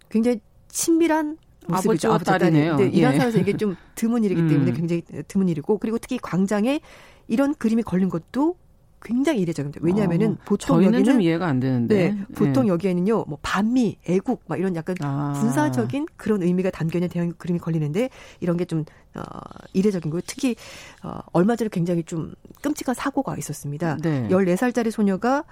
굉장히 0.10 0.40
친밀한 0.70 1.38
모습이죠. 1.68 2.14
아버지 2.14 2.26
딸이네요. 2.26 2.78
네, 2.78 2.88
이란 2.88 3.14
예. 3.14 3.18
사회에서 3.18 3.40
이게 3.40 3.56
좀 3.58 3.76
드문 3.96 4.24
일이기 4.24 4.40
음. 4.42 4.48
때문에 4.48 4.72
음. 4.72 4.76
굉장히 4.76 5.02
드문 5.28 5.50
일이고 5.50 5.78
그리고 5.78 5.98
특히 5.98 6.18
광장에 6.18 6.80
이런 7.28 7.54
그림이 7.56 7.84
걸린 7.84 8.10
것도 8.10 8.56
굉장히 9.02 9.42
이례적입니다. 9.42 9.80
왜냐하면은 9.84 10.34
어, 10.34 10.38
보통 10.46 10.84
여기는 10.84 11.04
좀 11.04 11.22
이해가 11.22 11.48
안 11.48 11.60
되는데 11.60 12.12
네, 12.12 12.26
보통 12.36 12.66
네. 12.66 12.70
여기에는요 12.70 13.26
뭐 13.28 13.38
반미, 13.42 13.98
애국 14.08 14.44
막 14.48 14.60
이런 14.60 14.76
약간 14.76 14.96
아. 15.02 15.34
군사적인 15.40 16.08
그런 16.18 16.42
의미가 16.42 16.72
담겨 16.72 16.98
있는 16.98 17.10
대형 17.10 17.32
그림이 17.38 17.60
걸리는데 17.60 18.10
이런 18.40 18.58
게좀 18.58 18.86
어, 19.16 19.22
이례적인 19.74 20.12
거예요. 20.12 20.22
특히 20.26 20.56
어, 21.04 21.20
얼마 21.32 21.56
전에 21.56 21.70
굉장히 21.72 22.04
좀 22.04 22.34
끔찍한 22.62 22.96
사고가 22.96 23.36
있었습니다. 23.38 23.98
네. 24.02 24.28
14살짜리 24.30 24.92
소녀가 24.92 25.44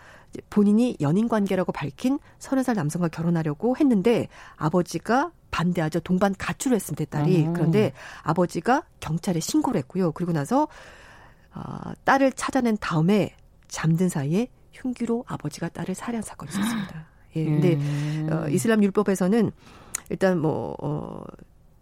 본인이 0.50 0.98
연인 1.02 1.28
관계라고 1.28 1.72
밝힌 1.72 2.20
30살 2.40 2.76
남성과 2.76 3.10
결혼하려고 3.10 3.78
했는데 3.78 4.28
아버지가 4.56 5.32
반대하죠. 5.52 6.02
동반 6.02 6.36
가출을 6.38 6.76
했습니다, 6.76 7.06
딸이. 7.06 7.48
어. 7.48 7.54
그런데 7.54 7.94
아버지가 8.24 8.84
경찰에 9.00 9.40
신고를 9.40 9.80
했고요. 9.80 10.12
그리고 10.12 10.34
나서 10.34 10.68
어, 11.56 11.94
딸을 12.04 12.34
찾아낸 12.34 12.78
다음에 12.80 13.36
잠든 13.68 14.10
사이에 14.10 14.48
흉기로 14.74 15.24
아버지가 15.28 15.70
딸을 15.70 15.96
살해한 15.96 16.22
사건이 16.22 16.52
있었습니다. 16.52 17.08
예. 17.38 17.46
근데 17.46 17.76
음. 17.76 18.30
어, 18.32 18.50
이슬람 18.50 18.84
율법에서는 18.84 19.52
일단 20.10 20.40
뭐 20.40 20.76
어, 20.82 21.24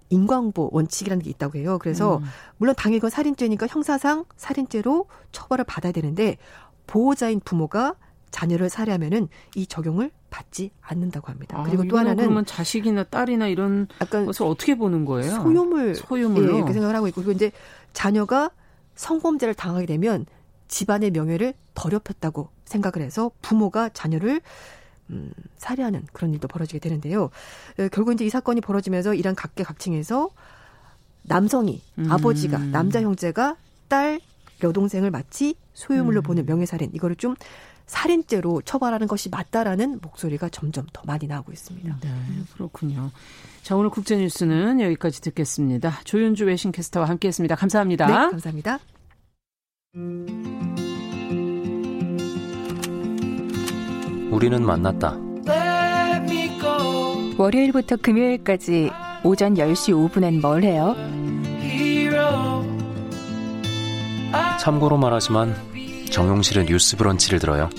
인광보 0.09 0.69
원칙이라는 0.71 1.23
게 1.23 1.29
있다고 1.31 1.57
해요. 1.57 1.79
그래서 1.81 2.17
음. 2.17 2.23
물론 2.57 2.75
당연히 2.77 2.99
건 2.99 3.09
살인죄니까 3.09 3.67
형사상 3.67 4.25
살인죄로 4.37 5.07
처벌을 5.31 5.65
받아야 5.65 5.91
되는데 5.91 6.37
보호자인 6.85 7.39
부모가 7.39 7.95
자녀를 8.29 8.69
살해하면은 8.69 9.27
이 9.55 9.67
적용을 9.67 10.11
받지 10.29 10.71
않는다고 10.81 11.31
합니다. 11.31 11.59
아, 11.59 11.63
그리고 11.63 11.87
또 11.87 11.97
하나는 11.97 12.23
그러면 12.23 12.45
자식이나 12.45 13.03
딸이나 13.03 13.47
이런 13.47 13.87
약간 14.01 14.25
것을 14.25 14.45
어떻게 14.45 14.75
보는 14.75 15.05
거예요? 15.05 15.31
소유물 15.35 15.95
소유물로 15.95 16.57
예, 16.57 16.61
그 16.61 16.73
생각을 16.73 16.95
하고 16.95 17.07
있고 17.07 17.21
그리고 17.21 17.31
이제 17.31 17.51
자녀가 17.93 18.49
성범죄를 18.95 19.53
당하게 19.53 19.85
되면 19.85 20.25
집안의 20.67 21.11
명예를 21.11 21.53
더럽혔다고 21.73 22.49
생각을 22.65 23.05
해서 23.05 23.31
부모가 23.41 23.89
자녀를 23.89 24.41
음, 25.09 25.31
살해하는 25.57 26.05
그런 26.13 26.33
일도 26.33 26.47
벌어지게 26.47 26.79
되는데요. 26.79 27.29
에, 27.77 27.89
결국 27.89 28.13
이제 28.13 28.25
이 28.25 28.29
사건이 28.29 28.61
벌어지면서 28.61 29.13
이란 29.13 29.35
각계각층에서 29.35 30.29
남성이 31.23 31.81
음. 31.97 32.11
아버지가 32.11 32.57
남자 32.57 33.01
형제가 33.01 33.57
딸 33.87 34.19
여동생을 34.63 35.11
마치 35.11 35.55
소유물로 35.73 36.21
음. 36.21 36.23
보는 36.23 36.45
명예살인 36.45 36.91
이거를 36.93 37.15
좀 37.15 37.35
살인죄로 37.93 38.63
처벌하는 38.63 39.07
것이 39.07 39.29
맞다라는 39.29 39.99
목소리가 40.01 40.49
점점 40.49 40.87
더 40.91 41.03
많이 41.05 41.27
나오고 41.27 41.51
있습니다. 41.51 41.97
네, 42.01 42.09
그렇군요. 42.53 43.11
자, 43.61 43.75
오늘 43.75 43.91
국제뉴스는 43.91 44.81
여기까지 44.81 45.21
듣겠습니다. 45.21 45.99
조윤주 46.03 46.45
외신캐스터와 46.45 47.07
함께했습니다. 47.07 47.55
감사합니다. 47.55 48.07
네, 48.07 48.13
감사합니다. 48.13 48.79
우리는 54.31 54.65
만났다. 54.65 55.15
월요일부터 57.37 57.97
금요일까지 57.97 58.89
오전 59.23 59.53
10시 59.53 60.11
5분엔 60.11 60.41
뭘 60.41 60.63
해요? 60.63 60.95
참고로 64.59 64.97
말하지만 64.97 65.72
정용실의 66.13 66.65
뉴스 66.67 66.95
브런치를 66.95 67.39
들어요. 67.39 67.69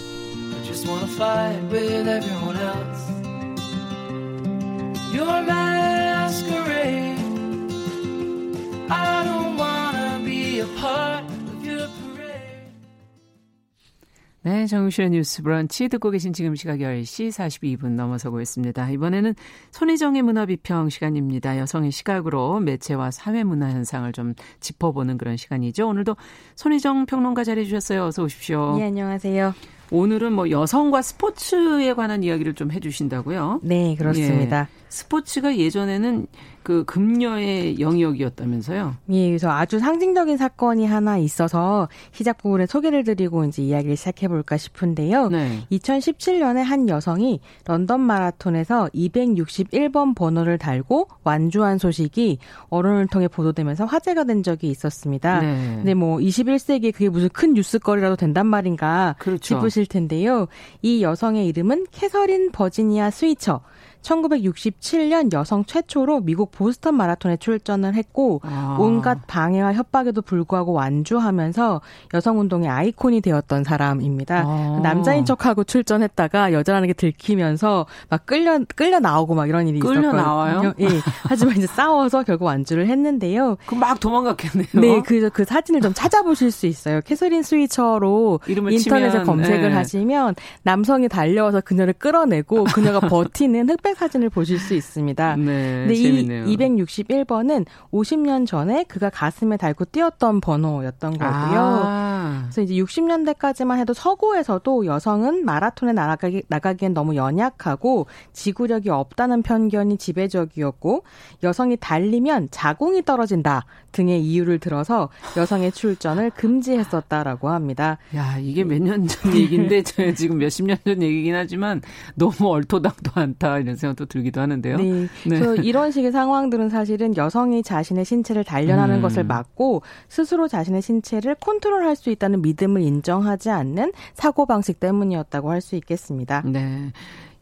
네, 14.47 14.66
정우실의 14.66 15.09
뉴스 15.09 15.42
브런치 15.42 15.88
듣고 15.88 16.11
계신 16.11 16.34
지금 16.34 16.55
시각 16.55 16.80
10시 16.80 17.30
42분 17.30 17.92
넘어서고 17.92 18.42
있습니다. 18.42 18.90
이번에는 18.90 19.34
손희정의 19.70 20.20
문화비평 20.20 20.90
시간입니다. 20.90 21.59
여성의 21.59 21.90
시각으로 21.90 22.61
매체와 22.61 23.11
사회 23.11 23.42
문화 23.42 23.70
현상을 23.70 24.12
좀 24.12 24.34
짚어보는 24.61 25.16
그런 25.16 25.38
시간이죠. 25.38 25.88
오늘도 25.88 26.16
손희정 26.57 27.07
평론가 27.07 27.42
자리해 27.42 27.64
주셨어요. 27.64 28.05
어서 28.05 28.22
오십시오. 28.22 28.76
네, 28.76 28.84
안녕하세요. 28.84 29.55
오늘은 29.90 30.32
뭐 30.34 30.51
여성과 30.51 31.01
스포츠에 31.01 31.95
관한 31.95 32.22
이야기를 32.22 32.53
좀 32.53 32.70
해주신다고요? 32.70 33.61
네, 33.62 33.95
그렇습니다. 33.97 34.68
예. 34.70 34.84
스포츠가 34.90 35.57
예전에는 35.57 36.26
그 36.64 36.82
금녀의 36.86 37.78
영역이었다면서요? 37.78 38.94
예, 39.10 39.28
그래서 39.28 39.50
아주 39.50 39.78
상징적인 39.78 40.38
사건이 40.38 40.86
하나 40.86 41.18
있어서 41.18 41.88
시작 42.10 42.38
부분에 42.38 42.64
소개를 42.66 43.04
드리고 43.04 43.44
이제 43.44 43.62
이야기를 43.62 43.96
시작해 43.96 44.26
볼까 44.28 44.56
싶은데요. 44.56 45.28
네. 45.28 45.60
2017년에 45.70 46.62
한 46.62 46.88
여성이 46.88 47.40
런던 47.66 48.00
마라톤에서 48.00 48.88
261번 48.94 50.16
번호를 50.16 50.56
달고 50.56 51.08
완주한 51.22 51.76
소식이 51.76 52.38
언론을 52.70 53.08
통해 53.08 53.28
보도되면서 53.28 53.84
화제가 53.84 54.24
된 54.24 54.42
적이 54.42 54.70
있었습니다. 54.70 55.40
네. 55.40 55.72
근데 55.76 55.92
뭐 55.92 56.16
21세기에 56.16 56.92
그게 56.92 57.10
무슨 57.10 57.28
큰 57.28 57.52
뉴스거리라도 57.52 58.16
된단 58.16 58.46
말인가 58.46 59.16
그렇죠. 59.18 59.56
싶으실 59.56 59.86
텐데요. 59.86 60.46
이 60.80 61.02
여성의 61.02 61.46
이름은 61.46 61.86
캐서린 61.90 62.52
버지니아 62.52 63.10
스위처. 63.10 63.60
1967년 64.05 65.32
여성 65.32 65.64
최초로 65.64 66.20
미국 66.20 66.50
보스턴 66.52 66.94
마라톤에 66.94 67.36
출전을 67.38 67.94
했고 67.94 68.40
아. 68.44 68.76
온갖 68.78 69.26
방해와 69.26 69.72
협박에도 69.72 70.20
불구하고 70.22 70.72
완주하면서 70.72 71.80
여성 72.12 72.40
운동의 72.40 72.68
아이콘이 72.68 73.20
되었던 73.20 73.64
사람입니다. 73.64 74.42
아. 74.46 74.80
남자인 74.82 75.24
척하고 75.24 75.64
출전했다가 75.64 76.52
여자라는 76.52 76.88
게 76.88 76.92
들키면서 76.92 77.86
막 78.11 78.26
끌려 78.26 78.59
끌려 78.76 79.00
나오고 79.00 79.34
막 79.34 79.48
이런 79.48 79.66
일이 79.68 79.78
끌려 79.80 80.00
있었거든요. 80.00 80.22
나와요? 80.22 80.74
예. 80.80 80.86
하지만 81.24 81.57
이제 81.57 81.66
싸워서 81.66 82.22
결국 82.24 82.44
완주를 82.46 82.86
했는데요. 82.88 83.57
그 83.66 83.74
막 83.84 84.00
도망갔겠네요. 84.00 84.66
네, 84.80 85.02
그그 85.02 85.30
그 85.30 85.44
사진을 85.44 85.80
좀 85.80 85.92
찾아보실 85.92 86.50
수 86.50 86.66
있어요. 86.66 87.00
캐서린 87.05 87.42
스위처로 87.42 88.40
인터넷에 88.46 88.78
치면, 89.11 89.24
검색을 89.26 89.68
네. 89.70 89.74
하시면 89.74 90.34
남성이 90.62 91.09
달려와서 91.09 91.61
그녀를 91.61 91.92
끌어내고 91.94 92.64
그녀가 92.64 93.00
버티는 93.09 93.68
흑백 93.68 93.93
사진을 93.95 94.30
보실 94.30 94.59
수 94.59 94.74
있습니다. 94.74 95.36
네, 95.36 95.45
근데 95.45 95.95
재밌네요. 95.95 96.47
이 96.47 96.57
261번은 96.57 97.66
50년 97.92 98.47
전에 98.47 98.84
그가 98.84 99.11
가슴에 99.11 99.57
달고 99.57 99.86
뛰었던 99.86 100.40
번호였던 100.40 101.18
거고요. 101.18 101.82
아. 101.84 102.42
그래서 102.45 102.62
이제 102.62 102.74
60년대까지만 102.74 103.78
해도 103.78 103.92
서구에서도 103.95 104.86
여성은 104.86 105.45
마라톤에 105.45 105.92
나가기, 105.92 106.42
나가기엔 106.49 106.95
너무 106.95 107.16
연약하고 107.16 108.07
지구력이 108.32 108.90
없다는 108.90 109.42
편견이 109.42 109.99
지배적이었고 109.99 111.05
여성이 111.42 111.76
달리면 111.76 112.49
자궁이 112.51 113.03
떨어진다 113.03 113.66
등의 113.95 114.20
이유를 114.22 114.59
들어서 114.59 115.09
여성의 115.36 115.72
출전을 115.72 116.30
금지했었다라고 116.30 117.49
합니다. 117.49 117.97
야, 118.14 118.36
이게 118.38 118.64
몇 118.64 118.78
년 118.82 119.07
전 119.07 119.32
얘기인데 119.34 119.82
지금 120.14 120.38
몇십 120.38 120.66
년 120.66 120.76
전 120.84 121.01
얘기긴 121.03 121.34
하지만 121.34 121.80
너무 122.14 122.49
얼토당도 122.49 123.12
않다 123.14 123.61
이런 123.61 123.76
생각도 123.76 124.07
들기도 124.07 124.40
하는데요. 124.40 124.76
네. 124.76 124.84
네. 124.92 125.09
그래서 125.24 125.55
이런 125.57 125.90
식의 125.90 126.12
상황들은 126.12 126.68
사실은 126.68 127.16
여성이 127.16 127.62
자신의 127.62 128.05
신체를 128.05 128.45
단련하는 128.45 128.97
음. 128.97 129.03
것을 129.03 129.24
막고 129.24 129.82
스스로 130.09 130.49
자신의 130.49 130.82
신체를 130.82 131.36
컨트롤할 131.36 131.97
수 131.97 132.11
있다는 132.11 132.42
믿음을 132.42 132.82
인정하지 132.82 133.51
않는 133.51 133.92
사고 134.14 134.45
방식 134.47 134.80
때문이었다고 134.80 135.51
할 135.51 135.61
수 135.64 135.76
있겠습니다. 135.76 136.42
네. 136.45 136.92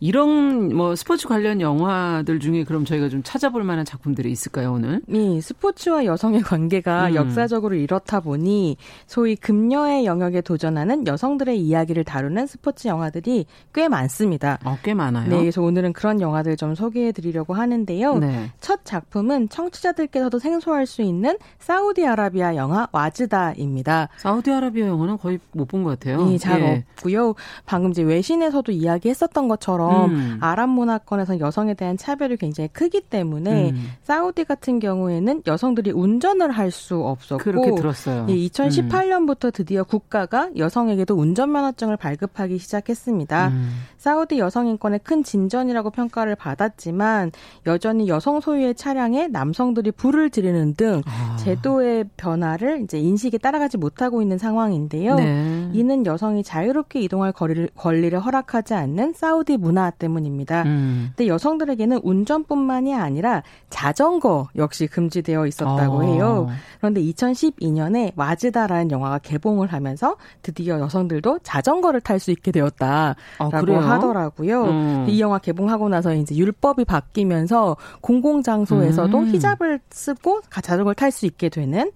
이런 0.03 0.75
뭐 0.75 0.97
스포츠 0.97 1.29
관련 1.29 1.61
영화들 1.61 2.41
중에 2.41 2.65
그럼 2.65 2.85
저희가 2.85 3.09
좀 3.09 3.23
찾아볼 3.23 3.63
만한 3.63 3.85
작품들이 3.85 4.33
있을까요, 4.33 4.73
오늘? 4.73 5.01
네, 5.07 5.41
스포츠와 5.41 6.05
여성의 6.07 6.43
관계가 6.43 7.11
음. 7.11 7.15
역사적으로 7.15 7.77
이렇다 7.77 8.19
보니 8.19 8.79
소위 9.07 9.37
금녀의 9.37 10.05
영역에 10.05 10.41
도전하는 10.41 11.07
여성들의 11.07 11.57
이야기를 11.61 12.03
다루는 12.03 12.49
스포츠 12.49 12.89
영화들이 12.89 13.47
꽤 13.73 13.89
많습니다. 13.89 14.59
어, 14.65 14.77
꽤 14.83 14.93
많아요. 14.93 15.31
네, 15.31 15.39
그래서 15.39 15.63
오늘은 15.63 15.93
그런 15.93 16.21
영화들 16.21 16.57
좀 16.57 16.75
소개해 16.75 17.13
드리려고 17.13 17.55
하는데요. 17.55 18.19
네. 18.19 18.51
첫 18.61 18.81
작품은 18.85 19.51
청취자들께서도 19.51 20.41
생소할 20.41 20.85
수 20.87 21.03
있는 21.03 21.39
사우디아라비아 21.61 22.57
영화 22.57 22.89
와즈다입니다. 22.91 24.09
사우디아라비아 24.19 24.89
영화는 24.89 25.19
거의 25.19 25.39
못 25.53 25.69
본 25.69 25.85
것 25.85 25.91
같아요. 26.01 26.27
네, 26.27 26.39
잘 26.39 26.61
예. 26.61 26.85
없고요. 26.97 27.35
방금 27.67 27.93
이제 27.93 28.03
외신에서도 28.03 28.73
이야기했었던 28.73 29.47
것처럼 29.47 29.92
것처럼 29.93 30.11
음. 30.11 30.39
아랍 30.41 30.69
문화권에서 30.69 31.41
여성에 31.41 31.75
대한 31.75 31.97
차별이 31.97 32.37
굉장히 32.37 32.69
크기 32.73 33.01
때문에 33.01 33.71
음. 33.71 33.91
사우디 34.03 34.45
같은 34.45 34.79
경우에는 34.81 35.43
여성들이 35.47 35.93
운전을 35.93 36.51
할 36.51 36.73
수 36.73 36.97
없었고 36.97 37.45
그렇게 37.45 37.75
들었어요. 37.75 38.27
예, 38.31 38.35
2018년부터 38.35 39.53
드디어 39.53 39.85
국가가 39.85 40.49
여성에게도 40.57 41.15
운전면허증을 41.15 41.99
발급하기 41.99 42.57
시작했습니다. 42.57 43.49
음. 43.49 43.71
사우디 43.99 44.39
여성 44.39 44.67
인권의 44.69 45.01
큰 45.05 45.23
진전이라고 45.23 45.91
평가를 45.91 46.35
받았지만 46.35 47.31
여전히 47.67 48.09
여성 48.09 48.41
소유의 48.41 48.75
차량에 48.75 49.29
남성들이 49.29 49.93
불을 49.93 50.31
지르는 50.31 50.75
등 50.75 51.03
아. 51.05 51.37
제도의 51.37 52.07
변화를 52.17 52.81
이제 52.83 52.99
인식에 52.99 53.37
따라가지 53.37 53.77
못하고 53.77 54.23
있는 54.23 54.39
상황인데요. 54.39 55.17
네. 55.17 55.71
이는 55.75 56.07
여성이 56.07 56.43
자유롭게 56.43 57.01
이동할 57.03 57.33
거리를, 57.33 57.69
권리를 57.77 58.19
허락하지 58.19 58.73
않는 58.73 59.13
사우디 59.13 59.59
문화 59.59 59.82
문화 59.83 59.91
때문입니다. 59.91 60.63
음. 60.63 61.13
근데 61.17 61.29
여성들에게는 61.29 62.01
운전뿐만이 62.03 62.95
아니라 62.95 63.43
자전거 63.69 64.49
역시 64.57 64.87
금지되어 64.87 65.47
있었다고 65.47 65.97
어. 65.97 66.03
해요. 66.03 66.49
그런데 66.79 67.03
2012년에 67.03 68.13
와즈다라는 68.15 68.91
영화가 68.93 69.19
개봉을 69.19 69.73
하면서 69.73 70.17
드디어 70.43 70.79
여성들도 70.79 71.41
자전거를 71.43 72.01
탈 72.01 72.23
수 72.23 72.31
있게 72.31 72.53
되었다라고 72.53 73.17
아, 73.41 73.91
하더라고요. 73.91 74.65
음. 74.65 75.07
이 75.09 75.21
영화 75.21 75.39
개봉하고 75.39 75.89
나서 75.89 76.15
이제 76.15 76.37
율법이 76.37 76.85
바뀌면서 76.85 77.77
공공장소에서도 78.01 79.19
음. 79.19 79.27
히잡을 79.27 79.81
쓰고 79.91 80.43
자전거를 80.51 80.95
탈 80.95 81.11
수 81.11 81.27
있게 81.27 81.49
되는 81.49 81.91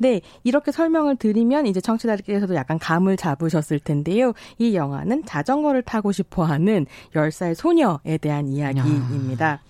네, 0.00 0.22
이렇게 0.44 0.72
설명을 0.72 1.16
드리면 1.16 1.66
이제 1.66 1.78
청취자들께서도 1.78 2.54
약간 2.54 2.78
감을 2.78 3.18
잡으셨을 3.18 3.80
텐데요. 3.80 4.32
이 4.56 4.74
영화는 4.74 5.26
자전거를 5.26 5.82
타고 5.82 6.10
싶어 6.10 6.44
하는 6.44 6.86
10살 7.14 7.54
소녀에 7.54 8.16
대한 8.18 8.48
이야기입니다. 8.48 9.46
야. 9.46 9.60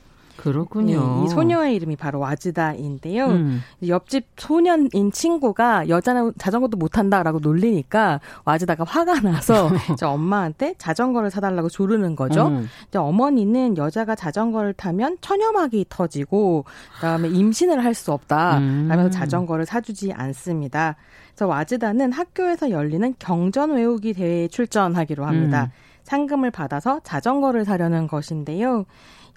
그렇군요. 0.42 1.18
네, 1.20 1.24
이 1.24 1.28
소녀의 1.28 1.74
이름이 1.76 1.96
바로 1.96 2.18
와즈다인데요. 2.20 3.26
음. 3.26 3.60
옆집 3.86 4.26
소년인 4.36 5.12
친구가 5.12 5.88
여자는 5.88 6.32
자전거도 6.38 6.76
못 6.76 6.88
탄다라고 6.88 7.40
놀리니까 7.40 8.20
와즈다가 8.44 8.84
화가 8.84 9.20
나서 9.20 9.68
저 9.98 10.08
엄마한테 10.08 10.74
자전거를 10.78 11.30
사달라고 11.30 11.68
조르는 11.68 12.16
거죠. 12.16 12.48
음. 12.48 12.68
이제 12.88 12.98
어머니는 12.98 13.76
여자가 13.76 14.14
자전거를 14.14 14.72
타면 14.72 15.18
천여막이 15.20 15.86
터지고 15.88 16.64
그다음에 16.96 17.28
임신을 17.28 17.84
할 17.84 17.90
수 18.00 18.12
없다. 18.12 18.58
음. 18.58 18.86
라면서 18.88 19.10
자전거를 19.10 19.66
사주지 19.66 20.12
않습니다. 20.12 20.96
그래서 21.34 21.48
와즈다는 21.48 22.12
학교에서 22.12 22.70
열리는 22.70 23.14
경전 23.18 23.72
외우기 23.72 24.14
대회에 24.14 24.48
출전하기로 24.48 25.26
합니다. 25.26 25.64
음. 25.64 25.70
상금을 26.04 26.50
받아서 26.50 27.00
자전거를 27.04 27.64
사려는 27.64 28.06
것인데요. 28.06 28.84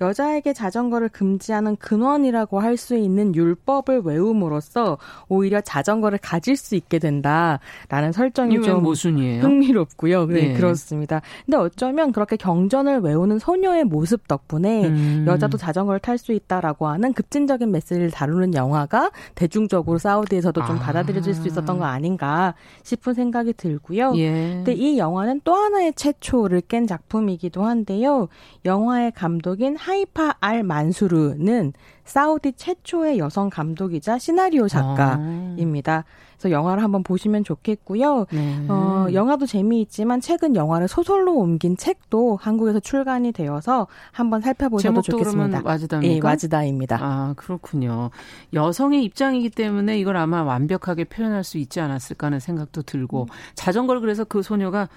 여자에게 0.01 0.53
자전거를 0.53 1.09
금지하는 1.09 1.75
근원이라고 1.77 2.59
할 2.59 2.73
수 2.75 2.95
있는 2.97 3.35
율법을 3.35 4.01
외움으로써 4.03 4.97
오히려 5.29 5.61
자전거를 5.61 6.17
가질 6.17 6.57
수 6.57 6.75
있게 6.75 6.97
된다라는 6.97 8.11
설정이 8.11 8.61
좀 8.63 8.81
모순이에요. 8.81 9.43
흥미롭고요. 9.43 10.25
네, 10.25 10.33
네, 10.33 10.53
그렇습니다. 10.53 11.21
근데 11.45 11.57
어쩌면 11.57 12.11
그렇게 12.11 12.35
경전을 12.35 12.99
외우는 13.01 13.37
소녀의 13.39 13.83
모습 13.85 14.27
덕분에 14.27 14.87
음. 14.87 15.25
여자도 15.27 15.57
자전거를 15.57 15.99
탈 15.99 16.17
수 16.17 16.31
있다라고 16.33 16.87
하는 16.87 17.13
급진적인 17.13 17.71
메시지를 17.71 18.09
다루는 18.11 18.53
영화가 18.55 19.11
대중적으로 19.35 19.97
사우디에서도 19.97 20.65
좀 20.65 20.77
아. 20.77 20.79
받아들여질 20.79 21.33
수 21.35 21.47
있었던 21.47 21.77
거 21.77 21.85
아닌가 21.85 22.55
싶은 22.83 23.13
생각이 23.13 23.53
들고요. 23.53 24.13
예. 24.15 24.31
근데 24.55 24.73
이 24.73 24.97
영화는 24.97 25.41
또 25.43 25.53
하나의 25.55 25.93
최초를 25.93 26.61
깬 26.61 26.87
작품이기도 26.87 27.63
한데요. 27.63 28.27
영화의 28.65 29.11
감독인 29.11 29.75
하이파 29.93 30.37
알 30.39 30.63
만수르는 30.63 31.73
사우디 32.05 32.53
최초의 32.53 33.17
여성 33.17 33.49
감독이자 33.49 34.17
시나리오 34.17 34.67
작가입니다. 34.67 35.93
아. 35.93 36.03
그래서 36.43 36.51
영화를 36.51 36.83
한번 36.83 37.03
보시면 37.03 37.45
좋겠고요. 37.45 38.25
네. 38.31 38.65
어, 38.67 39.07
영화도 39.13 39.45
재미있지만 39.45 40.19
최근 40.19 40.55
영화를 40.55 40.89
소설로 40.89 41.37
옮긴 41.37 41.77
책도 41.77 42.37
한국에서 42.41 42.81
출간이 42.81 43.31
되어서 43.31 43.87
한번 44.11 44.41
살펴보셔도 44.41 45.01
좋겠습니다. 45.01 45.61
와즈다입니까? 45.63 46.13
예, 46.13 46.19
와즈다입니다. 46.21 46.97
아, 47.01 47.33
그렇군요. 47.37 48.09
여성의 48.53 49.03
입장이기 49.05 49.51
때문에 49.51 49.97
이걸 49.97 50.17
아마 50.17 50.43
완벽하게 50.43 51.05
표현할 51.05 51.45
수 51.45 51.57
있지 51.57 51.79
않았을까 51.79 52.27
하는 52.27 52.39
생각도 52.39 52.81
들고 52.81 53.27
자전거를 53.55 54.01
그래서 54.01 54.25
그 54.25 54.41
소녀가 54.41 54.89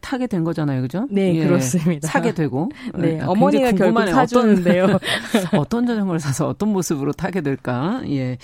타게 0.00 0.26
된 0.26 0.44
거잖아요, 0.44 0.80
그죠? 0.82 1.06
네, 1.10 1.34
예, 1.34 1.44
그렇습니다. 1.44 2.08
사게 2.08 2.32
되고. 2.32 2.70
네, 2.94 3.20
아, 3.20 3.28
어머니가 3.28 3.72
결국 3.72 4.06
사주는데요. 4.06 4.84
어떤, 4.84 5.00
어떤 5.60 5.86
자전거를 5.86 6.20
사서 6.20 6.45
어떤 6.46 6.70
모습으로 6.70 7.12
타게 7.12 7.40
될까? 7.40 8.02
예. 8.08 8.38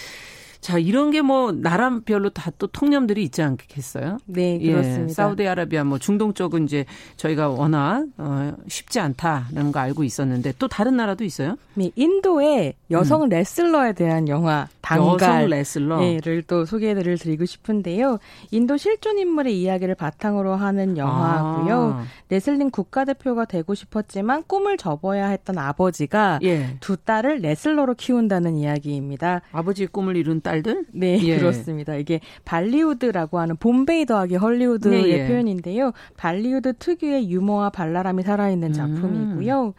자, 0.62 0.78
이런 0.78 1.10
게 1.10 1.22
뭐 1.22 1.52
나라별로 1.52 2.30
다 2.30 2.52
또 2.58 2.66
통념들이 2.68 3.22
있지 3.24 3.42
않겠어요? 3.42 4.18
네, 4.26 4.58
예, 4.60 4.70
그렇습니다. 4.72 5.04
예, 5.04 5.08
사우디아라비아 5.08 5.84
뭐 5.84 5.98
중동 5.98 6.32
쪽은 6.34 6.64
이제 6.64 6.84
저희가 7.16 7.48
워낙 7.48 8.04
어, 8.18 8.52
쉽지 8.68 9.00
않다는 9.00 9.72
거 9.72 9.80
알고 9.80 10.04
있었는데 10.04 10.52
또 10.58 10.68
다른 10.68 10.96
나라도 10.96 11.24
있어요? 11.24 11.56
네, 11.74 11.90
인도의 11.96 12.74
여성 12.90 13.22
음. 13.22 13.28
레슬러에 13.30 13.94
대한 13.94 14.28
영화 14.28 14.68
단갈 14.82 15.48
레슬러를 15.48 16.42
또 16.46 16.64
소개를 16.66 17.16
드리고 17.16 17.46
싶은데요. 17.46 18.18
인도 18.50 18.76
실존 18.76 19.18
인물의 19.18 19.58
이야기를 19.60 19.94
바탕으로 19.94 20.54
하는 20.54 20.96
영화고요. 20.98 21.94
아. 21.98 22.04
레슬링 22.28 22.70
국가대표가 22.70 23.46
되고 23.46 23.74
싶었지만 23.74 24.44
꿈을 24.46 24.76
접어야 24.76 25.28
했던 25.28 25.56
아버지가 25.58 26.40
예. 26.42 26.76
두 26.80 26.96
딸을 26.96 27.38
레슬러로 27.38 27.94
키운다는 27.94 28.56
이야기입니다. 28.56 29.40
아버지의 29.52 29.88
꿈을 29.88 30.16
이룬 30.16 30.40
딸 30.42 30.51
들? 30.60 30.84
네, 30.92 31.18
예. 31.22 31.38
그렇습니다. 31.38 31.94
이게 31.94 32.20
발리우드라고 32.44 33.38
하는 33.38 33.56
봄베이 33.56 34.04
더하기 34.04 34.36
헐리우드의 34.36 35.02
네, 35.02 35.08
예. 35.08 35.26
표현인데요. 35.26 35.92
발리우드 36.18 36.74
특유의 36.74 37.30
유머와 37.30 37.70
발랄함이 37.70 38.22
살아있는 38.22 38.74
작품이고요. 38.74 39.66
음. 39.68 39.72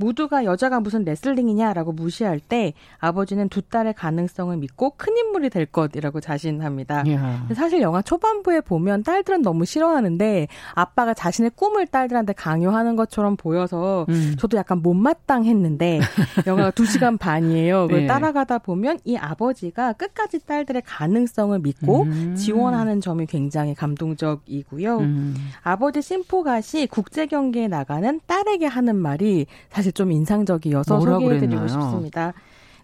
모두가 0.00 0.44
여자가 0.44 0.80
무슨 0.80 1.04
레슬링이냐라고 1.04 1.92
무시할 1.92 2.40
때 2.40 2.72
아버지는 2.98 3.48
두 3.48 3.60
딸의 3.62 3.94
가능성을 3.94 4.56
믿고 4.56 4.94
큰 4.96 5.16
인물이 5.16 5.50
될 5.50 5.66
것이라고 5.66 6.20
자신합니다. 6.20 7.04
야. 7.12 7.46
사실 7.54 7.82
영화 7.82 8.00
초반부에 8.00 8.62
보면 8.62 9.02
딸들은 9.02 9.42
너무 9.42 9.66
싫어하는데 9.66 10.48
아빠가 10.74 11.12
자신의 11.14 11.52
꿈을 11.54 11.86
딸들한테 11.86 12.32
강요하는 12.32 12.96
것처럼 12.96 13.36
보여서 13.36 14.06
음. 14.08 14.36
저도 14.38 14.56
약간 14.56 14.80
못마땅했는데 14.82 16.00
영화가 16.46 16.70
2시간 16.70 17.18
반이에요. 17.18 17.82
그걸 17.82 18.00
네. 18.00 18.06
따라가다 18.06 18.58
보면 18.58 18.98
이 19.04 19.16
아버지가 19.16 19.92
끝까지 19.92 20.46
딸들의 20.46 20.82
가능성을 20.86 21.58
믿고 21.58 22.02
음. 22.02 22.34
지원하는 22.36 23.00
점이 23.02 23.26
굉장히 23.26 23.74
감동적이고요. 23.74 24.98
음. 24.98 25.34
아버지 25.62 26.00
심포가시 26.00 26.86
국제 26.86 27.26
경기에 27.26 27.68
나가는 27.68 28.18
딸에게 28.26 28.66
하는 28.66 28.96
말이 28.96 29.46
사실 29.68 29.89
사실 29.90 29.92
좀 29.92 30.12
인상적이어서 30.12 31.00
소개해드리고 31.00 31.68
싶습니다. 31.68 32.32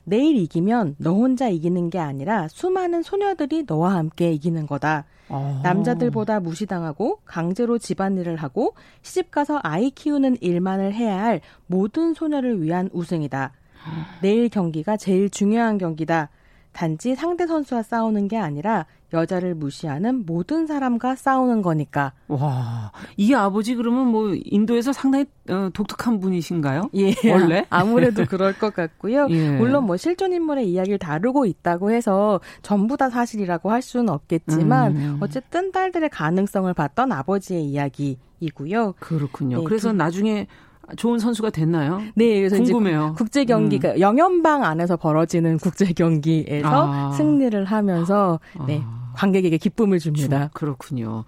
내일 0.05 0.37
이기면 0.37 0.97
너 0.99 1.13
혼자 1.13 1.49
이기는 1.49 1.91
게 1.91 1.99
아니라 1.99 2.47
수많은 2.49 3.03
소녀들이 3.03 3.65
너와 3.67 3.95
함께 3.95 4.33
이기는 4.33 4.67
거다. 4.67 5.05
어. 5.29 5.61
남자들보다 5.65 6.39
무시당하고 6.41 7.21
강제로 7.25 7.79
집안일을 7.79 8.37
하고 8.37 8.75
시집가서 9.03 9.61
아이 9.63 9.91
키우는 9.91 10.39
일만을 10.41 10.95
해야 10.95 11.21
할 11.21 11.41
모든 11.67 12.15
소녀를 12.15 12.63
위한 12.63 12.89
우승이다. 12.93 13.53
내일 14.21 14.49
경기가 14.49 14.97
제일 14.97 15.31
중요한 15.31 15.79
경기다. 15.79 16.29
단지 16.73 17.15
상대 17.15 17.47
선수와 17.47 17.83
싸우는 17.83 18.29
게 18.29 18.37
아니라 18.37 18.87
여자를 19.13 19.55
무시하는 19.55 20.25
모든 20.27 20.67
사람과 20.67 21.15
싸우는 21.15 21.63
거니까. 21.63 22.13
와, 22.29 22.93
이 23.17 23.35
아버지 23.35 23.75
그러면 23.75 24.09
뭐 24.09 24.35
인도에서 24.35 24.93
상당히 24.93 25.27
어, 25.49 25.71
독특한 25.73 26.19
분이신가요? 26.21 26.91
예, 26.97 27.15
원래 27.31 27.65
아무래도 27.71 28.25
그럴 28.25 28.53
것 28.53 28.75
같고요. 28.75 29.29
예. 29.31 29.57
물론 29.57 29.85
뭐 29.85 29.97
실존 29.97 30.33
인물의 30.33 30.69
이야기를 30.71 30.99
다루고 30.99 31.47
있다고 31.47 31.91
해서 31.91 32.41
전부 32.63 32.97
다 32.97 33.11
사실이라고 33.11 33.71
할 33.71 33.83
수는 33.83 34.09
없겠지만 34.09 34.97
음. 34.97 35.19
어쨌든 35.21 35.73
딸들의 35.73 36.11
가능성을 36.11 36.73
봤던 36.75 37.13
아버지의 37.13 37.65
이야기 37.65 38.19
이고요. 38.41 38.95
그렇군요. 38.99 39.59
네, 39.59 39.65
그래서 39.65 39.91
두... 39.91 39.97
나중에 39.97 40.47
좋은 40.97 41.19
선수가 41.19 41.51
됐나요? 41.51 42.01
네, 42.15 42.37
그래서 42.39 42.57
궁금해요. 42.57 43.15
국제 43.17 43.45
경기가 43.45 43.93
음. 43.93 44.01
영연방 44.01 44.63
안에서 44.65 44.97
벌어지는 44.97 45.59
국제 45.59 45.87
경기에서 45.93 46.69
아. 46.93 47.13
승리를 47.13 47.65
하면서 47.65 48.39
네. 48.67 48.83
아. 48.85 49.07
관객에게 49.17 49.57
기쁨을 49.57 49.99
줍니다. 49.99 50.51
그렇군요. 50.53 51.25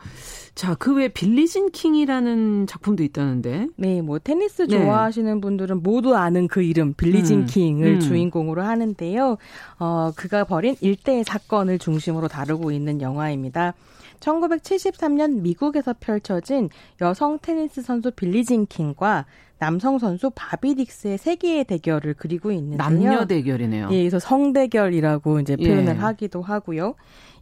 자, 0.55 0.75
그 0.75 0.93
외 0.95 1.09
빌리진 1.09 1.71
킹이라는 1.71 2.67
작품도 2.67 3.03
있다는데. 3.03 3.69
네, 3.77 4.03
뭐 4.03 4.19
테니스 4.19 4.67
네. 4.69 4.79
좋아하시는 4.79 5.35
네. 5.35 5.41
분들은 5.41 5.83
모두 5.83 6.15
아는 6.15 6.49
그 6.49 6.63
이름 6.63 6.93
빌리진 6.93 7.41
음. 7.41 7.47
킹을 7.47 7.87
음. 7.95 8.01
주인공으로 8.01 8.63
하는데요. 8.63 9.39
어, 9.79 10.11
그가 10.17 10.45
벌인 10.45 10.77
일대의 10.81 11.25
사건을 11.25 11.79
중심으로 11.79 12.29
다루고 12.29 12.73
있는 12.73 13.01
영화입니다. 13.01 13.73
1973년 14.21 15.41
미국에서 15.41 15.95
펼쳐진 15.99 16.71
여성 17.01 17.39
테니스 17.41 17.83
선수 17.83 18.11
빌리진 18.11 18.67
킹과 18.67 19.25
남성 19.59 19.99
선수 19.99 20.31
바비 20.35 20.77
딕스의 20.77 21.19
세계의 21.19 21.65
대결을 21.65 22.15
그리고 22.15 22.53
있는데요. 22.53 22.79
남녀 22.79 23.27
대결이네요. 23.27 23.89
예, 23.91 23.99
그래서 23.99 24.19
성대결이라고 24.19 25.41
이제 25.41 25.57
표현을 25.57 25.97
예. 25.97 25.99
하기도 25.99 26.43
하고요. 26.43 26.95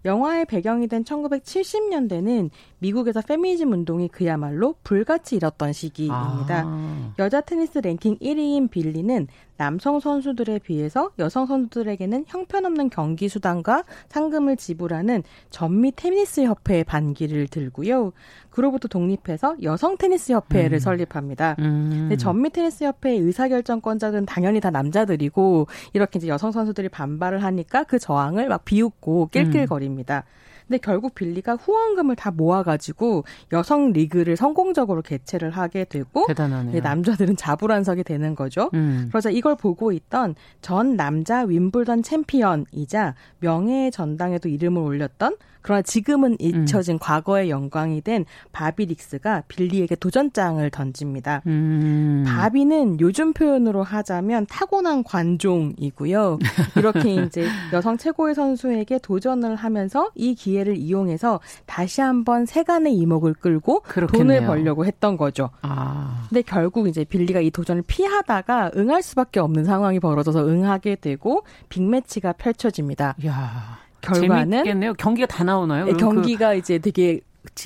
영화의 0.06 0.46
배경이 0.46 0.86
된 0.86 1.04
1970년대는 1.04 2.50
미국에서 2.78 3.20
페미니즘 3.20 3.72
운동이 3.72 4.08
그야말로 4.08 4.76
불같이 4.84 5.36
일었던 5.36 5.72
시기입니다. 5.72 6.62
아. 6.64 7.12
여자 7.18 7.40
테니스 7.40 7.78
랭킹 7.78 8.18
1위인 8.18 8.70
빌리는 8.70 9.26
남성 9.56 10.00
선수들에 10.00 10.58
비해서 10.60 11.10
여성 11.18 11.46
선수들에게는 11.46 12.24
형편없는 12.28 12.90
경기 12.90 13.28
수당과 13.28 13.84
상금을 14.08 14.56
지불하는 14.56 15.22
전미 15.50 15.92
테니스 15.96 16.42
협회의 16.42 16.84
반기를 16.84 17.48
들고요. 17.48 18.12
그로부터 18.50 18.88
독립해서 18.88 19.56
여성 19.62 19.96
테니스 19.96 20.32
협회를 20.32 20.76
음. 20.76 20.78
설립합니다. 20.78 21.56
음. 21.58 21.88
근데 21.90 22.16
전미 22.16 22.50
테니스 22.50 22.84
협회의 22.84 23.18
의사결정권자들은 23.18 24.26
당연히 24.26 24.60
다 24.60 24.70
남자들이고 24.70 25.66
이렇게 25.94 26.18
이제 26.18 26.28
여성 26.28 26.52
선수들이 26.52 26.88
반발을 26.88 27.42
하니까 27.42 27.84
그 27.84 27.98
저항을 27.98 28.48
막 28.48 28.64
비웃고 28.64 29.28
낄낄거립니다. 29.32 29.95
음. 29.95 29.95
근데 30.04 30.78
결국 30.78 31.14
빌리가 31.14 31.54
후원금을 31.54 32.16
다 32.16 32.30
모아가지고 32.32 33.24
여성 33.52 33.92
리그를 33.92 34.36
성공적으로 34.36 35.00
개최를 35.02 35.50
하게 35.50 35.84
되고 35.84 36.26
대단하네요. 36.26 36.80
남자들은 36.82 37.36
자불안석이 37.36 38.02
되는 38.02 38.34
거죠. 38.34 38.70
음. 38.74 39.06
그러자 39.10 39.30
이걸 39.30 39.56
보고 39.56 39.92
있던 39.92 40.34
전 40.62 40.96
남자 40.96 41.42
윈블던 41.42 42.02
챔피언이자 42.02 43.14
명예의 43.38 43.92
전당에도 43.92 44.48
이름을 44.48 44.82
올렸던 44.82 45.36
그러나 45.66 45.82
지금은 45.82 46.36
잊혀진 46.38 46.94
음. 46.94 46.98
과거의 47.00 47.50
영광이 47.50 48.02
된 48.02 48.24
바비 48.52 48.86
릭스가 48.86 49.42
빌리에게 49.48 49.96
도전장을 49.96 50.70
던집니다. 50.70 51.42
음. 51.48 52.24
바비는 52.24 53.00
요즘 53.00 53.32
표현으로 53.32 53.82
하자면 53.82 54.46
타고난 54.48 55.02
관종이고요. 55.02 56.38
이렇게 56.76 57.14
이제 57.18 57.48
여성 57.72 57.96
최고의 57.96 58.36
선수에게 58.36 59.00
도전을 59.00 59.56
하면서 59.56 60.12
이 60.14 60.36
기회를 60.36 60.76
이용해서 60.76 61.40
다시 61.66 62.00
한번 62.00 62.46
세간의 62.46 62.94
이목을 62.94 63.34
끌고 63.34 63.80
그렇겠네요. 63.80 64.42
돈을 64.42 64.46
벌려고 64.46 64.86
했던 64.86 65.16
거죠. 65.16 65.50
아. 65.62 66.26
근데 66.28 66.42
결국 66.42 66.86
이제 66.86 67.02
빌리가 67.02 67.40
이 67.40 67.50
도전을 67.50 67.82
피하다가 67.88 68.70
응할 68.76 69.02
수밖에 69.02 69.40
없는 69.40 69.64
상황이 69.64 69.98
벌어져서 69.98 70.46
응하게 70.46 70.94
되고 70.94 71.42
빅매치가 71.70 72.34
펼쳐집니다. 72.34 73.16
야. 73.26 73.85
결과는 74.00 74.50
재밌겠네요. 74.50 74.94
경기가 74.94 75.26
다 75.26 75.44
나오나요? 75.44 75.86
네, 75.86 75.92
경기가 75.94 76.50
그... 76.50 76.56
이제 76.56 76.78
되게 76.78 77.20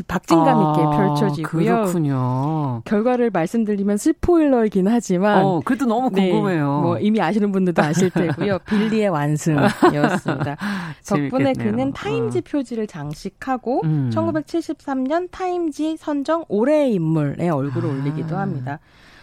박진감 0.06 0.46
있게 0.46 0.82
아, 0.82 0.90
펼쳐지고요. 0.90 1.64
그렇군요. 1.64 2.82
결과를 2.84 3.30
말씀드리면 3.30 3.96
스포일러이긴 3.96 4.88
하지만 4.88 5.44
어, 5.44 5.60
그래도 5.64 5.86
너무 5.86 6.10
네, 6.12 6.30
궁금해요. 6.30 6.76
네, 6.76 6.82
뭐 6.82 6.98
이미 6.98 7.20
아시는 7.20 7.50
분들도 7.52 7.82
아실 7.82 8.10
테고요. 8.14 8.58
빌리의 8.60 9.08
완승이었습니다. 9.08 10.56
덕분에 11.06 11.54
그는 11.54 11.92
타임지 11.92 12.38
어. 12.38 12.42
표지를 12.46 12.86
장식하고 12.86 13.80
음. 13.84 14.10
1973년 14.12 15.28
타임지 15.30 15.96
선정 15.96 16.44
올해의 16.48 16.94
인물의 16.94 17.48
얼굴을 17.48 17.88
아. 17.88 17.92
올리기도 17.92 18.36
합니다. 18.36 18.78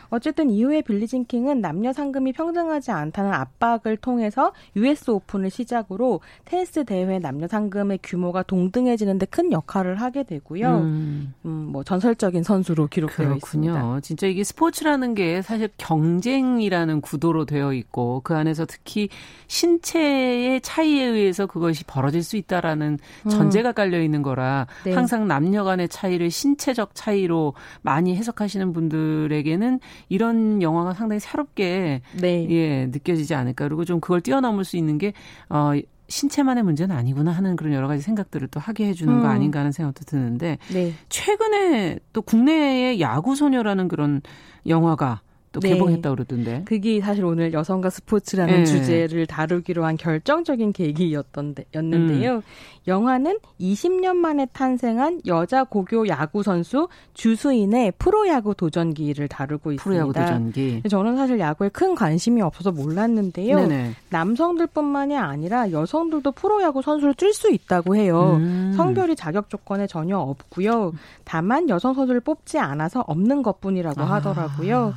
어쨌든 0.09 0.49
이후에 0.49 0.81
빌리 0.81 1.07
진 1.07 1.25
킹은 1.25 1.61
남녀 1.61 1.93
상금이 1.93 2.33
평등하지 2.33 2.91
않다는 2.91 3.33
압박을 3.33 3.97
통해서 3.97 4.53
US 4.75 5.11
오픈을 5.11 5.49
시작으로 5.49 6.21
테니스 6.45 6.85
대회 6.85 7.19
남녀 7.19 7.47
상금의 7.47 7.99
규모가 8.03 8.43
동등해지는데 8.43 9.27
큰 9.27 9.51
역할을 9.51 10.01
하게 10.01 10.23
되고요. 10.23 10.77
음. 10.77 11.33
음, 11.45 11.51
뭐 11.71 11.83
전설적인 11.83 12.43
선수로 12.43 12.87
기록되어 12.87 13.27
그렇군요. 13.27 13.37
있습니다. 13.37 13.99
진짜 14.01 14.27
이게 14.27 14.43
스포츠라는 14.43 15.15
게 15.15 15.41
사실 15.41 15.69
경쟁이라는 15.77 17.01
구도로 17.01 17.45
되어 17.45 17.73
있고 17.73 18.21
그 18.23 18.35
안에서 18.35 18.65
특히 18.65 19.09
신체의 19.47 20.61
차이에 20.61 21.05
의해서 21.05 21.45
그것이 21.45 21.83
벌어질 21.85 22.23
수 22.23 22.37
있다라는 22.37 22.99
음. 23.25 23.29
전제가 23.29 23.71
깔려 23.71 24.01
있는 24.01 24.21
거라 24.21 24.67
네. 24.83 24.93
항상 24.93 25.27
남녀 25.27 25.63
간의 25.63 25.89
차이를 25.89 26.29
신체적 26.31 26.91
차이로 26.93 27.53
많이 27.81 28.15
해석하시는 28.15 28.73
분들에게는 28.73 29.79
이런 30.09 30.61
영화가 30.61 30.93
상당히 30.93 31.19
새롭게 31.19 32.01
네. 32.19 32.47
예, 32.49 32.85
느껴지지 32.87 33.33
않을까. 33.35 33.67
그리고 33.67 33.85
좀 33.85 33.99
그걸 33.99 34.21
뛰어넘을 34.21 34.63
수 34.63 34.77
있는 34.77 34.97
게 34.97 35.13
어, 35.49 35.71
신체만의 36.09 36.63
문제는 36.63 36.95
아니구나 36.95 37.31
하는 37.31 37.55
그런 37.55 37.73
여러 37.73 37.87
가지 37.87 38.01
생각들을 38.01 38.47
또 38.49 38.59
하게 38.59 38.87
해주는 38.87 39.13
음. 39.13 39.21
거 39.21 39.27
아닌가 39.27 39.59
하는 39.59 39.71
생각도 39.71 40.05
드는데 40.05 40.57
네. 40.71 40.93
최근에 41.09 41.99
또 42.13 42.21
국내의 42.21 43.01
야구 43.01 43.35
소녀라는 43.35 43.87
그런 43.87 44.21
영화가 44.65 45.21
또 45.59 45.67
네. 45.67 45.73
개봉했다 45.73 46.09
그러던데. 46.09 46.63
그게 46.65 46.99
사실 47.01 47.25
오늘 47.25 47.53
여성과 47.53 47.89
스포츠라는 47.89 48.59
네. 48.59 48.65
주제를 48.65 49.25
다루기로 49.27 49.85
한 49.85 49.97
결정적인 49.97 50.73
계기였던데,였는데요. 50.73 52.35
음. 52.35 52.41
영화는 52.87 53.39
20년 53.59 54.15
만에 54.15 54.47
탄생한 54.53 55.21
여자 55.25 55.65
고교 55.65 56.07
야구 56.07 56.41
선수 56.41 56.87
주수인의 57.13 57.93
프로야구 57.97 58.55
도전기를 58.55 59.27
다루고 59.27 59.73
있습니다. 59.73 59.83
프로야구 59.83 60.13
도전기. 60.13 60.83
저는 60.89 61.17
사실 61.17 61.39
야구에 61.39 61.69
큰 61.69 61.95
관심이 61.95 62.41
없어서 62.41 62.71
몰랐는데요. 62.71 63.57
네네. 63.57 63.93
남성들뿐만이 64.09 65.17
아니라 65.17 65.71
여성들도 65.71 66.31
프로야구 66.31 66.81
선수를 66.81 67.13
뛸 67.13 67.33
수 67.33 67.51
있다고 67.51 67.95
해요. 67.95 68.37
음. 68.39 68.73
성별이 68.75 69.15
자격 69.17 69.49
조건에 69.49 69.85
전혀 69.85 70.17
없고요. 70.17 70.93
다만 71.25 71.67
여성 71.69 71.93
선수를 71.93 72.21
뽑지 72.21 72.57
않아서 72.57 73.03
없는 73.05 73.43
것뿐이라고 73.43 74.01
아. 74.01 74.05
하더라고요. 74.13 74.93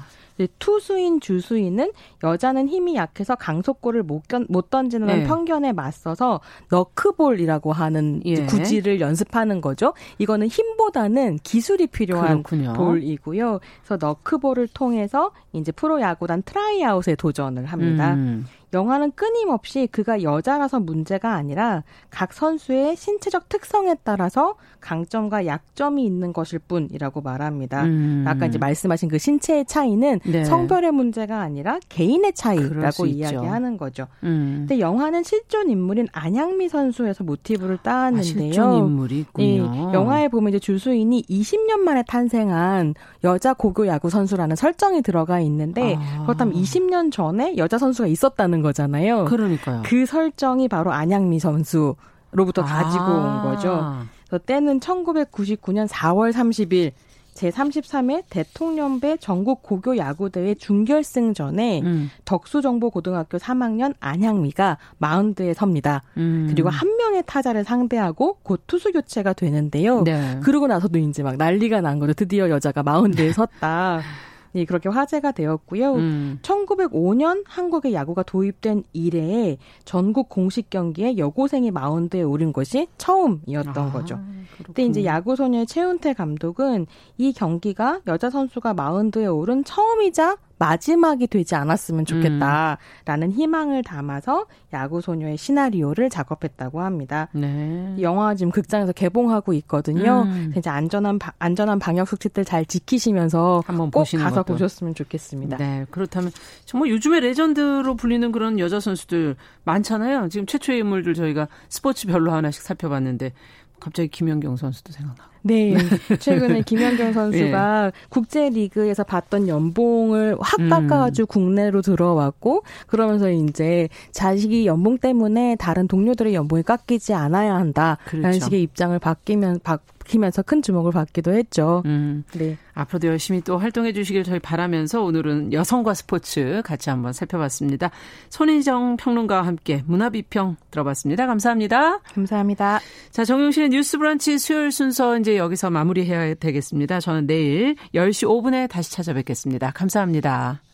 투수인 0.58 1.20
주수인은 1.20 1.92
여자는 2.22 2.68
힘이 2.68 2.96
약해서 2.96 3.34
강속골을 3.34 4.02
못, 4.02 4.26
견, 4.28 4.46
못 4.48 4.70
던지는 4.70 5.06
네. 5.06 5.24
편견에 5.24 5.72
맞서서 5.72 6.40
너클볼이라고 6.70 7.72
하는 7.72 8.20
예. 8.24 8.46
구질을 8.46 9.00
연습하는 9.00 9.60
거죠. 9.60 9.94
이거는 10.18 10.48
힘보다는 10.48 11.38
기술이 11.42 11.86
필요한 11.88 12.42
그렇군요. 12.42 12.72
볼이고요. 12.74 13.60
그래서 13.84 14.06
너클볼을 14.06 14.68
통해서 14.68 15.32
이제 15.52 15.72
프로야구단 15.72 16.42
트라이아웃에 16.42 17.16
도전을 17.16 17.66
합니다. 17.66 18.14
음. 18.14 18.46
영화는 18.72 19.12
끊임없이 19.12 19.88
그가 19.90 20.22
여자라서 20.22 20.80
문제가 20.80 21.34
아니라 21.34 21.82
각 22.10 22.32
선수의 22.32 22.96
신체적 22.96 23.48
특성에 23.48 23.96
따라서 24.04 24.54
강점과 24.80 25.46
약점이 25.46 26.04
있는 26.04 26.32
것일 26.32 26.60
뿐이라고 26.60 27.20
말합니다. 27.20 27.84
음. 27.84 28.24
아까 28.26 28.46
이제 28.46 28.58
말씀하신 28.58 29.08
그 29.08 29.18
신체의 29.18 29.66
차이는 29.66 30.20
네. 30.24 30.44
성별의 30.44 30.92
문제가 30.92 31.40
아니라 31.40 31.78
개인의 31.88 32.32
차이라고 32.34 33.06
이야기하는 33.06 33.76
거죠. 33.76 34.06
음. 34.22 34.66
근데 34.66 34.80
영화는 34.80 35.22
실존 35.22 35.70
인물인 35.70 36.08
안향미 36.12 36.68
선수에서 36.68 37.24
모티브를 37.24 37.78
따왔는데요. 37.82 38.20
아, 38.20 38.22
실존 38.22 38.74
인물이 38.78 39.18
있군요. 39.20 39.70
네, 39.70 39.92
영화에 39.92 40.28
보면 40.28 40.50
이제 40.50 40.58
주수인이 40.58 41.24
20년 41.28 41.80
만에 41.80 42.02
탄생한 42.06 42.94
여자 43.24 43.52
고교 43.52 43.86
야구 43.86 44.10
선수라는 44.10 44.56
설정이 44.56 45.02
들어가 45.02 45.40
있는데 45.40 45.96
아. 45.98 46.22
그렇다면 46.24 46.54
20년 46.54 47.12
전에 47.12 47.56
여자 47.56 47.76
선수가 47.78 48.06
있었다는 48.06 48.59
있는 48.60 48.62
거잖아요. 48.62 49.24
그러니까요. 49.24 49.82
그 49.84 50.06
설정이 50.06 50.68
바로 50.68 50.92
안양미 50.92 51.40
선수로부터 51.40 52.62
가지고 52.62 53.04
아. 53.04 53.42
온 53.44 53.50
거죠. 53.50 53.96
그래서 54.28 54.44
때는 54.44 54.78
1999년 54.78 55.88
4월 55.88 56.32
30일 56.32 56.92
제33회 57.34 58.24
대통령배 58.28 59.16
전국 59.18 59.62
고교 59.62 59.96
야구대회 59.96 60.54
준결승 60.56 61.32
전에 61.32 61.80
음. 61.80 62.10
덕수정보고등학교 62.24 63.38
3학년 63.38 63.94
안향미가 64.00 64.78
마운드에 64.98 65.54
섭니다. 65.54 66.02
음. 66.16 66.48
그리고 66.50 66.68
한 66.68 66.96
명의 66.96 67.22
타자를 67.24 67.64
상대하고 67.64 68.38
곧 68.42 68.64
투수 68.66 68.92
교체가 68.92 69.32
되는데요. 69.32 70.02
네. 70.02 70.38
그러고 70.42 70.66
나서도 70.66 70.98
이제 70.98 71.22
막 71.22 71.36
난리가 71.36 71.80
난 71.80 71.98
거죠. 71.98 72.12
드디어 72.12 72.50
여자가 72.50 72.82
마운드에 72.82 73.32
섰다. 73.32 74.02
네, 74.52 74.64
그렇게 74.64 74.88
화제가 74.88 75.32
되었고요. 75.32 75.94
음. 75.94 76.38
1905년 76.42 77.44
한국에 77.46 77.92
야구가 77.92 78.24
도입된 78.24 78.84
이래에 78.92 79.58
전국 79.84 80.28
공식 80.28 80.70
경기에 80.70 81.16
여고생이 81.16 81.70
마운드에 81.70 82.22
오른 82.22 82.52
것이 82.52 82.88
처음이었던 82.98 83.78
아, 83.78 83.92
거죠. 83.92 84.16
그렇군요. 84.16 84.64
근데 84.66 84.82
이제 84.84 85.04
야구 85.04 85.36
소녀의 85.36 85.66
최운태 85.66 86.14
감독은 86.14 86.86
이 87.18 87.32
경기가 87.32 88.00
여자 88.06 88.30
선수가 88.30 88.74
마운드에 88.74 89.26
오른 89.26 89.64
처음이자 89.64 90.36
마지막이 90.60 91.26
되지 91.26 91.54
않았으면 91.54 92.04
좋겠다라는 92.04 93.28
음. 93.28 93.32
희망을 93.32 93.82
담아서 93.82 94.46
야구 94.74 95.00
소녀의 95.00 95.38
시나리오를 95.38 96.10
작업했다고 96.10 96.82
합니다. 96.82 97.28
네. 97.32 97.96
영화 98.02 98.34
지금 98.34 98.52
극장에서 98.52 98.92
개봉하고 98.92 99.54
있거든요. 99.54 100.24
음. 100.26 100.52
이제 100.54 100.68
안전한 100.68 101.18
안전한 101.38 101.78
방역 101.78 102.06
수칙들 102.08 102.44
잘 102.44 102.66
지키시면서 102.66 103.62
한번 103.64 103.90
꼭 103.90 104.04
가서 104.04 104.42
것도. 104.42 104.52
보셨으면 104.52 104.94
좋겠습니다. 104.94 105.56
네, 105.56 105.86
그렇다면 105.90 106.30
정말 106.66 106.90
요즘에 106.90 107.20
레전드로 107.20 107.96
불리는 107.96 108.30
그런 108.30 108.58
여자 108.58 108.80
선수들 108.80 109.36
많잖아요. 109.64 110.28
지금 110.28 110.44
최초의 110.44 110.80
인물들 110.80 111.14
저희가 111.14 111.48
스포츠 111.70 112.06
별로 112.06 112.32
하나씩 112.32 112.62
살펴봤는데 112.62 113.32
갑자기 113.80 114.08
김연경 114.08 114.56
선수도 114.56 114.92
생각나고. 114.92 115.30
네. 115.42 115.74
최근에 116.20 116.62
김연경 116.62 117.12
선수가 117.12 117.86
예. 117.86 117.92
국제리그에서 118.10 119.04
받던 119.04 119.48
연봉을 119.48 120.36
확 120.38 120.60
음. 120.60 120.68
깎아가지고 120.68 121.24
음. 121.24 121.44
국내로 121.44 121.82
들어왔고, 121.82 122.62
그러면서 122.86 123.30
이제 123.30 123.88
자식이 124.12 124.66
연봉 124.66 124.98
때문에 124.98 125.56
다른 125.56 125.88
동료들의 125.88 126.34
연봉이 126.34 126.62
깎이지 126.62 127.14
않아야 127.14 127.54
한다. 127.54 127.98
라는 128.12 128.22
그렇죠. 128.22 128.44
식의 128.44 128.62
입장을 128.62 128.98
바뀌면, 128.98 129.60
바, 129.62 129.78
바뀌면서 130.10 130.42
큰 130.42 130.60
주목을 130.62 130.92
받기도 130.92 131.32
했죠. 131.32 131.82
음. 131.86 132.24
네. 132.34 132.58
앞으로도 132.74 133.06
열심히 133.06 133.40
또 133.40 133.58
활동해 133.58 133.92
주시길 133.92 134.24
저희 134.24 134.38
바라면서 134.38 135.02
오늘은 135.02 135.52
여성과 135.52 135.94
스포츠 135.94 136.62
같이 136.64 136.90
한번 136.90 137.12
살펴봤습니다. 137.12 137.90
손인정 138.28 138.96
평론가와 138.96 139.46
함께 139.46 139.82
문화비평 139.86 140.56
들어봤습니다. 140.70 141.26
감사합니다. 141.26 142.00
감사합니다. 142.00 142.80
자, 143.10 143.24
정용실의 143.24 143.70
뉴스 143.70 143.98
브런치 143.98 144.38
수요일 144.38 144.72
순서 144.72 145.16
이제 145.18 145.36
여기서 145.36 145.70
마무리해야 145.70 146.34
되겠습니다. 146.34 147.00
저는 147.00 147.26
내일 147.26 147.76
10시 147.94 148.26
5분에 148.26 148.68
다시 148.68 148.92
찾아뵙겠습니다. 148.92 149.70
감사합니다. 149.72 150.69